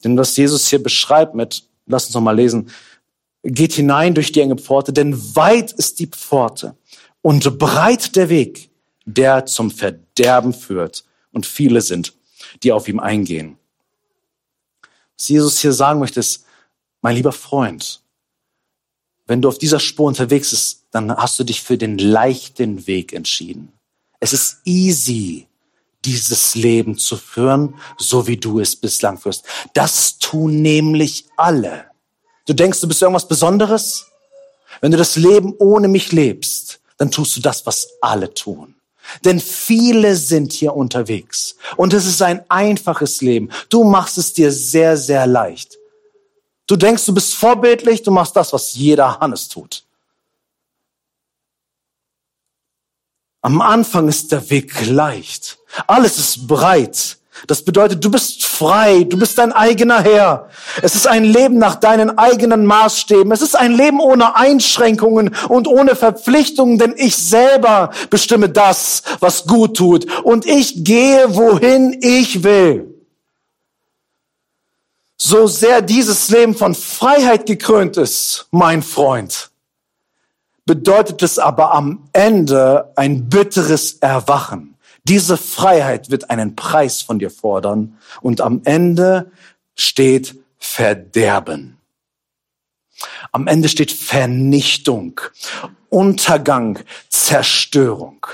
Denn 0.04 0.18
was 0.18 0.36
Jesus 0.36 0.68
hier 0.68 0.84
beschreibt 0.84 1.34
mit, 1.34 1.68
lass 1.86 2.06
uns 2.06 2.16
noch 2.16 2.22
mal 2.22 2.36
lesen, 2.36 2.70
geht 3.44 3.74
hinein 3.74 4.14
durch 4.14 4.32
die 4.32 4.42
enge 4.42 4.58
Pforte, 4.58 4.94
denn 4.94 5.36
weit 5.36 5.72
ist 5.74 6.00
die 6.00 6.08
Pforte 6.08 6.76
und 7.22 7.60
breit 7.60 8.16
der 8.16 8.30
Weg, 8.30 8.70
der 9.06 9.46
zum 9.46 9.72
Verderben 9.72 10.54
führt. 10.54 11.04
Und 11.32 11.46
viele 11.46 11.82
sind, 11.82 12.14
die 12.62 12.72
auf 12.72 12.88
ihm 12.88 13.00
eingehen. 13.00 13.58
Was 15.18 15.30
Jesus 15.30 15.60
hier 15.60 15.74
sagen 15.74 16.00
möchte, 16.00 16.20
ist, 16.20 16.46
mein 17.02 17.16
lieber 17.16 17.32
Freund, 17.32 18.02
wenn 19.26 19.42
du 19.42 19.48
auf 19.48 19.58
dieser 19.58 19.80
Spur 19.80 20.08
unterwegs 20.08 20.52
bist, 20.52 20.86
dann 20.92 21.16
hast 21.16 21.40
du 21.40 21.44
dich 21.44 21.62
für 21.62 21.78
den 21.78 21.98
leichten 21.98 22.88
Weg 22.88 23.14
entschieden. 23.14 23.72
Es 24.20 24.34
ist 24.34 24.62
easy, 24.66 25.48
dieses 26.06 26.56
Leben 26.56 26.98
zu 26.98 27.18
führen, 27.18 27.76
so 27.98 28.28
wie 28.28 28.38
du 28.38 28.60
es 28.60 28.76
bislang 28.76 29.18
führst. 29.18 29.46
Das 29.74 30.18
tun 30.18 30.62
nämlich 30.62 31.26
alle. 31.38 31.86
Du 32.46 32.54
denkst, 32.54 32.82
du 32.82 32.88
bist 32.88 33.02
irgendwas 33.02 33.28
Besonderes? 33.28 34.08
Wenn 34.82 34.92
du 34.92 34.98
das 34.98 35.16
Leben 35.16 35.54
ohne 35.60 35.88
mich 35.88 36.12
lebst, 36.12 36.80
dann 36.98 37.12
tust 37.12 37.38
du 37.38 37.42
das, 37.42 37.66
was 37.66 37.88
alle 38.02 38.34
tun. 38.34 38.76
Denn 39.26 39.40
viele 39.40 40.16
sind 40.16 40.54
hier 40.54 40.76
unterwegs. 40.76 41.56
Und 41.78 41.94
es 41.94 42.06
ist 42.06 42.22
ein 42.22 42.44
einfaches 42.50 43.22
Leben. 43.22 43.50
Du 43.70 43.84
machst 43.84 44.18
es 44.18 44.34
dir 44.34 44.52
sehr, 44.52 44.98
sehr 44.98 45.28
leicht. 45.28 45.78
Du 46.68 46.76
denkst, 46.76 47.06
du 47.06 47.14
bist 47.14 47.34
vorbildlich, 47.34 48.04
du 48.04 48.12
machst 48.12 48.36
das, 48.36 48.54
was 48.54 48.74
jeder 48.74 49.20
Hannes 49.20 49.50
tut. 49.50 49.83
Am 53.44 53.60
Anfang 53.62 54.08
ist 54.08 54.32
der 54.32 54.50
Weg 54.50 54.88
leicht. 54.88 55.60
Alles 55.86 56.18
ist 56.18 56.48
breit. 56.48 57.18
Das 57.48 57.66
bedeutet, 57.66 58.02
du 58.02 58.10
bist 58.10 58.46
frei, 58.46 59.04
du 59.04 59.18
bist 59.18 59.38
dein 59.38 59.52
eigener 59.52 60.02
Herr. 60.02 60.48
Es 60.82 60.96
ist 60.96 61.08
ein 61.08 61.26
Leben 61.26 61.58
nach 61.58 61.76
deinen 61.76 62.18
eigenen 62.18 62.66
Maßstäben. 62.66 63.30
Es 63.34 63.42
ist 63.42 63.58
ein 63.58 63.74
Leben 63.74 64.00
ohne 64.00 64.38
Einschränkungen 64.38 65.36
und 65.50 65.68
ohne 65.68 65.98
Verpflichtungen, 65.98 66.78
denn 66.78 66.94
ich 66.96 67.18
selber 67.18 67.90
bestimme 68.10 68.48
das, 68.48 69.04
was 69.20 69.46
gut 69.46 69.76
tut. 69.76 70.24
Und 70.24 70.46
ich 70.46 70.86
gehe, 70.86 71.36
wohin 71.36 71.98
ich 72.02 72.44
will. 72.44 72.94
So 75.18 75.48
sehr 75.48 75.82
dieses 75.82 76.30
Leben 76.30 76.56
von 76.56 76.76
Freiheit 76.76 77.46
gekrönt 77.46 77.98
ist, 77.98 78.48
mein 78.52 78.82
Freund, 78.82 79.50
bedeutet 80.66 81.22
es 81.24 81.40
aber 81.40 81.74
am 81.74 82.08
Ende 82.14 82.92
ein 82.96 83.30
bitteres 83.30 83.94
Erwachen. 83.94 84.76
Diese 85.04 85.38
Freiheit 85.38 86.10
wird 86.10 86.30
einen 86.30 86.56
Preis 86.56 87.02
von 87.02 87.20
dir 87.20 87.30
fordern 87.30 87.98
und 88.22 88.40
am 88.40 88.62
Ende 88.64 89.32
steht 89.76 90.36
Verderben. 90.58 91.78
Am 93.34 93.48
Ende 93.48 93.68
steht 93.68 93.92
Vernichtung, 93.92 95.20
Untergang, 95.90 96.80
Zerstörung. 97.10 98.26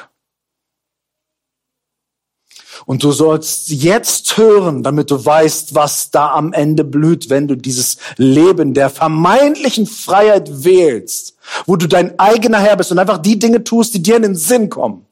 Und 2.89 3.03
du 3.03 3.11
sollst 3.11 3.69
jetzt 3.69 4.35
hören, 4.35 4.81
damit 4.81 5.11
du 5.11 5.23
weißt, 5.23 5.75
was 5.75 6.09
da 6.09 6.31
am 6.31 6.53
Ende 6.53 6.83
blüht, 6.83 7.29
wenn 7.29 7.47
du 7.47 7.55
dieses 7.55 7.97
Leben 8.17 8.73
der 8.73 8.89
vermeintlichen 8.89 9.85
Freiheit 9.85 10.63
wählst, 10.63 11.35
wo 11.67 11.75
du 11.75 11.85
dein 11.85 12.17
eigener 12.17 12.57
Herr 12.57 12.77
bist 12.77 12.91
und 12.91 12.97
einfach 12.97 13.19
die 13.19 13.37
Dinge 13.37 13.63
tust, 13.63 13.93
die 13.93 14.01
dir 14.01 14.15
in 14.15 14.23
den 14.23 14.35
Sinn 14.35 14.71
kommen. 14.71 15.05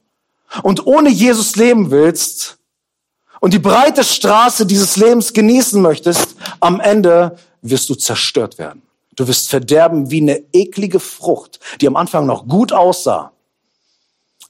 Und 0.64 0.88
ohne 0.88 1.08
Jesus 1.08 1.54
leben 1.54 1.92
willst 1.92 2.58
und 3.38 3.54
die 3.54 3.60
breite 3.60 4.02
Straße 4.02 4.66
dieses 4.66 4.96
Lebens 4.96 5.32
genießen 5.32 5.80
möchtest, 5.80 6.34
am 6.58 6.80
Ende 6.80 7.38
wirst 7.62 7.88
du 7.90 7.94
zerstört 7.94 8.58
werden. 8.58 8.82
Du 9.14 9.28
wirst 9.28 9.50
verderben 9.50 10.10
wie 10.10 10.20
eine 10.20 10.42
eklige 10.52 10.98
Frucht, 10.98 11.60
die 11.80 11.86
am 11.86 11.94
Anfang 11.94 12.26
noch 12.26 12.48
gut 12.48 12.72
aussah, 12.72 13.30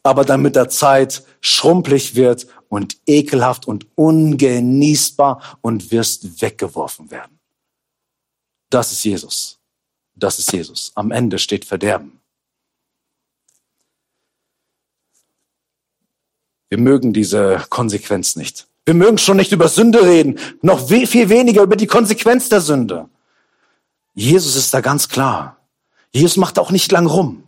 aber 0.03 0.25
dann 0.25 0.41
mit 0.41 0.57
der 0.57 0.71
Zeit 0.71 1.25
schrumpelig 1.43 2.15
wird 2.15 2.47
und 2.69 2.99
ekelhaft 3.07 3.67
und 3.67 3.87
ungenießbar 3.95 5.59
und 5.61 5.91
wirst 5.91 6.43
weggeworfen 6.43 7.11
werden. 7.11 7.39
Das 8.71 8.93
ist 8.93 9.05
Jesus. 9.05 9.59
Das 10.15 10.39
ist 10.39 10.53
Jesus. 10.53 10.93
Am 10.95 11.11
Ende 11.11 11.39
steht 11.39 11.65
Verderben. 11.65 12.21
Wir 16.69 16.79
mögen 16.79 17.13
diese 17.13 17.65
Konsequenz 17.71 18.37
nicht. 18.37 18.67
Wir 18.85 18.95
mögen 18.95 19.19
schon 19.19 19.37
nicht 19.37 19.53
über 19.53 19.69
Sünde 19.69 20.03
reden, 20.03 20.39
noch 20.63 20.89
viel 20.89 21.29
weniger 21.29 21.63
über 21.63 21.77
die 21.77 21.87
Konsequenz 21.87 22.49
der 22.49 22.61
Sünde. 22.61 23.09
Jesus 24.15 24.57
ist 24.57 24.73
da 24.75 24.81
ganz 24.81 25.09
klar. 25.09 25.57
Jesus 26.13 26.37
macht 26.37 26.59
auch 26.59 26.71
nicht 26.71 26.91
lang 26.91 27.07
rum. 27.07 27.48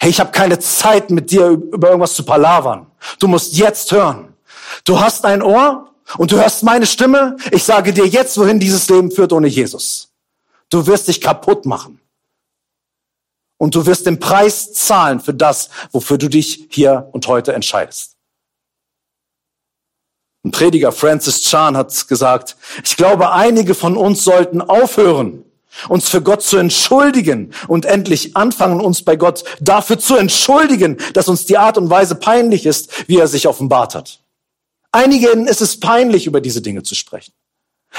Hey, 0.00 0.10
ich 0.10 0.20
habe 0.20 0.30
keine 0.30 0.58
Zeit 0.58 1.10
mit 1.10 1.30
dir 1.30 1.48
über 1.48 1.88
irgendwas 1.88 2.14
zu 2.14 2.22
palavern. 2.22 2.86
Du 3.18 3.26
musst 3.26 3.54
jetzt 3.54 3.90
hören. 3.90 4.34
Du 4.84 5.00
hast 5.00 5.24
ein 5.24 5.42
Ohr 5.42 5.92
und 6.16 6.30
du 6.30 6.36
hörst 6.36 6.62
meine 6.62 6.86
Stimme. 6.86 7.36
Ich 7.50 7.64
sage 7.64 7.92
dir 7.92 8.06
jetzt, 8.06 8.38
wohin 8.38 8.60
dieses 8.60 8.88
Leben 8.88 9.10
führt 9.10 9.32
ohne 9.32 9.48
Jesus. 9.48 10.12
Du 10.70 10.86
wirst 10.86 11.08
dich 11.08 11.20
kaputt 11.20 11.66
machen. 11.66 12.00
Und 13.56 13.74
du 13.74 13.86
wirst 13.86 14.06
den 14.06 14.20
Preis 14.20 14.72
zahlen 14.72 15.18
für 15.18 15.34
das, 15.34 15.70
wofür 15.90 16.16
du 16.16 16.28
dich 16.28 16.68
hier 16.70 17.08
und 17.12 17.26
heute 17.26 17.52
entscheidest. 17.52 18.16
Ein 20.44 20.52
Prediger 20.52 20.92
Francis 20.92 21.42
Chan 21.42 21.76
hat 21.76 22.06
gesagt, 22.06 22.56
ich 22.84 22.96
glaube, 22.96 23.32
einige 23.32 23.74
von 23.74 23.96
uns 23.96 24.22
sollten 24.22 24.62
aufhören, 24.62 25.44
uns 25.88 26.08
für 26.08 26.22
Gott 26.22 26.42
zu 26.42 26.56
entschuldigen 26.56 27.52
und 27.66 27.84
endlich 27.84 28.36
anfangen, 28.36 28.80
uns 28.80 29.02
bei 29.02 29.16
Gott 29.16 29.44
dafür 29.60 29.98
zu 29.98 30.16
entschuldigen, 30.16 30.96
dass 31.14 31.28
uns 31.28 31.46
die 31.46 31.58
Art 31.58 31.78
und 31.78 31.90
Weise 31.90 32.14
peinlich 32.14 32.66
ist, 32.66 33.08
wie 33.08 33.18
er 33.18 33.28
sich 33.28 33.46
offenbart 33.46 33.94
hat. 33.94 34.20
Einigen 34.92 35.46
ist 35.46 35.60
es 35.60 35.78
peinlich, 35.78 36.26
über 36.26 36.40
diese 36.40 36.62
Dinge 36.62 36.82
zu 36.82 36.94
sprechen. 36.94 37.32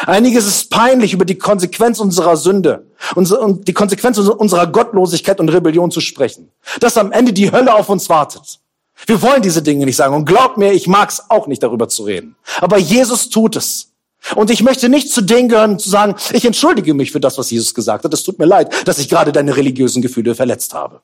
Einigen 0.05 0.37
ist 0.37 0.45
es 0.45 0.69
peinlich, 0.69 1.13
über 1.13 1.25
die 1.25 1.37
Konsequenz 1.37 1.99
unserer 1.99 2.37
Sünde 2.37 2.87
und 3.15 3.67
die 3.67 3.73
Konsequenz 3.73 4.17
unserer 4.17 4.67
Gottlosigkeit 4.67 5.39
und 5.39 5.49
Rebellion 5.49 5.91
zu 5.91 5.99
sprechen. 5.99 6.51
Dass 6.79 6.97
am 6.97 7.11
Ende 7.11 7.33
die 7.33 7.51
Hölle 7.51 7.73
auf 7.73 7.89
uns 7.89 8.09
wartet. 8.09 8.59
Wir 9.05 9.21
wollen 9.21 9.41
diese 9.41 9.61
Dinge 9.61 9.85
nicht 9.85 9.95
sagen. 9.95 10.13
Und 10.13 10.25
glaub 10.25 10.57
mir, 10.57 10.73
ich 10.73 10.87
mag 10.87 11.09
es 11.09 11.29
auch 11.29 11.47
nicht, 11.47 11.63
darüber 11.63 11.87
zu 11.87 12.03
reden. 12.03 12.35
Aber 12.59 12.77
Jesus 12.77 13.29
tut 13.29 13.55
es. 13.55 13.88
Und 14.35 14.51
ich 14.51 14.63
möchte 14.63 14.89
nicht 14.89 15.11
zu 15.11 15.21
denen 15.21 15.49
gehören, 15.49 15.79
zu 15.79 15.89
sagen, 15.89 16.15
ich 16.33 16.45
entschuldige 16.45 16.93
mich 16.93 17.11
für 17.11 17.19
das, 17.19 17.37
was 17.37 17.49
Jesus 17.51 17.73
gesagt 17.73 18.03
hat. 18.03 18.13
Es 18.13 18.23
tut 18.23 18.37
mir 18.37 18.45
leid, 18.45 18.87
dass 18.87 18.99
ich 18.99 19.09
gerade 19.09 19.31
deine 19.31 19.55
religiösen 19.55 20.01
Gefühle 20.01 20.35
verletzt 20.35 20.73
habe. 20.73 21.01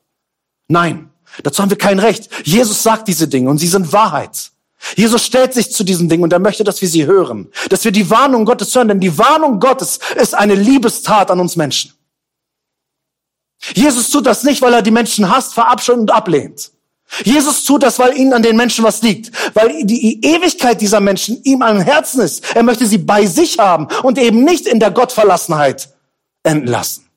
Nein, 0.67 1.09
dazu 1.43 1.61
haben 1.61 1.69
wir 1.69 1.77
kein 1.77 1.99
Recht. 1.99 2.29
Jesus 2.43 2.83
sagt 2.83 3.07
diese 3.07 3.27
Dinge 3.27 3.49
und 3.49 3.57
sie 3.57 3.67
sind 3.67 3.93
Wahrheit. 3.93 4.51
Jesus 4.95 5.25
stellt 5.25 5.53
sich 5.53 5.71
zu 5.71 5.83
diesen 5.83 6.09
Dingen 6.09 6.23
und 6.23 6.33
er 6.33 6.39
möchte, 6.39 6.63
dass 6.63 6.81
wir 6.81 6.89
sie 6.89 7.05
hören, 7.05 7.49
dass 7.69 7.83
wir 7.85 7.91
die 7.91 8.09
Warnung 8.09 8.45
Gottes 8.45 8.75
hören, 8.75 8.89
denn 8.89 8.99
die 8.99 9.17
Warnung 9.17 9.59
Gottes 9.59 9.99
ist 10.15 10.35
eine 10.35 10.53
Liebestat 10.53 11.31
an 11.31 11.39
uns 11.39 11.55
Menschen. 11.55 11.93
Jesus 13.73 14.11
tut 14.11 14.27
das 14.27 14.43
nicht, 14.43 14.61
weil 14.61 14.73
er 14.73 14.81
die 14.81 14.91
Menschen 14.91 15.33
hasst, 15.33 15.53
verabscheut 15.53 15.97
und 15.97 16.11
ablehnt. 16.11 16.71
Jesus 17.23 17.63
tut 17.63 17.83
das, 17.83 17.99
weil 17.99 18.17
ihnen 18.17 18.33
an 18.33 18.41
den 18.41 18.57
Menschen 18.57 18.83
was 18.83 19.01
liegt, 19.01 19.31
weil 19.55 19.85
die 19.85 20.25
Ewigkeit 20.25 20.81
dieser 20.81 20.99
Menschen 20.99 21.41
ihm 21.43 21.61
am 21.61 21.79
Herzen 21.79 22.21
ist. 22.21 22.55
Er 22.55 22.63
möchte 22.63 22.85
sie 22.85 22.97
bei 22.97 23.25
sich 23.25 23.59
haben 23.59 23.87
und 24.03 24.17
eben 24.17 24.43
nicht 24.43 24.67
in 24.67 24.79
der 24.79 24.91
Gottverlassenheit 24.91 25.89
enden 26.43 26.67
lassen. 26.67 27.09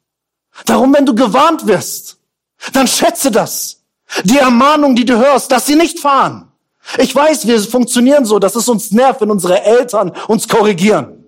Darum, 0.66 0.94
wenn 0.94 1.06
du 1.06 1.14
gewarnt 1.14 1.66
wirst, 1.66 2.18
dann 2.72 2.86
schätze 2.86 3.30
das. 3.30 3.82
Die 4.24 4.38
Ermahnung, 4.38 4.94
die 4.94 5.04
du 5.04 5.16
hörst, 5.16 5.52
dass 5.52 5.66
sie 5.66 5.74
nicht 5.74 6.00
fahren. 6.00 6.50
Ich 6.96 7.14
weiß, 7.14 7.46
wir 7.46 7.60
funktionieren 7.60 8.24
so, 8.24 8.38
dass 8.38 8.56
es 8.56 8.68
uns 8.68 8.90
nervt, 8.90 9.20
wenn 9.20 9.30
unsere 9.30 9.62
Eltern 9.62 10.12
uns 10.26 10.48
korrigieren. 10.48 11.26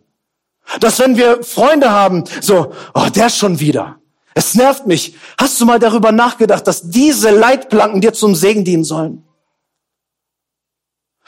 Dass 0.81 0.99
wenn 0.99 1.17
wir 1.17 1.43
Freunde 1.43 1.91
haben, 1.91 2.25
so, 2.41 2.73
oh, 2.95 3.07
der 3.15 3.29
schon 3.29 3.61
wieder. 3.61 4.00
Es 4.35 4.55
nervt 4.55 4.87
mich. 4.87 5.17
Hast 5.39 5.61
du 5.61 5.65
mal 5.67 5.79
darüber 5.79 6.13
nachgedacht, 6.13 6.67
dass 6.67 6.89
diese 6.91 7.31
Leitplanken 7.31 8.01
dir 8.01 8.13
zum 8.13 8.35
Segen 8.35 8.65
dienen 8.65 8.85
sollen? 8.85 9.25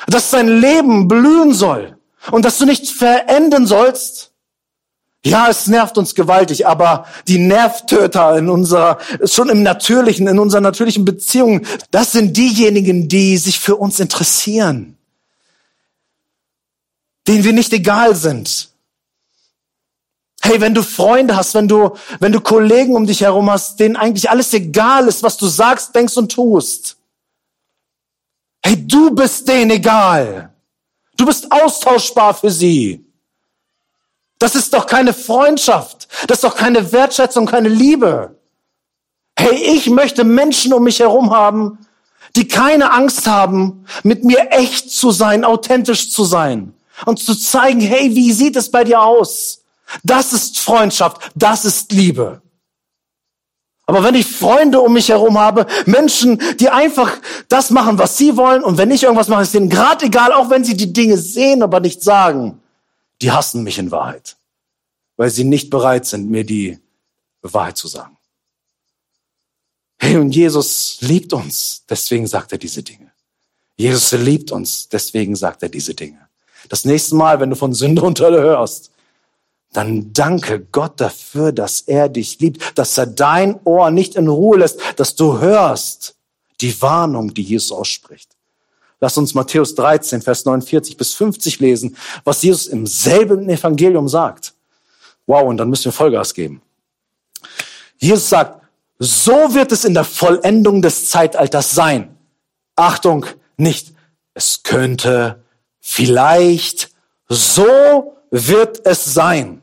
Dass 0.07 0.31
dein 0.31 0.49
Leben 0.61 1.09
blühen 1.09 1.53
soll 1.53 1.99
und 2.31 2.45
dass 2.45 2.59
du 2.59 2.65
nicht 2.65 2.89
verenden 2.89 3.67
sollst? 3.67 4.33
Ja, 5.25 5.49
es 5.49 5.69
nervt 5.69 5.99
uns 5.99 6.17
gewaltig, 6.17 6.67
aber 6.67 7.07
die 7.29 7.39
Nervtöter 7.39 8.37
in 8.37 8.49
unserer, 8.49 8.99
schon 9.25 9.49
im 9.51 9.63
natürlichen, 9.63 10.27
in 10.27 10.41
unserer 10.41 10.61
natürlichen 10.61 11.05
Beziehung, 11.05 11.65
das 11.93 12.11
sind 12.11 12.37
diejenigen, 12.37 13.09
die 13.09 13.37
sich 13.37 13.61
für 13.61 13.77
uns 13.77 14.01
interessieren, 14.01 14.99
denen 17.29 17.45
wir 17.45 17.53
nicht 17.53 17.73
egal 17.73 18.17
sind. 18.17 18.72
Hey, 20.45 20.61
wenn 20.61 20.75
du 20.75 20.83
Freunde 20.83 21.37
hast, 21.37 21.55
wenn 21.55 21.69
du, 21.69 21.97
wenn 22.19 22.33
du 22.33 22.41
Kollegen 22.41 22.97
um 22.97 23.07
dich 23.07 23.21
herum 23.21 23.49
hast, 23.49 23.79
denen 23.79 23.97
eigentlich 23.97 24.29
alles 24.29 24.53
egal 24.53 25.07
ist, 25.07 25.23
was 25.23 25.37
du 25.37 25.47
sagst, 25.47 25.95
denkst 25.95 26.17
und 26.17 26.33
tust. 26.33 26.97
Hey, 28.65 28.87
du 28.87 29.11
bist 29.11 29.47
denen 29.49 29.71
egal. 29.71 30.53
Du 31.17 31.27
bist 31.27 31.51
austauschbar 31.51 32.35
für 32.35 32.51
sie. 32.51 33.05
Das 34.39 34.57
ist 34.57 34.75
doch 34.75 34.87
keine 34.87 35.15
Freundschaft. 35.15 36.09
Das 36.27 36.39
ist 36.39 36.45
doch 36.45 36.57
keine 36.57 36.91
Wertschätzung, 36.91 37.47
keine 37.47 37.69
Liebe. 37.69 38.37
Hey, 39.39 39.55
ich 39.55 39.89
möchte 39.89 40.25
Menschen 40.25 40.73
um 40.73 40.83
mich 40.83 40.99
herum 40.99 41.31
haben, 41.31 41.79
die 42.35 42.49
keine 42.49 42.93
Angst 42.93 43.29
haben, 43.29 43.85
mit 44.03 44.25
mir 44.25 44.51
echt 44.51 44.91
zu 44.91 45.13
sein, 45.13 45.45
authentisch 45.45 46.11
zu 46.11 46.25
sein 46.25 46.75
und 47.07 47.21
zu 47.21 47.37
zeigen, 47.37 47.81
hey, 47.81 48.15
wie 48.17 48.33
sieht 48.33 48.57
es 48.57 48.71
bei 48.71 48.83
dir 48.83 49.01
aus? 49.03 49.62
Das 50.03 50.33
ist 50.33 50.59
Freundschaft, 50.59 51.31
das 51.35 51.65
ist 51.65 51.93
Liebe. 51.93 52.43
Aber 53.87 54.05
wenn 54.05 54.15
ich 54.15 54.27
Freunde 54.27 54.81
um 54.81 54.93
mich 54.93 55.09
herum 55.09 55.39
habe, 55.39 55.67
Menschen, 55.87 56.41
die 56.61 56.71
einfach 56.71 57.19
das 57.49 57.71
machen, 57.71 57.99
was 57.99 58.17
sie 58.17 58.37
wollen, 58.37 58.63
und 58.63 58.79
wenn 58.79 58.91
ich 58.91 59.03
irgendwas 59.03 59.29
mache, 59.29 59.43
ist 59.43 59.55
denen 59.55 59.69
gerade 59.69 60.07
egal, 60.07 60.33
auch 60.33 60.51
wenn 60.51 60.65
sie 60.65 60.77
die 60.77 60.93
Dinge 60.93 61.19
sehen, 61.19 61.63
aber 61.63 61.81
nicht 61.81 62.03
sagen, 62.03 62.61
die 63.21 63.33
hassen 63.33 63.63
mich 63.65 63.79
in 63.79 63.91
Wahrheit, 63.91 64.37
weil 65.17 65.31
sie 65.31 65.45
nicht 65.45 65.69
bereit 65.69 66.07
sind, 66.07 66.31
mir 66.31 66.45
die 66.45 66.79
Wahrheit 67.43 67.77
zu 67.77 67.89
sagen. 67.89 68.17
Hey, 69.99 70.17
und 70.17 70.35
Jesus 70.35 70.99
liebt 71.01 71.33
uns, 71.33 71.85
deswegen 71.89 72.27
sagt 72.27 72.53
er 72.53 72.59
diese 72.59 72.83
Dinge. 72.83 73.11
Jesus 73.77 74.13
liebt 74.13 74.53
uns, 74.53 74.89
deswegen 74.89 75.35
sagt 75.37 75.63
er 75.63 75.69
diese 75.69 75.95
Dinge. 75.95 76.29
Das 76.69 76.85
nächste 76.85 77.17
Mal, 77.17 77.41
wenn 77.41 77.51
du 77.51 77.57
von 77.57 77.75
Sünde 77.75 78.03
und 78.03 78.21
Hölle 78.21 78.41
hörst, 78.41 78.92
dann 79.73 80.13
danke 80.13 80.61
Gott 80.61 81.01
dafür, 81.01 81.53
dass 81.53 81.81
er 81.83 82.09
dich 82.09 82.39
liebt, 82.41 82.79
dass 82.79 82.97
er 82.99 83.07
dein 83.07 83.59
Ohr 83.65 83.91
nicht 83.91 84.15
in 84.15 84.29
Ruhe 84.29 84.59
lässt, 84.59 84.79
dass 84.97 85.15
du 85.17 85.39
hörst 85.39 86.15
die 86.61 86.81
Warnung, 86.81 87.33
die 87.35 87.43
Jesus 87.43 87.73
ausspricht. 87.73 88.31
Lass 89.01 89.17
uns 89.17 89.35
Matthäus 89.35 89.75
13, 89.75 90.23
Vers 90.23 90.45
49 90.45 90.97
bis 90.97 91.15
50 91.15 91.59
lesen, 91.59 91.97
was 92.23 92.43
Jesus 92.43 92.67
im 92.67 92.87
selben 92.87 93.49
Evangelium 93.49 94.09
sagt. 94.09 94.55
Wow, 95.27 95.49
und 95.49 95.57
dann 95.57 95.71
müssen 95.71 95.87
wir 95.87 95.93
Vollgas 95.93 96.35
geben. 96.35 96.63
Jesus 97.99 98.29
sagt, 98.29 98.63
so 98.99 99.33
wird 99.55 99.73
es 99.73 99.85
in 99.85 99.95
der 99.95 100.05
Vollendung 100.05 100.83
des 100.83 101.09
Zeitalters 101.11 101.73
sein. 101.73 102.17
Achtung, 102.77 103.27
nicht, 103.57 103.93
es 104.35 104.63
könnte, 104.63 105.43
vielleicht, 105.81 106.91
so 107.29 108.17
wird 108.31 108.87
es 108.87 109.05
sein 109.05 109.62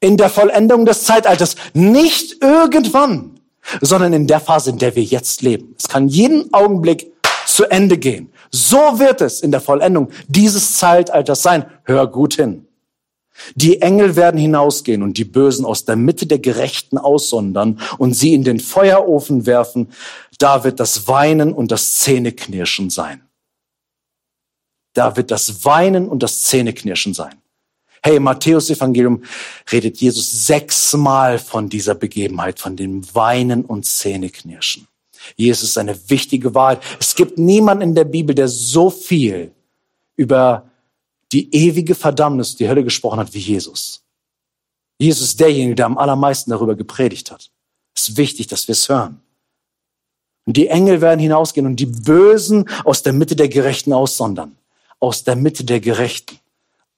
in 0.00 0.16
der 0.16 0.30
Vollendung 0.30 0.86
des 0.86 1.04
Zeitalters. 1.04 1.56
Nicht 1.74 2.42
irgendwann, 2.42 3.38
sondern 3.80 4.12
in 4.12 4.26
der 4.26 4.40
Phase, 4.40 4.70
in 4.70 4.78
der 4.78 4.96
wir 4.96 5.02
jetzt 5.02 5.42
leben. 5.42 5.74
Es 5.78 5.88
kann 5.88 6.08
jeden 6.08 6.52
Augenblick 6.52 7.12
zu 7.46 7.70
Ende 7.70 7.98
gehen. 7.98 8.32
So 8.50 8.98
wird 8.98 9.20
es 9.20 9.40
in 9.40 9.50
der 9.50 9.60
Vollendung 9.60 10.08
dieses 10.28 10.76
Zeitalters 10.76 11.42
sein. 11.42 11.66
Hör 11.84 12.06
gut 12.06 12.34
hin. 12.34 12.66
Die 13.54 13.80
Engel 13.80 14.16
werden 14.16 14.38
hinausgehen 14.38 15.02
und 15.02 15.16
die 15.16 15.24
Bösen 15.24 15.64
aus 15.64 15.84
der 15.84 15.96
Mitte 15.96 16.26
der 16.26 16.38
Gerechten 16.38 16.98
aussondern 16.98 17.80
und 17.98 18.14
sie 18.14 18.34
in 18.34 18.44
den 18.44 18.60
Feuerofen 18.60 19.46
werfen. 19.46 19.88
Da 20.38 20.64
wird 20.64 20.80
das 20.80 21.08
Weinen 21.08 21.52
und 21.52 21.70
das 21.70 21.94
Zähneknirschen 21.94 22.90
sein. 22.90 23.22
Da 24.92 25.16
wird 25.16 25.30
das 25.30 25.64
Weinen 25.64 26.08
und 26.08 26.22
das 26.22 26.42
Zähneknirschen 26.42 27.14
sein. 27.14 27.39
Hey, 28.02 28.16
im 28.16 28.22
Matthäus-Evangelium 28.22 29.22
redet 29.70 29.98
Jesus 30.00 30.46
sechsmal 30.46 31.38
von 31.38 31.68
dieser 31.68 31.94
Begebenheit, 31.94 32.58
von 32.58 32.76
dem 32.76 33.14
Weinen 33.14 33.64
und 33.64 33.84
Zähneknirschen. 33.84 34.88
Jesus 35.36 35.70
ist 35.70 35.78
eine 35.78 35.98
wichtige 36.08 36.54
Wahrheit. 36.54 36.82
Es 36.98 37.14
gibt 37.14 37.38
niemanden 37.38 37.82
in 37.82 37.94
der 37.94 38.04
Bibel, 38.04 38.34
der 38.34 38.48
so 38.48 38.88
viel 38.88 39.52
über 40.16 40.70
die 41.32 41.54
ewige 41.54 41.94
Verdammnis, 41.94 42.56
die 42.56 42.68
Hölle 42.68 42.84
gesprochen 42.84 43.20
hat, 43.20 43.34
wie 43.34 43.38
Jesus. 43.38 44.02
Jesus 44.98 45.28
ist 45.28 45.40
derjenige, 45.40 45.74
der 45.74 45.86
am 45.86 45.98
allermeisten 45.98 46.50
darüber 46.50 46.74
gepredigt 46.74 47.30
hat. 47.30 47.50
Es 47.94 48.08
ist 48.08 48.16
wichtig, 48.16 48.46
dass 48.48 48.66
wir 48.66 48.72
es 48.72 48.88
hören. 48.88 49.20
Und 50.46 50.56
die 50.56 50.68
Engel 50.68 51.00
werden 51.00 51.20
hinausgehen 51.20 51.66
und 51.66 51.76
die 51.76 51.86
Bösen 51.86 52.68
aus 52.84 53.02
der 53.02 53.12
Mitte 53.12 53.36
der 53.36 53.48
Gerechten 53.48 53.92
aussondern. 53.92 54.56
Aus 54.98 55.22
der 55.22 55.36
Mitte 55.36 55.64
der 55.64 55.80
Gerechten. 55.80 56.39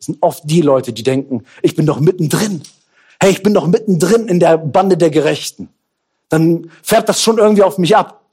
Sind 0.02 0.18
oft 0.20 0.42
die 0.44 0.62
Leute, 0.62 0.92
die 0.92 1.04
denken, 1.04 1.44
ich 1.62 1.76
bin 1.76 1.86
doch 1.86 2.00
mittendrin. 2.00 2.62
Hey, 3.20 3.30
ich 3.30 3.42
bin 3.44 3.54
doch 3.54 3.68
mittendrin 3.68 4.26
in 4.26 4.40
der 4.40 4.58
Bande 4.58 4.96
der 4.96 5.10
Gerechten. 5.10 5.68
Dann 6.28 6.70
fährt 6.82 7.08
das 7.08 7.22
schon 7.22 7.38
irgendwie 7.38 7.62
auf 7.62 7.78
mich 7.78 7.96
ab. 7.96 8.24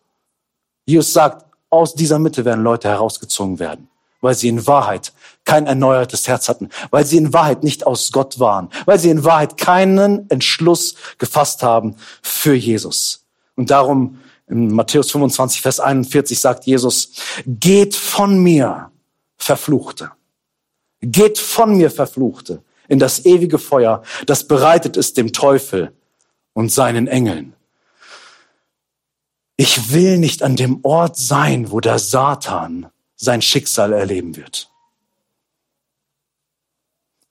Jesus 0.86 1.14
sagt, 1.14 1.46
aus 1.70 1.94
dieser 1.94 2.18
Mitte 2.18 2.44
werden 2.44 2.64
Leute 2.64 2.88
herausgezogen 2.88 3.60
werden, 3.60 3.88
weil 4.22 4.34
sie 4.34 4.48
in 4.48 4.66
Wahrheit 4.66 5.14
kein 5.46 5.68
erneuertes 5.68 6.28
Herz 6.28 6.50
hatten, 6.50 6.70
weil 6.90 7.06
sie 7.06 7.18
in 7.18 7.34
Wahrheit 7.34 7.64
nicht 7.64 7.86
aus 7.86 8.12
Gott 8.12 8.40
waren, 8.40 8.70
weil 8.86 8.98
sie 8.98 9.12
in 9.12 9.24
Wahrheit 9.24 9.58
keinen 9.58 10.28
Entschluss 10.32 10.96
gefasst 11.20 11.62
haben 11.62 11.96
für 12.24 12.56
Jesus. 12.56 13.26
Und 13.56 13.70
darum 13.70 14.18
in 14.48 14.74
Matthäus 14.74 15.12
25, 15.12 15.62
Vers 15.62 15.80
41 15.80 16.40
sagt 16.40 16.66
Jesus, 16.66 17.12
geht 17.46 17.96
von 17.96 18.42
mir, 18.42 18.90
Verfluchte. 19.38 20.12
Geht 21.02 21.38
von 21.38 21.78
mir, 21.78 21.92
Verfluchte, 21.92 22.64
in 22.88 23.00
das 23.00 23.26
ewige 23.26 23.60
Feuer, 23.60 24.04
das 24.26 24.48
bereitet 24.48 24.98
ist 24.98 25.18
dem 25.18 25.32
Teufel 25.32 25.94
und 26.54 26.72
seinen 26.72 27.08
Engeln. 27.08 27.54
Ich 29.56 29.92
will 29.92 30.18
nicht 30.18 30.42
an 30.42 30.56
dem 30.56 30.80
Ort 30.84 31.18
sein, 31.18 31.72
wo 31.72 31.80
der 31.80 32.00
Satan 32.00 32.88
sein 33.16 33.42
Schicksal 33.42 33.94
erleben 33.94 34.36
wird. 34.38 34.70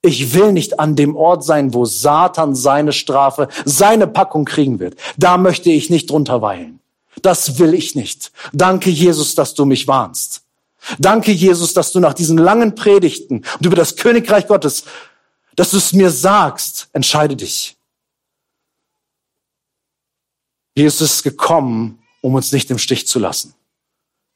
Ich 0.02 0.32
will 0.32 0.52
nicht 0.52 0.78
an 0.78 0.94
dem 0.94 1.16
Ort 1.16 1.44
sein, 1.44 1.74
wo 1.74 1.84
Satan 1.84 2.54
seine 2.54 2.92
Strafe, 2.92 3.48
seine 3.64 4.06
Packung 4.06 4.44
kriegen 4.44 4.78
wird. 4.78 4.96
Da 5.16 5.38
möchte 5.38 5.70
ich 5.70 5.90
nicht 5.90 6.10
drunter 6.10 6.40
weilen. 6.40 6.80
Das 7.22 7.58
will 7.58 7.74
ich 7.74 7.94
nicht. 7.94 8.30
Danke, 8.52 8.90
Jesus, 8.90 9.34
dass 9.34 9.54
du 9.54 9.64
mich 9.64 9.88
warnst. 9.88 10.42
Danke, 10.98 11.32
Jesus, 11.32 11.74
dass 11.74 11.92
du 11.92 12.00
nach 12.00 12.14
diesen 12.14 12.38
langen 12.38 12.74
Predigten 12.74 13.44
und 13.58 13.66
über 13.66 13.76
das 13.76 13.96
Königreich 13.96 14.46
Gottes, 14.46 14.84
dass 15.56 15.72
du 15.72 15.76
es 15.76 15.92
mir 15.92 16.10
sagst, 16.10 16.88
entscheide 16.92 17.36
dich. 17.36 17.76
Jesus 20.76 21.00
ist 21.00 21.22
gekommen, 21.24 21.98
um 22.20 22.34
uns 22.34 22.52
nicht 22.52 22.70
im 22.70 22.78
Stich 22.78 23.08
zu 23.08 23.18
lassen. 23.18 23.54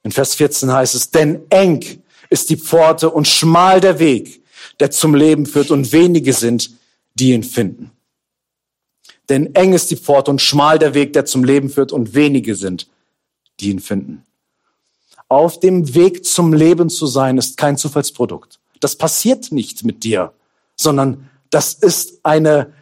In 0.02 0.10
Vers 0.10 0.34
14 0.34 0.72
heißt 0.72 0.94
es, 0.96 1.10
denn 1.10 1.42
eng 1.50 2.02
ist 2.28 2.50
die 2.50 2.56
Pforte 2.56 3.10
und 3.10 3.28
schmal 3.28 3.80
der 3.80 4.00
Weg, 4.00 4.42
der 4.80 4.90
zum 4.90 5.14
Leben 5.14 5.46
führt 5.46 5.70
und 5.70 5.92
wenige 5.92 6.32
sind, 6.32 6.70
die 7.14 7.32
ihn 7.32 7.44
finden. 7.44 7.92
Denn 9.28 9.54
eng 9.54 9.72
ist 9.72 9.90
die 9.90 9.96
Pforte 9.96 10.30
und 10.30 10.42
schmal 10.42 10.78
der 10.78 10.94
Weg, 10.94 11.12
der 11.12 11.24
zum 11.24 11.44
Leben 11.44 11.70
führt 11.70 11.92
und 11.92 12.14
wenige 12.14 12.56
sind, 12.56 12.88
die 13.60 13.70
ihn 13.70 13.80
finden. 13.80 14.24
Auf 15.32 15.60
dem 15.60 15.94
Weg 15.94 16.26
zum 16.26 16.52
Leben 16.52 16.90
zu 16.90 17.06
sein, 17.06 17.38
ist 17.38 17.56
kein 17.56 17.78
Zufallsprodukt. 17.78 18.60
Das 18.80 18.96
passiert 18.96 19.50
nicht 19.50 19.82
mit 19.82 20.04
dir, 20.04 20.34
sondern 20.76 21.30
das 21.48 21.72
ist 21.72 22.20
eine 22.22 22.74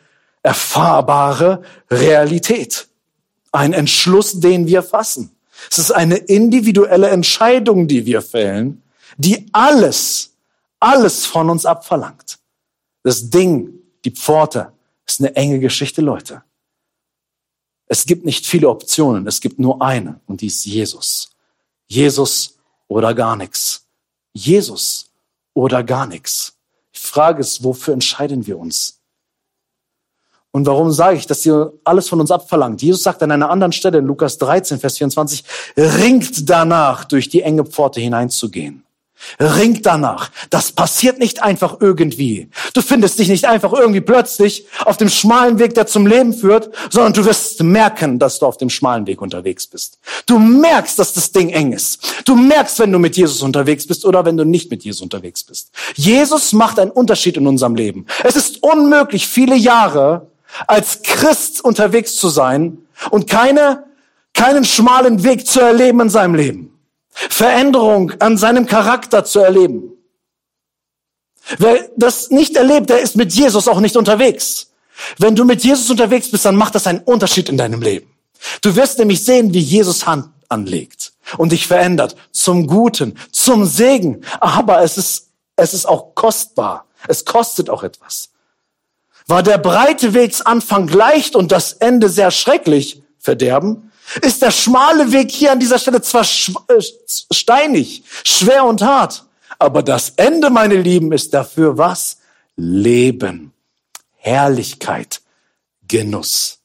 erfahrbare 0.43 1.63
Realität. 1.89 2.89
Ein 3.53 3.73
Entschluss, 3.73 4.41
den 4.41 4.67
wir 4.67 4.83
fassen. 4.83 5.31
Es 5.71 5.79
ist 5.79 5.93
eine 5.93 6.17
individuelle 6.17 7.11
Entscheidung, 7.11 7.87
die 7.87 8.05
wir 8.05 8.21
fällen, 8.21 8.83
die 9.17 9.47
alles, 9.53 10.33
alles 10.81 11.27
von 11.27 11.51
uns 11.51 11.65
abverlangt. 11.65 12.41
Das 13.05 13.31
Ding, 13.31 13.75
die 14.05 14.11
Pforte, 14.11 14.73
ist 15.07 15.21
eine 15.21 15.37
enge 15.37 15.61
Geschichte, 15.61 16.01
Leute. 16.01 16.43
Es 17.87 18.07
gibt 18.07 18.25
nicht 18.25 18.45
viele 18.45 18.69
Optionen, 18.69 19.29
es 19.29 19.41
gibt 19.41 19.61
nur 19.61 19.81
eine 19.81 20.19
und 20.27 20.41
die 20.41 20.49
ist 20.49 20.67
Jesus. 20.67 21.30
Jesus 21.91 22.57
oder 22.89 23.15
gar 23.15 23.37
nichts. 23.37 23.85
Jesus 24.33 25.11
oder 25.55 25.83
gar 25.83 26.07
nichts. 26.07 26.55
Die 26.95 27.01
Frage 27.01 27.41
ist, 27.41 27.65
wofür 27.65 27.95
entscheiden 27.95 28.47
wir 28.47 28.59
uns? 28.59 29.01
Und 30.53 30.67
warum 30.67 30.91
sage 30.91 31.17
ich, 31.17 31.27
dass 31.27 31.45
ihr 31.47 31.73
alles 31.85 32.09
von 32.09 32.21
uns 32.21 32.31
abverlangt? 32.31 32.83
Jesus 32.83 33.03
sagt 33.03 33.23
an 33.23 33.31
einer 33.31 33.51
anderen 33.51 33.73
Stelle 33.73 33.99
in 33.99 34.07
Lukas 34.07 34.39
13, 34.39 34.79
Vers 34.79 34.99
24, 34.99 35.45
ringt 35.77 36.49
danach, 36.49 37.05
durch 37.05 37.29
die 37.29 37.43
enge 37.43 37.65
Pforte 37.65 38.01
hineinzugehen. 38.01 38.85
Ringt 39.39 39.87
danach. 39.87 40.31
Das 40.51 40.73
passiert 40.73 41.19
nicht 41.19 41.43
einfach 41.43 41.77
irgendwie. 41.81 42.49
Du 42.75 42.83
findest 42.83 43.19
dich 43.19 43.29
nicht 43.29 43.45
einfach 43.45 43.73
irgendwie 43.73 44.01
plötzlich 44.01 44.67
auf 44.85 44.97
dem 44.97 45.09
schmalen 45.09 45.59
Weg, 45.59 45.75
der 45.75 45.87
zum 45.87 46.07
Leben 46.07 46.33
führt, 46.33 46.71
sondern 46.91 47.13
du 47.13 47.25
wirst 47.25 47.63
merken, 47.63 48.19
dass 48.19 48.39
du 48.39 48.47
auf 48.47 48.57
dem 48.57 48.71
schmalen 48.71 49.07
Weg 49.07 49.23
unterwegs 49.23 49.67
bist. 49.67 49.99
Du 50.27 50.39
merkst, 50.39 50.99
dass 50.99 51.13
das 51.13 51.33
Ding 51.33 51.51
eng 51.51 51.73
ist. 51.73 52.23
Du 52.25 52.35
merkst, 52.35 52.79
wenn 52.79 52.93
du 52.93 52.99
mit 52.99 53.17
Jesus 53.17 53.43
unterwegs 53.43 53.87
bist 53.87 54.05
oder 54.05 54.25
wenn 54.25 54.37
du 54.37 54.45
nicht 54.45 54.71
mit 54.71 54.85
Jesus 54.85 55.03
unterwegs 55.03 55.45
bist. 55.45 55.71
Jesus 55.95 56.53
macht 56.53 56.79
einen 56.79 56.91
Unterschied 56.91 57.37
in 57.37 57.47
unserem 57.47 57.75
Leben. 57.75 58.07
Es 58.25 58.37
ist 58.37 58.63
unmöglich, 58.63 59.27
viele 59.27 59.57
Jahre 59.57 60.29
als 60.67 61.03
Christ 61.03 61.65
unterwegs 61.65 62.17
zu 62.17 62.29
sein 62.29 62.79
und 63.11 63.29
keine, 63.29 63.85
keinen 64.35 64.65
schmalen 64.65 65.23
Weg 65.23 65.47
zu 65.47 65.61
erleben 65.61 66.01
in 66.01 66.11
seinem 66.11 66.35
Leben. 66.35 66.70
Veränderung 67.13 68.13
an 68.21 68.37
seinem 68.39 68.67
Charakter 68.67 69.25
zu 69.25 69.41
erleben. 69.41 69.93
Wer 71.59 71.89
das 71.97 72.31
nicht 72.31 72.57
erlebt, 72.57 72.91
der 72.91 73.01
ist 73.01 73.17
mit 73.17 73.33
Jesus 73.33 73.69
auch 73.69 73.81
nicht 73.81 73.97
unterwegs. 73.97 74.71
Wenn 75.19 75.35
du 75.35 75.45
mit 75.45 75.65
Jesus 75.65 75.91
unterwegs 75.91 76.31
bist, 76.31 76.45
dann 76.45 76.57
macht 76.57 76.75
das 76.75 76.87
einen 76.87 77.01
Unterschied 77.01 77.49
in 77.49 77.57
deinem 77.57 77.83
Leben. 77.83 78.11
Du 78.63 78.77
wirst 78.77 78.99
nämlich 78.99 79.25
sehen, 79.25 79.53
wie 79.53 79.61
Jesus 79.61 80.07
Hand 80.07 80.31
anlegt 80.49 81.13
und 81.37 81.53
dich 81.53 81.67
verändert 81.67 82.17
zum 82.33 82.67
Guten, 82.67 83.19
zum 83.33 83.65
Segen. 83.65 84.25
Aber 84.41 84.83
es 84.83 84.99
ist, 84.99 85.29
es 85.57 85.75
ist 85.75 85.87
auch 85.87 86.15
kostbar. 86.15 86.87
Es 87.09 87.25
kostet 87.25 87.71
auch 87.71 87.83
etwas. 87.83 88.31
War 89.27 89.43
der 89.43 89.59
breite 89.59 90.13
Wegsanfang 90.13 90.89
leicht 90.89 91.37
und 91.37 91.53
das 91.53 91.75
Ende 91.75 92.09
sehr 92.09 92.31
schrecklich, 92.31 93.03
Verderben, 93.19 93.90
ist 94.23 94.43
der 94.43 94.51
schmale 94.51 95.13
Weg 95.13 95.31
hier 95.31 95.53
an 95.53 95.61
dieser 95.61 95.79
Stelle 95.79 96.03
zwar 96.03 96.23
äh, 96.23 96.83
steinig, 97.33 98.03
schwer 98.25 98.65
und 98.65 98.83
hart, 98.83 99.25
aber 99.59 99.83
das 99.83 100.11
Ende, 100.17 100.51
meine 100.51 100.77
Lieben, 100.77 101.13
ist 101.13 101.35
dafür 101.35 101.77
was? 101.77 102.19
Leben, 102.57 103.53
Herrlichkeit, 104.17 105.21
Genuss. 105.87 106.59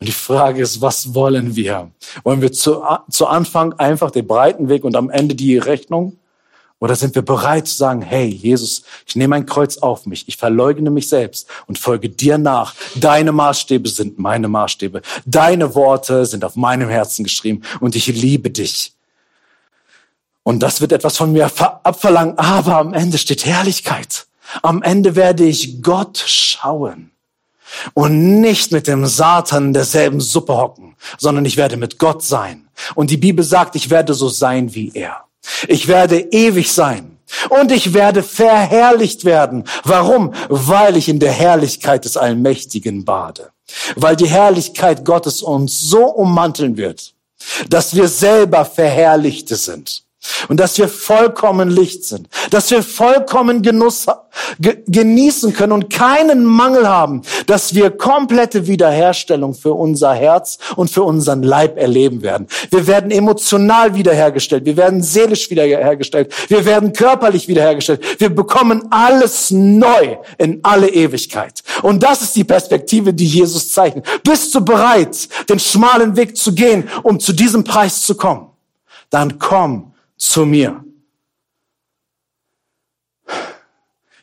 Und 0.00 0.08
die 0.08 0.12
Frage 0.12 0.62
ist, 0.62 0.80
was 0.80 1.14
wollen 1.14 1.56
wir? 1.56 1.90
Wollen 2.22 2.40
wir 2.40 2.52
zu, 2.52 2.84
zu 3.10 3.26
Anfang 3.26 3.72
einfach 3.74 4.10
den 4.10 4.26
breiten 4.26 4.68
Weg 4.68 4.84
und 4.84 4.94
am 4.94 5.10
Ende 5.10 5.34
die 5.34 5.58
Rechnung? 5.58 6.18
Oder 6.80 6.94
sind 6.94 7.14
wir 7.16 7.22
bereit 7.22 7.66
zu 7.66 7.74
sagen, 7.74 8.02
hey 8.02 8.26
Jesus, 8.26 8.84
ich 9.04 9.16
nehme 9.16 9.34
ein 9.34 9.46
Kreuz 9.46 9.78
auf 9.78 10.06
mich, 10.06 10.28
ich 10.28 10.36
verleugne 10.36 10.90
mich 10.90 11.08
selbst 11.08 11.48
und 11.66 11.78
folge 11.78 12.08
dir 12.08 12.38
nach. 12.38 12.74
Deine 12.94 13.32
Maßstäbe 13.32 13.88
sind 13.88 14.18
meine 14.18 14.46
Maßstäbe. 14.46 15.02
Deine 15.26 15.74
Worte 15.74 16.24
sind 16.24 16.44
auf 16.44 16.54
meinem 16.54 16.88
Herzen 16.88 17.24
geschrieben 17.24 17.62
und 17.80 17.96
ich 17.96 18.06
liebe 18.06 18.50
dich. 18.50 18.92
Und 20.44 20.60
das 20.62 20.80
wird 20.80 20.92
etwas 20.92 21.16
von 21.16 21.32
mir 21.32 21.50
abverlangen, 21.82 22.38
aber 22.38 22.76
am 22.76 22.94
Ende 22.94 23.18
steht 23.18 23.44
Herrlichkeit. 23.44 24.26
Am 24.62 24.82
Ende 24.82 25.14
werde 25.16 25.44
ich 25.44 25.82
Gott 25.82 26.16
schauen 26.16 27.10
und 27.92 28.40
nicht 28.40 28.72
mit 28.72 28.86
dem 28.86 29.04
Satan 29.04 29.72
derselben 29.72 30.20
Suppe 30.20 30.56
hocken, 30.56 30.96
sondern 31.18 31.44
ich 31.44 31.56
werde 31.56 31.76
mit 31.76 31.98
Gott 31.98 32.22
sein. 32.22 32.68
Und 32.94 33.10
die 33.10 33.16
Bibel 33.16 33.44
sagt, 33.44 33.76
ich 33.76 33.90
werde 33.90 34.14
so 34.14 34.28
sein 34.28 34.74
wie 34.74 34.90
er. 34.94 35.27
Ich 35.66 35.88
werde 35.88 36.18
ewig 36.18 36.72
sein. 36.72 37.18
Und 37.50 37.72
ich 37.72 37.92
werde 37.92 38.22
verherrlicht 38.22 39.24
werden. 39.24 39.64
Warum? 39.84 40.32
Weil 40.48 40.96
ich 40.96 41.08
in 41.08 41.18
der 41.18 41.32
Herrlichkeit 41.32 42.04
des 42.04 42.16
Allmächtigen 42.16 43.04
bade. 43.04 43.50
Weil 43.96 44.16
die 44.16 44.28
Herrlichkeit 44.28 45.04
Gottes 45.04 45.42
uns 45.42 45.80
so 45.80 46.06
ummanteln 46.06 46.76
wird, 46.76 47.14
dass 47.68 47.94
wir 47.94 48.08
selber 48.08 48.64
Verherrlichte 48.64 49.56
sind. 49.56 50.04
Und 50.48 50.58
dass 50.60 50.78
wir 50.78 50.88
vollkommen 50.88 51.70
Licht 51.70 52.04
sind, 52.04 52.28
dass 52.50 52.70
wir 52.70 52.82
vollkommen 52.82 53.62
Genuss 53.62 54.06
genießen 54.58 55.52
können 55.52 55.72
und 55.72 55.90
keinen 55.90 56.44
Mangel 56.44 56.88
haben, 56.88 57.22
dass 57.46 57.74
wir 57.74 57.90
komplette 57.90 58.66
Wiederherstellung 58.66 59.54
für 59.54 59.74
unser 59.74 60.14
Herz 60.14 60.58
und 60.76 60.90
für 60.90 61.02
unseren 61.02 61.42
Leib 61.42 61.78
erleben 61.78 62.22
werden. 62.22 62.46
Wir 62.70 62.86
werden 62.86 63.10
emotional 63.10 63.94
wiederhergestellt, 63.94 64.64
wir 64.64 64.76
werden 64.76 65.02
seelisch 65.02 65.50
wiederhergestellt, 65.50 66.32
wir 66.48 66.64
werden 66.64 66.92
körperlich 66.92 67.48
wiederhergestellt. 67.48 68.20
Wir 68.20 68.28
bekommen 68.34 68.86
alles 68.90 69.50
neu 69.50 70.16
in 70.38 70.60
alle 70.62 70.88
Ewigkeit. 70.88 71.62
Und 71.82 72.02
das 72.02 72.22
ist 72.22 72.36
die 72.36 72.44
Perspektive, 72.44 73.12
die 73.12 73.26
Jesus 73.26 73.70
zeichnet. 73.70 74.06
Bist 74.22 74.54
du 74.54 74.64
bereit, 74.64 75.28
den 75.48 75.58
schmalen 75.58 76.16
Weg 76.16 76.36
zu 76.36 76.54
gehen, 76.54 76.88
um 77.02 77.20
zu 77.20 77.32
diesem 77.32 77.64
Preis 77.64 78.02
zu 78.02 78.14
kommen? 78.14 78.48
Dann 79.10 79.38
komm 79.38 79.92
zu 80.18 80.44
mir. 80.44 80.84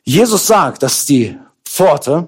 Jesus 0.04 0.46
sagt, 0.46 0.84
dass 0.84 1.06
die 1.06 1.38
Pforte 1.64 2.28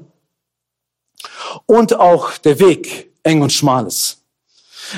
und 1.68 1.94
auch 1.94 2.38
der 2.38 2.60
Weg 2.60 3.14
eng 3.22 3.44
und 3.44 3.54
schmal 3.54 3.86
ist. 3.86 4.24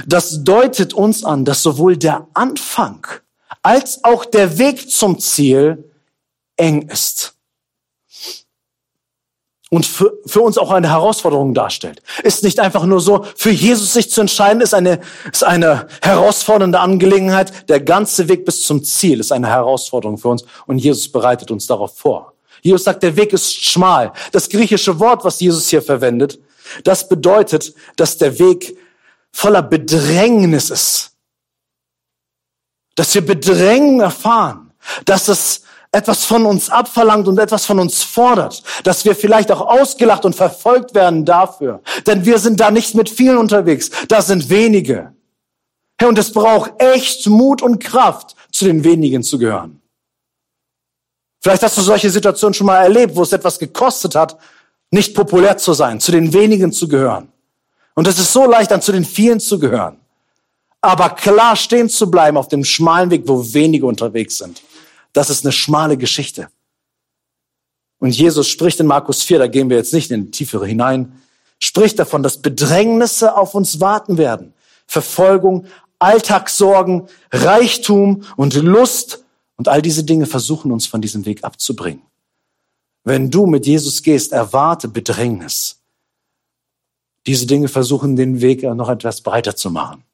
Das 0.06 0.44
deutet 0.44 0.94
uns 0.94 1.24
an, 1.24 1.44
dass 1.44 1.64
sowohl 1.64 1.98
der 1.98 2.28
Anfang 2.34 3.06
als 3.62 4.04
auch 4.04 4.24
der 4.24 4.58
Weg 4.58 4.90
zum 4.90 5.20
Ziel 5.20 5.92
eng 6.56 6.84
ist. 6.84 7.36
Und 9.70 9.86
für, 9.86 10.18
für 10.26 10.42
uns 10.42 10.58
auch 10.58 10.72
eine 10.72 10.90
Herausforderung 10.90 11.54
darstellt. 11.54 12.02
Ist 12.24 12.44
nicht 12.44 12.60
einfach 12.60 12.86
nur 12.86 13.00
so, 13.00 13.26
für 13.36 13.52
Jesus 13.52 13.94
sich 13.94 14.10
zu 14.10 14.22
entscheiden, 14.22 14.62
ist 14.62 14.74
eine, 14.74 15.00
ist 15.32 15.44
eine 15.44 15.88
herausfordernde 16.02 16.80
Angelegenheit. 16.80 17.70
Der 17.70 17.80
ganze 17.80 18.28
Weg 18.28 18.46
bis 18.46 18.64
zum 18.64 18.84
Ziel 18.84 19.20
ist 19.20 19.32
eine 19.32 19.48
Herausforderung 19.48 20.18
für 20.18 20.30
uns 20.30 20.44
und 20.66 20.80
Jesus 20.80 21.12
bereitet 21.12 21.52
uns 21.52 21.68
darauf 21.68 21.98
vor. 21.98 22.34
Jesus 22.62 22.84
sagt, 22.84 23.04
der 23.04 23.16
Weg 23.16 23.32
ist 23.32 23.64
schmal. 23.64 24.12
Das 24.32 24.50
griechische 24.50 25.00
Wort, 25.00 25.24
was 25.24 25.40
Jesus 25.40 25.70
hier 25.70 25.82
verwendet, 25.82 26.40
das 26.84 27.08
bedeutet, 27.08 27.74
dass 27.96 28.18
der 28.18 28.38
Weg 28.40 28.78
voller 29.32 29.62
Bedrängnis 29.62 30.70
ist. 30.70 31.12
Dass 32.96 33.14
wir 33.14 33.26
Bedrängen 33.26 34.02
erfahren. 34.02 34.74
Dass 35.06 35.28
es 35.28 35.62
etwas 35.92 36.26
von 36.26 36.46
uns 36.46 36.70
abverlangt 36.70 37.28
und 37.28 37.40
etwas 37.40 37.66
von 37.66 37.80
uns 37.80 38.04
fordert, 38.04 38.64
dass 38.84 39.06
wir 39.06 39.16
vielleicht 39.16 39.52
auch 39.52 39.62
ausgelacht 39.62 40.24
und 40.24 40.36
verfolgt 40.36 40.94
werden 40.94 41.26
dafür. 41.26 41.82
Denn 42.06 42.26
wir 42.26 42.38
sind 42.38 42.60
da 42.60 42.70
nicht 42.70 42.94
mit 42.94 43.10
vielen 43.10 43.38
unterwegs, 43.38 43.90
da 44.08 44.22
sind 44.22 44.50
wenige. 44.50 45.14
Herr, 46.00 46.10
und 46.10 46.20
es 46.20 46.32
braucht 46.32 46.74
echt 46.82 47.28
Mut 47.28 47.62
und 47.62 47.84
Kraft, 47.84 48.36
zu 48.52 48.66
den 48.66 48.84
wenigen 48.84 49.24
zu 49.24 49.38
gehören. 49.38 49.82
Vielleicht 51.42 51.64
hast 51.64 51.78
du 51.78 51.82
solche 51.82 52.10
Situationen 52.10 52.54
schon 52.54 52.68
mal 52.68 52.84
erlebt, 52.84 53.16
wo 53.16 53.24
es 53.24 53.32
etwas 53.32 53.58
gekostet 53.58 54.16
hat, 54.16 54.38
nicht 54.92 55.16
populär 55.16 55.58
zu 55.58 55.74
sein, 55.74 56.00
zu 56.00 56.12
den 56.12 56.34
wenigen 56.34 56.72
zu 56.72 56.88
gehören. 56.88 57.32
Und 57.96 58.08
es 58.08 58.20
ist 58.20 58.32
so 58.32 58.46
leicht, 58.46 58.72
dann 58.72 58.82
zu 58.82 58.92
den 58.92 59.06
vielen 59.06 59.40
zu 59.40 59.60
gehören. 59.60 59.98
Aber 60.82 61.10
klar 61.10 61.56
stehen 61.56 61.90
zu 61.90 62.10
bleiben 62.10 62.38
auf 62.38 62.48
dem 62.48 62.64
schmalen 62.64 63.10
Weg, 63.10 63.24
wo 63.26 63.54
wenige 63.54 63.86
unterwegs 63.86 64.38
sind. 64.38 64.62
Das 65.14 65.30
ist 65.30 65.46
eine 65.46 65.52
schmale 65.52 65.98
Geschichte. 65.98 66.50
Und 68.00 68.12
Jesus 68.16 68.48
spricht 68.48 68.80
in 68.80 68.88
Markus 68.88 69.24
4, 69.24 69.40
da 69.40 69.48
gehen 69.48 69.70
wir 69.70 69.78
jetzt 69.78 69.94
nicht 69.94 70.12
in 70.12 70.26
die 70.26 70.32
Tiefere 70.32 70.66
hinein, 70.66 71.22
spricht 71.60 72.00
davon, 72.00 72.24
dass 72.24 72.42
Bedrängnisse 72.42 73.36
auf 73.36 73.56
uns 73.56 73.80
warten 73.82 74.18
werden. 74.18 74.54
Verfolgung, 74.88 75.66
Alltagssorgen, 76.00 77.08
Reichtum 77.32 78.24
und 78.38 78.56
Lust 78.56 79.26
und 79.58 79.68
all 79.68 79.82
diese 79.82 80.06
Dinge 80.06 80.26
versuchen 80.26 80.72
uns 80.72 80.88
von 80.88 81.02
diesem 81.02 81.26
Weg 81.26 81.44
abzubringen. 81.44 82.04
Wenn 83.04 83.30
du 83.30 83.46
mit 83.46 83.66
Jesus 83.66 84.02
gehst, 84.02 84.32
erwarte 84.32 84.88
Bedrängnis. 84.88 85.82
Diese 87.26 87.46
Dinge 87.46 87.68
versuchen 87.68 88.16
den 88.16 88.40
Weg 88.40 88.64
noch 88.64 88.90
etwas 88.90 89.22
breiter 89.22 89.56
zu 89.56 89.70
machen 89.70 90.06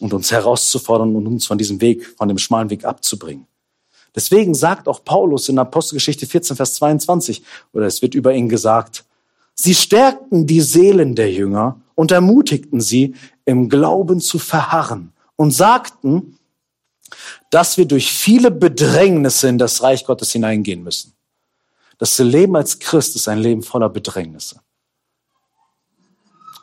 und 0.00 0.12
uns 0.12 0.30
herauszufordern 0.30 1.14
und 1.16 1.26
uns 1.26 1.46
von 1.46 1.58
diesem 1.58 1.80
Weg, 1.80 2.14
von 2.16 2.28
dem 2.28 2.38
schmalen 2.38 2.70
Weg 2.70 2.84
abzubringen. 2.84 3.46
Deswegen 4.14 4.54
sagt 4.54 4.88
auch 4.88 5.04
Paulus 5.04 5.48
in 5.48 5.58
Apostelgeschichte 5.58 6.26
14, 6.26 6.56
Vers 6.56 6.74
22, 6.74 7.42
oder 7.72 7.86
es 7.86 8.02
wird 8.02 8.14
über 8.14 8.32
ihn 8.32 8.48
gesagt, 8.48 9.04
sie 9.54 9.74
stärkten 9.74 10.46
die 10.46 10.60
Seelen 10.60 11.14
der 11.14 11.32
Jünger 11.32 11.80
und 11.94 12.10
ermutigten 12.10 12.80
sie, 12.80 13.14
im 13.44 13.68
Glauben 13.68 14.20
zu 14.20 14.38
verharren 14.38 15.12
und 15.36 15.52
sagten, 15.52 16.38
dass 17.50 17.78
wir 17.78 17.86
durch 17.86 18.12
viele 18.12 18.50
Bedrängnisse 18.50 19.48
in 19.48 19.58
das 19.58 19.82
Reich 19.82 20.04
Gottes 20.04 20.32
hineingehen 20.32 20.82
müssen. 20.82 21.14
Das 21.98 22.18
Leben 22.18 22.56
als 22.56 22.78
Christ 22.78 23.16
ist 23.16 23.26
ein 23.28 23.38
Leben 23.38 23.62
voller 23.62 23.88
Bedrängnisse, 23.88 24.60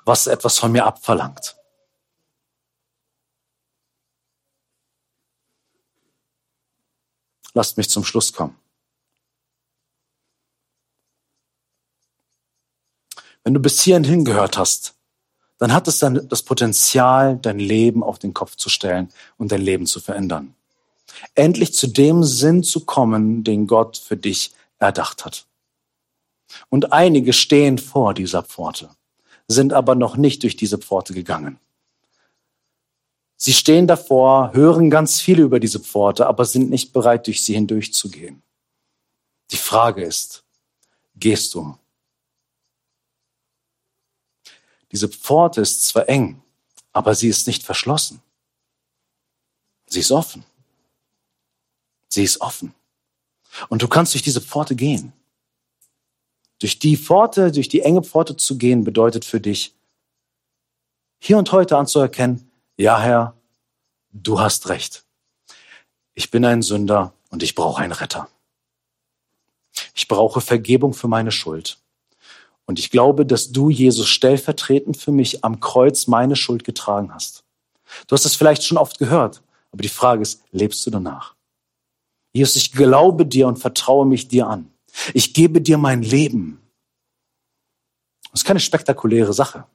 was 0.06 0.28
etwas 0.28 0.58
von 0.58 0.72
mir 0.72 0.86
abverlangt. 0.86 1.56
Lasst 7.56 7.78
mich 7.78 7.90
zum 7.90 8.04
Schluss 8.04 8.34
kommen. 8.34 8.56
Wenn 13.44 13.54
du 13.54 13.60
bis 13.60 13.82
hierhin 13.82 14.04
hingehört 14.04 14.58
hast, 14.58 14.96
dann 15.58 15.72
hat 15.72 15.88
es 15.88 16.00
dann 16.00 16.28
das 16.28 16.44
Potenzial, 16.44 17.38
dein 17.38 17.60
Leben 17.60 18.04
auf 18.04 18.20
den 18.20 18.34
Kopf 18.34 18.58
zu 18.58 18.70
stellen 18.70 19.10
und 19.38 19.52
dein 19.52 19.62
Leben 19.62 19.86
zu 19.86 20.02
verändern. 20.02 20.54
Endlich 21.34 21.74
zu 21.74 21.88
dem 21.88 22.24
Sinn 22.24 22.62
zu 22.62 22.84
kommen, 22.84 23.46
den 23.46 23.68
Gott 23.68 23.98
für 23.98 24.18
dich 24.18 24.54
erdacht 24.80 25.24
hat. 25.24 25.48
Und 26.70 26.92
einige 26.92 27.32
stehen 27.32 27.78
vor 27.78 28.14
dieser 28.14 28.44
Pforte, 28.44 28.90
sind 29.48 29.72
aber 29.72 29.96
noch 29.96 30.18
nicht 30.18 30.44
durch 30.44 30.58
diese 30.58 30.78
Pforte 30.78 31.14
gegangen. 31.14 31.58
Sie 33.46 33.54
stehen 33.54 33.86
davor, 33.86 34.54
hören 34.54 34.90
ganz 34.90 35.22
viel 35.22 35.40
über 35.40 35.60
diese 35.60 35.80
Pforte, 35.80 36.26
aber 36.26 36.46
sind 36.46 36.72
nicht 36.72 36.94
bereit, 36.94 37.28
durch 37.28 37.44
sie 37.44 37.54
hindurchzugehen. 37.54 38.42
Die 39.52 39.58
Frage 39.58 40.04
ist, 40.04 40.44
gehst 41.16 41.54
du? 41.54 41.78
Diese 44.92 45.08
Pforte 45.08 45.62
ist 45.62 45.86
zwar 45.86 46.10
eng, 46.10 46.42
aber 46.92 47.14
sie 47.14 47.28
ist 47.28 47.46
nicht 47.46 47.62
verschlossen. 47.62 48.20
Sie 49.86 50.00
ist 50.00 50.12
offen. 50.12 50.44
Sie 52.10 52.24
ist 52.24 52.42
offen. 52.42 52.74
Und 53.70 53.84
du 53.84 53.88
kannst 53.88 54.16
durch 54.16 54.24
diese 54.24 54.42
Pforte 54.42 54.76
gehen. 54.76 55.14
Durch 56.58 56.80
die 56.80 56.98
Pforte, 56.98 57.52
durch 57.52 57.70
die 57.70 57.82
enge 57.82 58.02
Pforte 58.02 58.38
zu 58.38 58.58
gehen, 58.58 58.84
bedeutet 58.84 59.24
für 59.24 59.40
dich, 59.40 59.76
hier 61.20 61.38
und 61.38 61.52
heute 61.52 61.78
anzuerkennen, 61.78 62.50
ja 62.78 63.00
Herr, 63.00 63.36
du 64.12 64.40
hast 64.40 64.70
recht. 64.70 65.06
Ich 66.14 66.32
bin 66.32 66.46
ein 66.46 66.62
Sünder 66.62 67.14
und 67.30 67.44
ich 67.44 67.56
brauche 67.56 67.82
einen 67.82 67.92
Retter. 67.92 68.30
Ich 69.94 70.08
brauche 70.08 70.42
Vergebung 70.42 70.94
für 70.94 71.08
meine 71.08 71.32
Schuld. 71.32 71.78
Und 72.66 72.80
ich 72.80 72.90
glaube, 72.90 73.26
dass 73.26 73.52
du, 73.52 73.70
Jesus, 73.70 74.08
stellvertretend 74.08 74.98
für 74.98 75.12
mich 75.12 75.44
am 75.44 75.60
Kreuz 75.60 76.08
meine 76.08 76.36
Schuld 76.36 76.64
getragen 76.64 77.14
hast. 77.14 77.44
Du 78.08 78.16
hast 78.16 78.26
es 78.26 78.36
vielleicht 78.36 78.64
schon 78.64 78.78
oft 78.78 78.98
gehört, 78.98 79.42
aber 79.72 79.82
die 79.82 79.90
Frage 79.90 80.22
ist, 80.22 80.42
lebst 80.52 80.86
du 80.86 80.92
danach? 80.92 81.36
Jesus, 82.34 82.56
ich 82.56 82.72
glaube 82.72 83.26
dir 83.26 83.48
und 83.48 83.60
vertraue 83.60 84.06
mich 84.06 84.28
dir 84.28 84.48
an. 84.48 84.72
Ich 85.14 85.34
gebe 85.34 85.62
dir 85.62 85.78
mein 85.78 86.02
Leben. 86.02 86.62
Das 88.32 88.42
ist 88.42 88.46
keine 88.46 88.60
spektakuläre 88.60 89.34
Sache. 89.34 89.66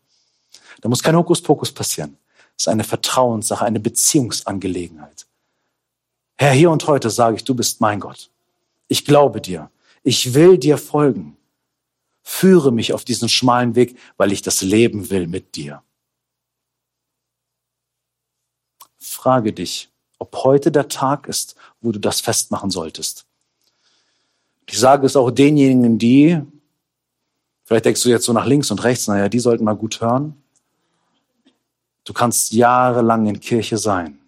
Da 0.80 0.88
muss 0.88 1.02
kein 1.02 1.16
Hokuspokus 1.16 1.72
passieren. 1.72 2.18
Ist 2.60 2.68
eine 2.68 2.84
Vertrauenssache, 2.84 3.64
eine 3.64 3.80
Beziehungsangelegenheit. 3.80 5.26
Herr, 6.36 6.52
hier 6.52 6.70
und 6.70 6.86
heute 6.86 7.08
sage 7.08 7.36
ich, 7.36 7.44
du 7.44 7.54
bist 7.54 7.80
mein 7.80 8.00
Gott. 8.00 8.28
Ich 8.86 9.06
glaube 9.06 9.40
dir. 9.40 9.70
Ich 10.02 10.34
will 10.34 10.58
dir 10.58 10.76
folgen. 10.76 11.38
Führe 12.22 12.70
mich 12.70 12.92
auf 12.92 13.06
diesen 13.06 13.30
schmalen 13.30 13.76
Weg, 13.76 13.98
weil 14.18 14.30
ich 14.30 14.42
das 14.42 14.60
Leben 14.60 15.08
will 15.08 15.26
mit 15.26 15.56
dir. 15.56 15.82
Frage 18.98 19.54
dich, 19.54 19.88
ob 20.18 20.36
heute 20.44 20.70
der 20.70 20.88
Tag 20.88 21.28
ist, 21.28 21.54
wo 21.80 21.92
du 21.92 21.98
das 21.98 22.20
festmachen 22.20 22.70
solltest. 22.70 23.24
Ich 24.66 24.78
sage 24.78 25.06
es 25.06 25.16
auch 25.16 25.30
denjenigen, 25.30 25.96
die, 25.98 26.42
vielleicht 27.64 27.86
denkst 27.86 28.02
du 28.02 28.10
jetzt 28.10 28.26
so 28.26 28.34
nach 28.34 28.44
links 28.44 28.70
und 28.70 28.84
rechts, 28.84 29.08
naja, 29.08 29.30
die 29.30 29.40
sollten 29.40 29.64
mal 29.64 29.76
gut 29.76 30.02
hören. 30.02 30.39
Du 32.10 32.14
kannst 32.14 32.50
jahrelang 32.50 33.28
in 33.28 33.38
Kirche 33.38 33.78
sein. 33.78 34.18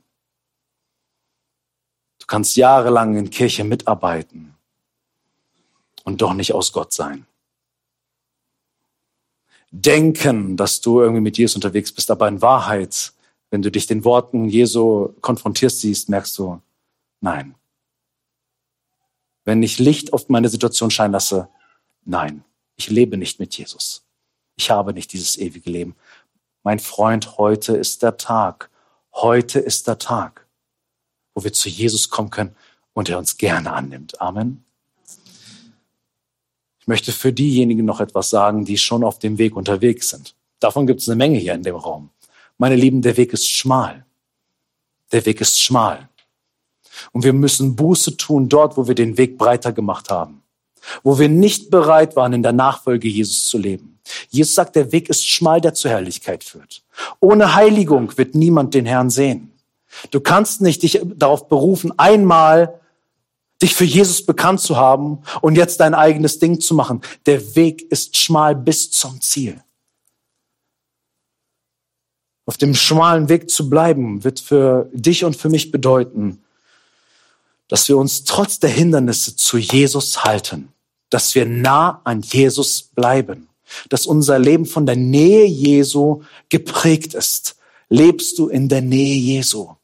Du 2.20 2.26
kannst 2.28 2.54
jahrelang 2.54 3.16
in 3.16 3.28
Kirche 3.28 3.64
mitarbeiten 3.64 4.54
und 6.04 6.22
doch 6.22 6.32
nicht 6.32 6.52
aus 6.52 6.70
Gott 6.70 6.92
sein. 6.92 7.26
Denken, 9.72 10.56
dass 10.56 10.80
du 10.80 11.00
irgendwie 11.00 11.22
mit 11.22 11.36
Jesus 11.36 11.56
unterwegs 11.56 11.90
bist, 11.90 12.08
aber 12.12 12.28
in 12.28 12.40
Wahrheit, 12.40 13.14
wenn 13.50 13.62
du 13.62 13.70
dich 13.72 13.88
den 13.88 14.04
Worten 14.04 14.48
Jesu 14.48 15.08
konfrontierst 15.20 15.80
siehst, 15.80 16.08
merkst 16.08 16.38
du, 16.38 16.62
nein. 17.20 17.56
Wenn 19.44 19.60
ich 19.60 19.80
Licht 19.80 20.12
auf 20.12 20.28
meine 20.28 20.48
Situation 20.48 20.92
scheinen 20.92 21.14
lasse, 21.14 21.48
nein, 22.04 22.44
ich 22.76 22.88
lebe 22.90 23.16
nicht 23.16 23.40
mit 23.40 23.58
Jesus. 23.58 24.04
Ich 24.54 24.70
habe 24.70 24.92
nicht 24.92 25.12
dieses 25.12 25.36
ewige 25.36 25.68
Leben. 25.68 25.96
Mein 26.64 26.78
Freund, 26.78 27.38
heute 27.38 27.76
ist 27.76 28.02
der 28.02 28.16
Tag. 28.16 28.70
Heute 29.14 29.58
ist 29.58 29.88
der 29.88 29.98
Tag, 29.98 30.46
wo 31.34 31.42
wir 31.42 31.52
zu 31.52 31.68
Jesus 31.68 32.08
kommen 32.08 32.30
können 32.30 32.54
und 32.92 33.08
er 33.08 33.18
uns 33.18 33.36
gerne 33.36 33.72
annimmt. 33.72 34.20
Amen. 34.20 34.64
Ich 36.78 36.86
möchte 36.86 37.12
für 37.12 37.32
diejenigen 37.32 37.84
noch 37.84 38.00
etwas 38.00 38.30
sagen, 38.30 38.64
die 38.64 38.78
schon 38.78 39.04
auf 39.04 39.18
dem 39.18 39.38
Weg 39.38 39.56
unterwegs 39.56 40.10
sind. 40.10 40.34
Davon 40.60 40.86
gibt 40.86 41.00
es 41.00 41.08
eine 41.08 41.16
Menge 41.16 41.38
hier 41.38 41.54
in 41.54 41.62
dem 41.62 41.76
Raum. 41.76 42.10
Meine 42.58 42.76
Lieben, 42.76 43.02
der 43.02 43.16
Weg 43.16 43.32
ist 43.32 43.48
schmal. 43.48 44.04
Der 45.10 45.26
Weg 45.26 45.40
ist 45.40 45.60
schmal. 45.60 46.08
Und 47.10 47.24
wir 47.24 47.32
müssen 47.32 47.74
Buße 47.74 48.16
tun 48.16 48.48
dort, 48.48 48.76
wo 48.76 48.86
wir 48.86 48.94
den 48.94 49.16
Weg 49.16 49.36
breiter 49.36 49.72
gemacht 49.72 50.10
haben. 50.10 50.41
Wo 51.02 51.18
wir 51.18 51.28
nicht 51.28 51.70
bereit 51.70 52.16
waren, 52.16 52.32
in 52.32 52.42
der 52.42 52.52
Nachfolge 52.52 53.08
Jesus 53.08 53.46
zu 53.46 53.58
leben 53.58 53.92
Jesus 54.30 54.54
sagt, 54.54 54.76
der 54.76 54.92
Weg 54.92 55.08
ist 55.08 55.26
schmal, 55.26 55.60
der 55.60 55.74
zur 55.74 55.90
Herrlichkeit 55.90 56.44
führt. 56.44 56.82
Ohne 57.20 57.54
Heiligung 57.54 58.16
wird 58.18 58.34
niemand 58.34 58.74
den 58.74 58.86
Herrn 58.86 59.10
sehen. 59.10 59.52
Du 60.10 60.20
kannst 60.20 60.60
nicht 60.60 60.82
dich 60.82 61.00
darauf 61.04 61.48
berufen, 61.48 61.92
einmal 61.98 62.80
dich 63.60 63.74
für 63.74 63.84
Jesus 63.84 64.24
bekannt 64.24 64.60
zu 64.60 64.76
haben 64.76 65.22
und 65.40 65.56
jetzt 65.56 65.78
dein 65.80 65.94
eigenes 65.94 66.38
Ding 66.38 66.60
zu 66.60 66.74
machen. 66.74 67.00
Der 67.26 67.54
Weg 67.54 67.82
ist 67.92 68.16
schmal 68.16 68.56
bis 68.56 68.90
zum 68.90 69.20
Ziel. 69.20 69.62
Auf 72.44 72.56
dem 72.56 72.74
schmalen 72.74 73.28
Weg 73.28 73.50
zu 73.50 73.70
bleiben, 73.70 74.24
wird 74.24 74.40
für 74.40 74.90
dich 74.92 75.24
und 75.24 75.36
für 75.36 75.48
mich 75.48 75.70
bedeuten, 75.70 76.42
dass 77.68 77.88
wir 77.88 77.96
uns 77.96 78.24
trotz 78.24 78.58
der 78.58 78.70
Hindernisse 78.70 79.36
zu 79.36 79.58
Jesus 79.58 80.24
halten, 80.24 80.71
dass 81.12 81.34
wir 81.34 81.44
nah 81.44 82.00
an 82.04 82.22
Jesus 82.22 82.82
bleiben, 82.82 83.48
dass 83.88 84.06
unser 84.06 84.38
Leben 84.38 84.66
von 84.66 84.86
der 84.86 84.96
Nähe 84.96 85.44
Jesu 85.44 86.22
geprägt 86.48 87.14
ist. 87.14 87.56
Lebst 87.88 88.38
du 88.38 88.48
in 88.48 88.68
der 88.68 88.80
Nähe 88.80 89.14
Jesu? 89.14 89.74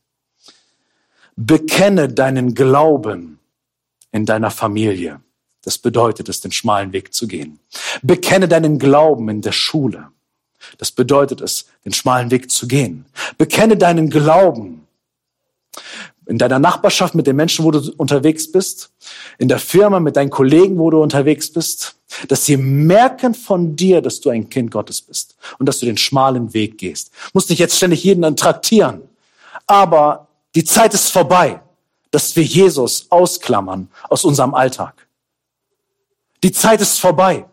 Bekenne 1.36 2.08
deinen 2.08 2.54
Glauben 2.54 3.38
in 4.10 4.24
deiner 4.24 4.50
Familie. 4.50 5.20
Das 5.62 5.76
bedeutet 5.76 6.28
es, 6.30 6.40
den 6.40 6.52
schmalen 6.52 6.92
Weg 6.92 7.12
zu 7.12 7.28
gehen. 7.28 7.60
Bekenne 8.02 8.48
deinen 8.48 8.78
Glauben 8.78 9.28
in 9.28 9.42
der 9.42 9.52
Schule. 9.52 10.08
Das 10.78 10.90
bedeutet 10.90 11.40
es, 11.42 11.66
den 11.84 11.92
schmalen 11.92 12.30
Weg 12.30 12.50
zu 12.50 12.66
gehen. 12.66 13.04
Bekenne 13.36 13.76
deinen 13.76 14.08
Glauben 14.08 14.86
in 16.28 16.36
deiner 16.36 16.58
Nachbarschaft 16.58 17.14
mit 17.14 17.26
den 17.26 17.36
Menschen, 17.36 17.64
wo 17.64 17.70
du 17.70 17.90
unterwegs 17.96 18.52
bist, 18.52 18.90
in 19.38 19.48
der 19.48 19.58
Firma 19.58 19.98
mit 19.98 20.14
deinen 20.16 20.28
Kollegen, 20.28 20.78
wo 20.78 20.90
du 20.90 21.02
unterwegs 21.02 21.50
bist, 21.50 21.96
dass 22.28 22.44
sie 22.44 22.58
merken 22.58 23.34
von 23.34 23.74
dir, 23.74 24.02
dass 24.02 24.20
du 24.20 24.28
ein 24.28 24.50
Kind 24.50 24.70
Gottes 24.70 25.00
bist 25.00 25.36
und 25.58 25.66
dass 25.66 25.80
du 25.80 25.86
den 25.86 25.96
schmalen 25.96 26.52
Weg 26.52 26.76
gehst. 26.76 27.12
Musst 27.32 27.48
nicht 27.48 27.58
jetzt 27.58 27.76
ständig 27.76 28.04
jeden 28.04 28.36
traktieren, 28.36 29.02
aber 29.66 30.28
die 30.54 30.64
Zeit 30.64 30.92
ist 30.92 31.10
vorbei, 31.10 31.62
dass 32.10 32.36
wir 32.36 32.42
Jesus 32.42 33.06
ausklammern 33.08 33.88
aus 34.10 34.24
unserem 34.24 34.54
Alltag. 34.54 35.06
Die 36.42 36.52
Zeit 36.52 36.80
ist 36.82 36.98
vorbei. 37.00 37.46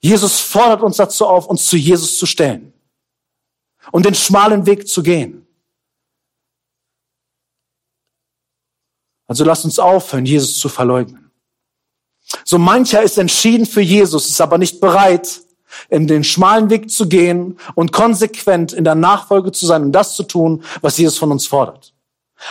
Jesus 0.00 0.40
fordert 0.40 0.82
uns 0.82 0.96
dazu 0.96 1.26
auf, 1.26 1.46
uns 1.46 1.66
zu 1.66 1.76
Jesus 1.76 2.18
zu 2.18 2.24
stellen 2.24 2.72
und 3.92 4.06
den 4.06 4.14
schmalen 4.14 4.64
Weg 4.64 4.88
zu 4.88 5.02
gehen. 5.02 5.47
Also 9.28 9.44
lasst 9.44 9.64
uns 9.64 9.78
aufhören, 9.78 10.26
Jesus 10.26 10.58
zu 10.58 10.68
verleugnen. 10.68 11.30
So 12.44 12.58
mancher 12.58 13.02
ist 13.02 13.18
entschieden 13.18 13.66
für 13.66 13.80
Jesus, 13.80 14.28
ist 14.28 14.40
aber 14.40 14.58
nicht 14.58 14.80
bereit, 14.80 15.40
in 15.90 16.06
den 16.06 16.24
schmalen 16.24 16.70
Weg 16.70 16.90
zu 16.90 17.08
gehen 17.08 17.58
und 17.74 17.92
konsequent 17.92 18.72
in 18.72 18.84
der 18.84 18.94
Nachfolge 18.94 19.52
zu 19.52 19.66
sein 19.66 19.82
und 19.82 19.92
das 19.92 20.14
zu 20.14 20.22
tun, 20.22 20.64
was 20.80 20.98
Jesus 20.98 21.18
von 21.18 21.30
uns 21.30 21.46
fordert. 21.46 21.92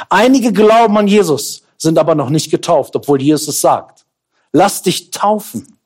Einige 0.09 0.53
glauben 0.53 0.97
an 0.97 1.07
Jesus, 1.07 1.63
sind 1.77 1.97
aber 1.97 2.15
noch 2.15 2.29
nicht 2.29 2.51
getauft, 2.51 2.95
obwohl 2.95 3.21
Jesus 3.21 3.47
es 3.47 3.61
sagt. 3.61 4.05
Lass 4.51 4.81
dich 4.81 5.11
taufen. 5.11 5.76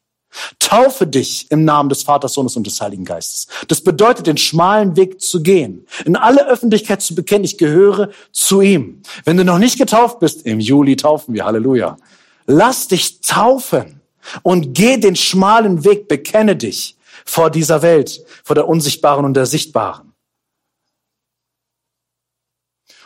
Taufe 0.60 1.08
dich 1.08 1.52
im 1.52 1.66
Namen 1.66 1.90
des 1.90 2.04
Vaters, 2.04 2.34
Sohnes 2.34 2.56
und 2.56 2.66
des 2.66 2.80
Heiligen 2.80 3.04
Geistes. 3.04 3.48
Das 3.68 3.82
bedeutet, 3.82 4.28
den 4.28 4.38
schmalen 4.38 4.96
Weg 4.96 5.20
zu 5.20 5.44
gehen, 5.44 5.86
in 6.06 6.16
alle 6.16 6.48
Öffentlichkeit 6.48 7.02
zu 7.02 7.16
bekennen, 7.16 7.44
ich 7.44 7.58
gehöre 7.58 8.10
zu 8.32 8.62
ihm. 8.62 9.02
Wenn 9.26 9.38
du 9.38 9.44
noch 9.44 9.58
nicht 9.58 9.78
getauft 9.78 10.20
bist, 10.20 10.46
im 10.46 10.60
Juli 10.60 10.96
taufen 10.96 11.34
wir, 11.34 11.46
Halleluja. 11.46 11.98
Lass 12.46 12.88
dich 12.88 13.22
taufen 13.22 14.02
und 14.44 14.74
geh 14.74 14.98
den 14.98 15.16
schmalen 15.16 15.84
Weg, 15.84 16.08
bekenne 16.08 16.56
dich 16.56 16.96
vor 17.26 17.50
dieser 17.50 17.82
Welt, 17.82 18.24
vor 18.44 18.56
der 18.56 18.68
unsichtbaren 18.68 19.26
und 19.26 19.34
der 19.34 19.46
sichtbaren. 19.46 20.14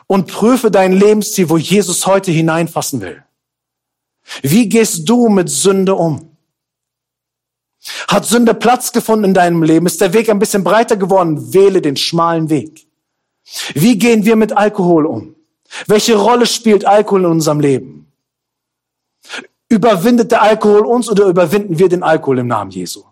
Und 0.08 0.28
prüfe 0.28 0.70
dein 0.70 0.94
Lebensziel, 0.94 1.50
wo 1.50 1.58
Jesus 1.58 2.06
heute 2.06 2.32
hineinfassen 2.32 3.02
will. 3.02 3.24
Wie 4.44 4.70
gehst 4.70 5.10
du 5.10 5.30
mit 5.30 5.50
Sünde 5.50 5.96
um? 5.96 6.35
Hat 8.08 8.26
Sünde 8.26 8.54
Platz 8.54 8.92
gefunden 8.92 9.26
in 9.26 9.34
deinem 9.34 9.64
Leben? 9.64 9.86
Ist 9.86 10.02
der 10.02 10.14
Weg 10.14 10.30
ein 10.30 10.40
bisschen 10.40 10.64
breiter 10.64 10.98
geworden? 10.98 11.54
Wähle 11.54 11.82
den 11.82 11.98
schmalen 11.98 12.50
Weg. 12.50 12.88
Wie 13.74 13.98
gehen 13.98 14.26
wir 14.26 14.36
mit 14.36 14.58
Alkohol 14.58 15.06
um? 15.06 15.36
Welche 15.88 16.16
Rolle 16.16 16.46
spielt 16.46 16.86
Alkohol 16.86 17.26
in 17.26 17.32
unserem 17.32 17.60
Leben? 17.60 18.12
Überwindet 19.70 20.32
der 20.32 20.42
Alkohol 20.42 20.86
uns 20.86 21.10
oder 21.10 21.26
überwinden 21.26 21.80
wir 21.80 21.90
den 21.90 22.04
Alkohol 22.04 22.40
im 22.40 22.48
Namen 22.48 22.72
Jesu? 22.72 23.04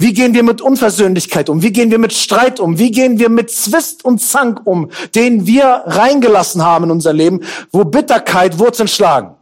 Wie 0.00 0.12
gehen 0.12 0.32
wir 0.32 0.44
mit 0.44 0.60
Unversöhnlichkeit 0.60 1.48
um? 1.48 1.60
Wie 1.60 1.72
gehen 1.72 1.90
wir 1.90 1.98
mit 1.98 2.12
Streit 2.12 2.60
um? 2.60 2.78
Wie 2.78 2.92
gehen 2.92 3.18
wir 3.18 3.28
mit 3.28 3.50
Zwist 3.50 4.04
und 4.04 4.20
Zank 4.20 4.60
um, 4.64 4.90
den 5.16 5.44
wir 5.44 5.82
reingelassen 5.86 6.62
haben 6.62 6.84
in 6.84 6.92
unser 6.92 7.12
Leben, 7.12 7.40
wo 7.72 7.84
Bitterkeit 7.84 8.60
Wurzeln 8.60 8.88
schlagen? 8.88 9.34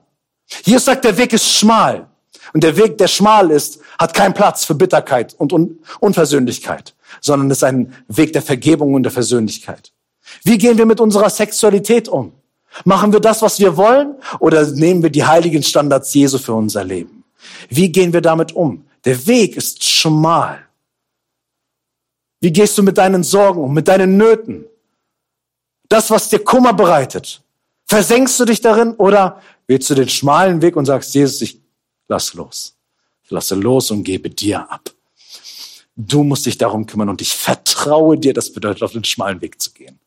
Hier 0.65 0.81
sagt, 0.81 1.05
der 1.05 1.19
Weg 1.19 1.35
ist 1.35 1.51
schmal. 1.53 2.09
Und 2.57 2.65
der 2.65 2.79
Weg, 2.79 2.97
der 2.97 3.07
schmal 3.07 3.51
ist, 3.51 3.81
hat 3.99 4.15
keinen 4.15 4.33
Platz 4.33 4.65
für 4.65 4.75
Bitterkeit 4.75 5.35
und 5.37 5.53
Un 5.53 5.79
Unversöhnlichkeit, 6.01 6.95
sondern 7.21 7.51
ist 7.51 7.63
ein 7.63 7.93
Weg 8.09 8.33
der 8.33 8.41
Vergebung 8.41 8.95
und 8.95 9.03
der 9.03 9.13
Versöhnlichkeit. 9.13 9.93
Wie 10.43 10.57
gehen 10.57 10.79
wir 10.79 10.87
mit 10.87 10.99
unserer 10.99 11.29
Sexualität 11.29 12.09
um? 12.09 12.33
Machen 12.87 13.13
wir 13.13 13.21
das, 13.21 13.43
was 13.43 13.61
wir 13.61 13.77
wollen, 13.77 14.15
oder 14.39 14.67
nehmen 14.71 15.03
wir 15.03 15.11
die 15.11 15.23
heiligen 15.23 15.63
Standards 15.63 16.15
Jesu 16.15 16.39
für 16.39 16.55
unser 16.55 16.83
Leben? 16.83 17.25
Wie 17.69 17.93
gehen 17.93 18.15
wir 18.15 18.23
damit 18.23 18.53
um? 18.53 18.87
Der 19.05 19.27
Weg 19.27 19.59
ist 19.59 19.85
schmal. 19.85 20.61
Wie 22.41 22.55
gehst 22.55 22.79
du 22.79 22.83
mit 22.83 22.97
deinen 22.97 23.23
Sorgen 23.23 23.61
um, 23.61 23.75
mit 23.75 23.87
deinen 23.87 24.17
Nöten? 24.17 24.65
Das, 25.91 26.11
was 26.11 26.31
dir 26.31 26.39
Kummer 26.39 26.73
bereitet. 26.73 27.43
Versenkst 27.85 28.41
du 28.41 28.47
dich 28.47 28.63
darin 28.63 28.95
oder 28.95 29.43
wählst 29.67 29.91
du 29.91 29.95
den 29.95 30.09
schmalen 30.09 30.63
Weg 30.63 30.75
und 30.77 30.87
sagst, 30.87 31.15
Jesus, 31.15 31.43
ich 31.43 31.66
lass 32.09 32.35
los. 32.35 32.77
Lasse 33.29 33.55
los 33.55 33.91
und 33.91 34.05
gebe 34.05 34.31
dir 34.31 34.71
ab. 34.71 34.91
Du 35.97 36.23
musst 36.23 36.47
dich 36.47 36.59
darum 36.59 36.87
kümmern 36.87 37.09
und 37.09 37.21
ich 37.21 37.33
vertraue 37.33 38.19
dir. 38.19 38.35
Das 38.35 38.53
bedeutet, 38.53 38.83
auf 38.83 38.93
den 38.93 39.05
schmalen 39.05 39.41
Weg 39.41 39.61
zu 39.61 39.73
gehen. 39.73 39.99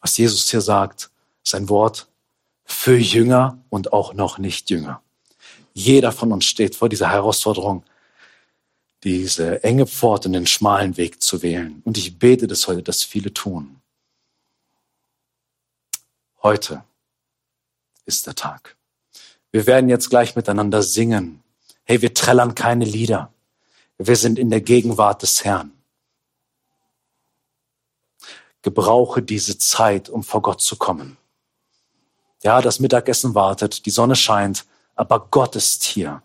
Was 0.00 0.16
Jesus 0.16 0.50
hier 0.50 0.60
sagt, 0.60 1.10
ist 1.44 1.54
ein 1.54 1.68
Wort 1.68 2.06
für 2.64 2.96
Jünger 2.96 3.58
und 3.70 3.92
auch 3.92 4.12
noch 4.12 4.38
nicht 4.38 4.70
Jünger. 4.70 5.02
Jeder 5.74 6.12
von 6.12 6.32
uns 6.32 6.44
steht 6.44 6.76
vor 6.76 6.88
dieser 6.88 7.10
Herausforderung, 7.10 7.84
diese 9.04 9.62
enge 9.64 9.86
Pforte 9.86 10.28
und 10.28 10.34
den 10.34 10.46
schmalen 10.46 10.96
Weg 10.96 11.22
zu 11.22 11.42
wählen. 11.42 11.80
Und 11.84 11.96
ich 11.96 12.18
bete 12.18 12.46
das 12.46 12.66
heute, 12.68 12.82
dass 12.82 13.02
viele 13.02 13.32
tun. 13.32 13.80
Heute 16.42 16.84
ist 18.04 18.26
der 18.26 18.34
Tag. 18.34 18.77
Wir 19.50 19.66
werden 19.66 19.88
jetzt 19.88 20.10
gleich 20.10 20.36
miteinander 20.36 20.82
singen. 20.82 21.42
Hey, 21.84 22.02
wir 22.02 22.12
trällern 22.12 22.54
keine 22.54 22.84
Lieder. 22.84 23.32
Wir 23.96 24.16
sind 24.16 24.38
in 24.38 24.50
der 24.50 24.60
Gegenwart 24.60 25.22
des 25.22 25.44
Herrn. 25.44 25.72
Gebrauche 28.62 29.22
diese 29.22 29.58
Zeit, 29.58 30.08
um 30.08 30.22
vor 30.22 30.42
Gott 30.42 30.60
zu 30.60 30.76
kommen. 30.76 31.16
Ja, 32.42 32.60
das 32.60 32.78
Mittagessen 32.78 33.34
wartet, 33.34 33.86
die 33.86 33.90
Sonne 33.90 34.14
scheint, 34.14 34.66
aber 34.94 35.28
Gott 35.30 35.56
ist 35.56 35.82
hier 35.84 36.22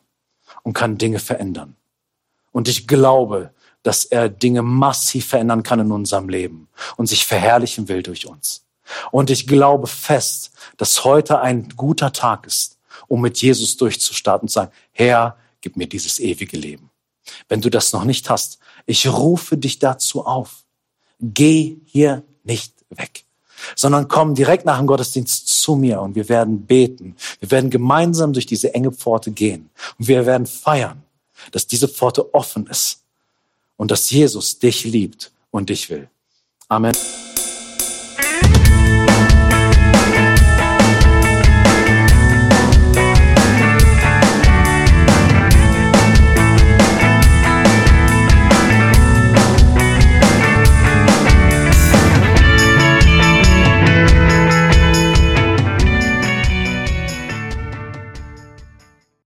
und 0.63 0.73
kann 0.73 0.97
Dinge 0.97 1.19
verändern. 1.19 1.75
Und 2.51 2.67
ich 2.67 2.87
glaube, 2.87 3.51
dass 3.81 4.05
er 4.05 4.29
Dinge 4.29 4.61
massiv 4.61 5.27
verändern 5.27 5.63
kann 5.63 5.79
in 5.79 5.91
unserem 5.91 6.29
Leben 6.29 6.69
und 6.97 7.07
sich 7.07 7.25
verherrlichen 7.25 7.87
will 7.87 8.03
durch 8.03 8.27
uns. 8.27 8.65
Und 9.11 9.29
ich 9.29 9.47
glaube 9.47 9.87
fest, 9.87 10.51
dass 10.77 11.03
heute 11.03 11.39
ein 11.41 11.69
guter 11.69 12.11
Tag 12.11 12.45
ist, 12.45 12.72
um 13.13 13.21
mit 13.21 13.37
Jesus 13.37 13.77
durchzustarten 13.77 14.45
und 14.45 14.49
zu 14.49 14.55
sagen, 14.55 14.71
Herr, 14.91 15.37
gib 15.61 15.77
mir 15.77 15.85
dieses 15.85 16.17
ewige 16.17 16.57
Leben. 16.57 16.89
Wenn 17.47 17.61
du 17.61 17.69
das 17.69 17.93
noch 17.93 18.05
nicht 18.05 18.27
hast, 18.31 18.57
ich 18.87 19.07
rufe 19.07 19.55
dich 19.55 19.77
dazu 19.77 20.25
auf. 20.25 20.63
Geh 21.19 21.77
hier 21.85 22.23
nicht 22.43 22.73
weg, 22.89 23.25
sondern 23.75 24.07
komm 24.07 24.33
direkt 24.33 24.65
nach 24.65 24.79
dem 24.79 24.87
Gottesdienst 24.87 25.47
zu 25.47 25.75
mir 25.75 26.01
und 26.01 26.15
wir 26.15 26.27
werden 26.27 26.65
beten. 26.65 27.15
Wir 27.39 27.51
werden 27.51 27.69
gemeinsam 27.69 28.33
durch 28.33 28.47
diese 28.47 28.73
enge 28.73 28.91
Pforte 28.91 29.29
gehen 29.29 29.69
und 29.99 30.07
wir 30.07 30.25
werden 30.25 30.47
feiern, 30.47 31.03
dass 31.51 31.67
diese 31.67 31.87
Pforte 31.87 32.33
offen 32.33 32.65
ist 32.65 33.03
und 33.77 33.91
dass 33.91 34.09
Jesus 34.09 34.57
dich 34.57 34.85
liebt 34.85 35.31
und 35.51 35.69
dich 35.69 35.87
will. 35.91 36.09
Amen. 36.67 36.95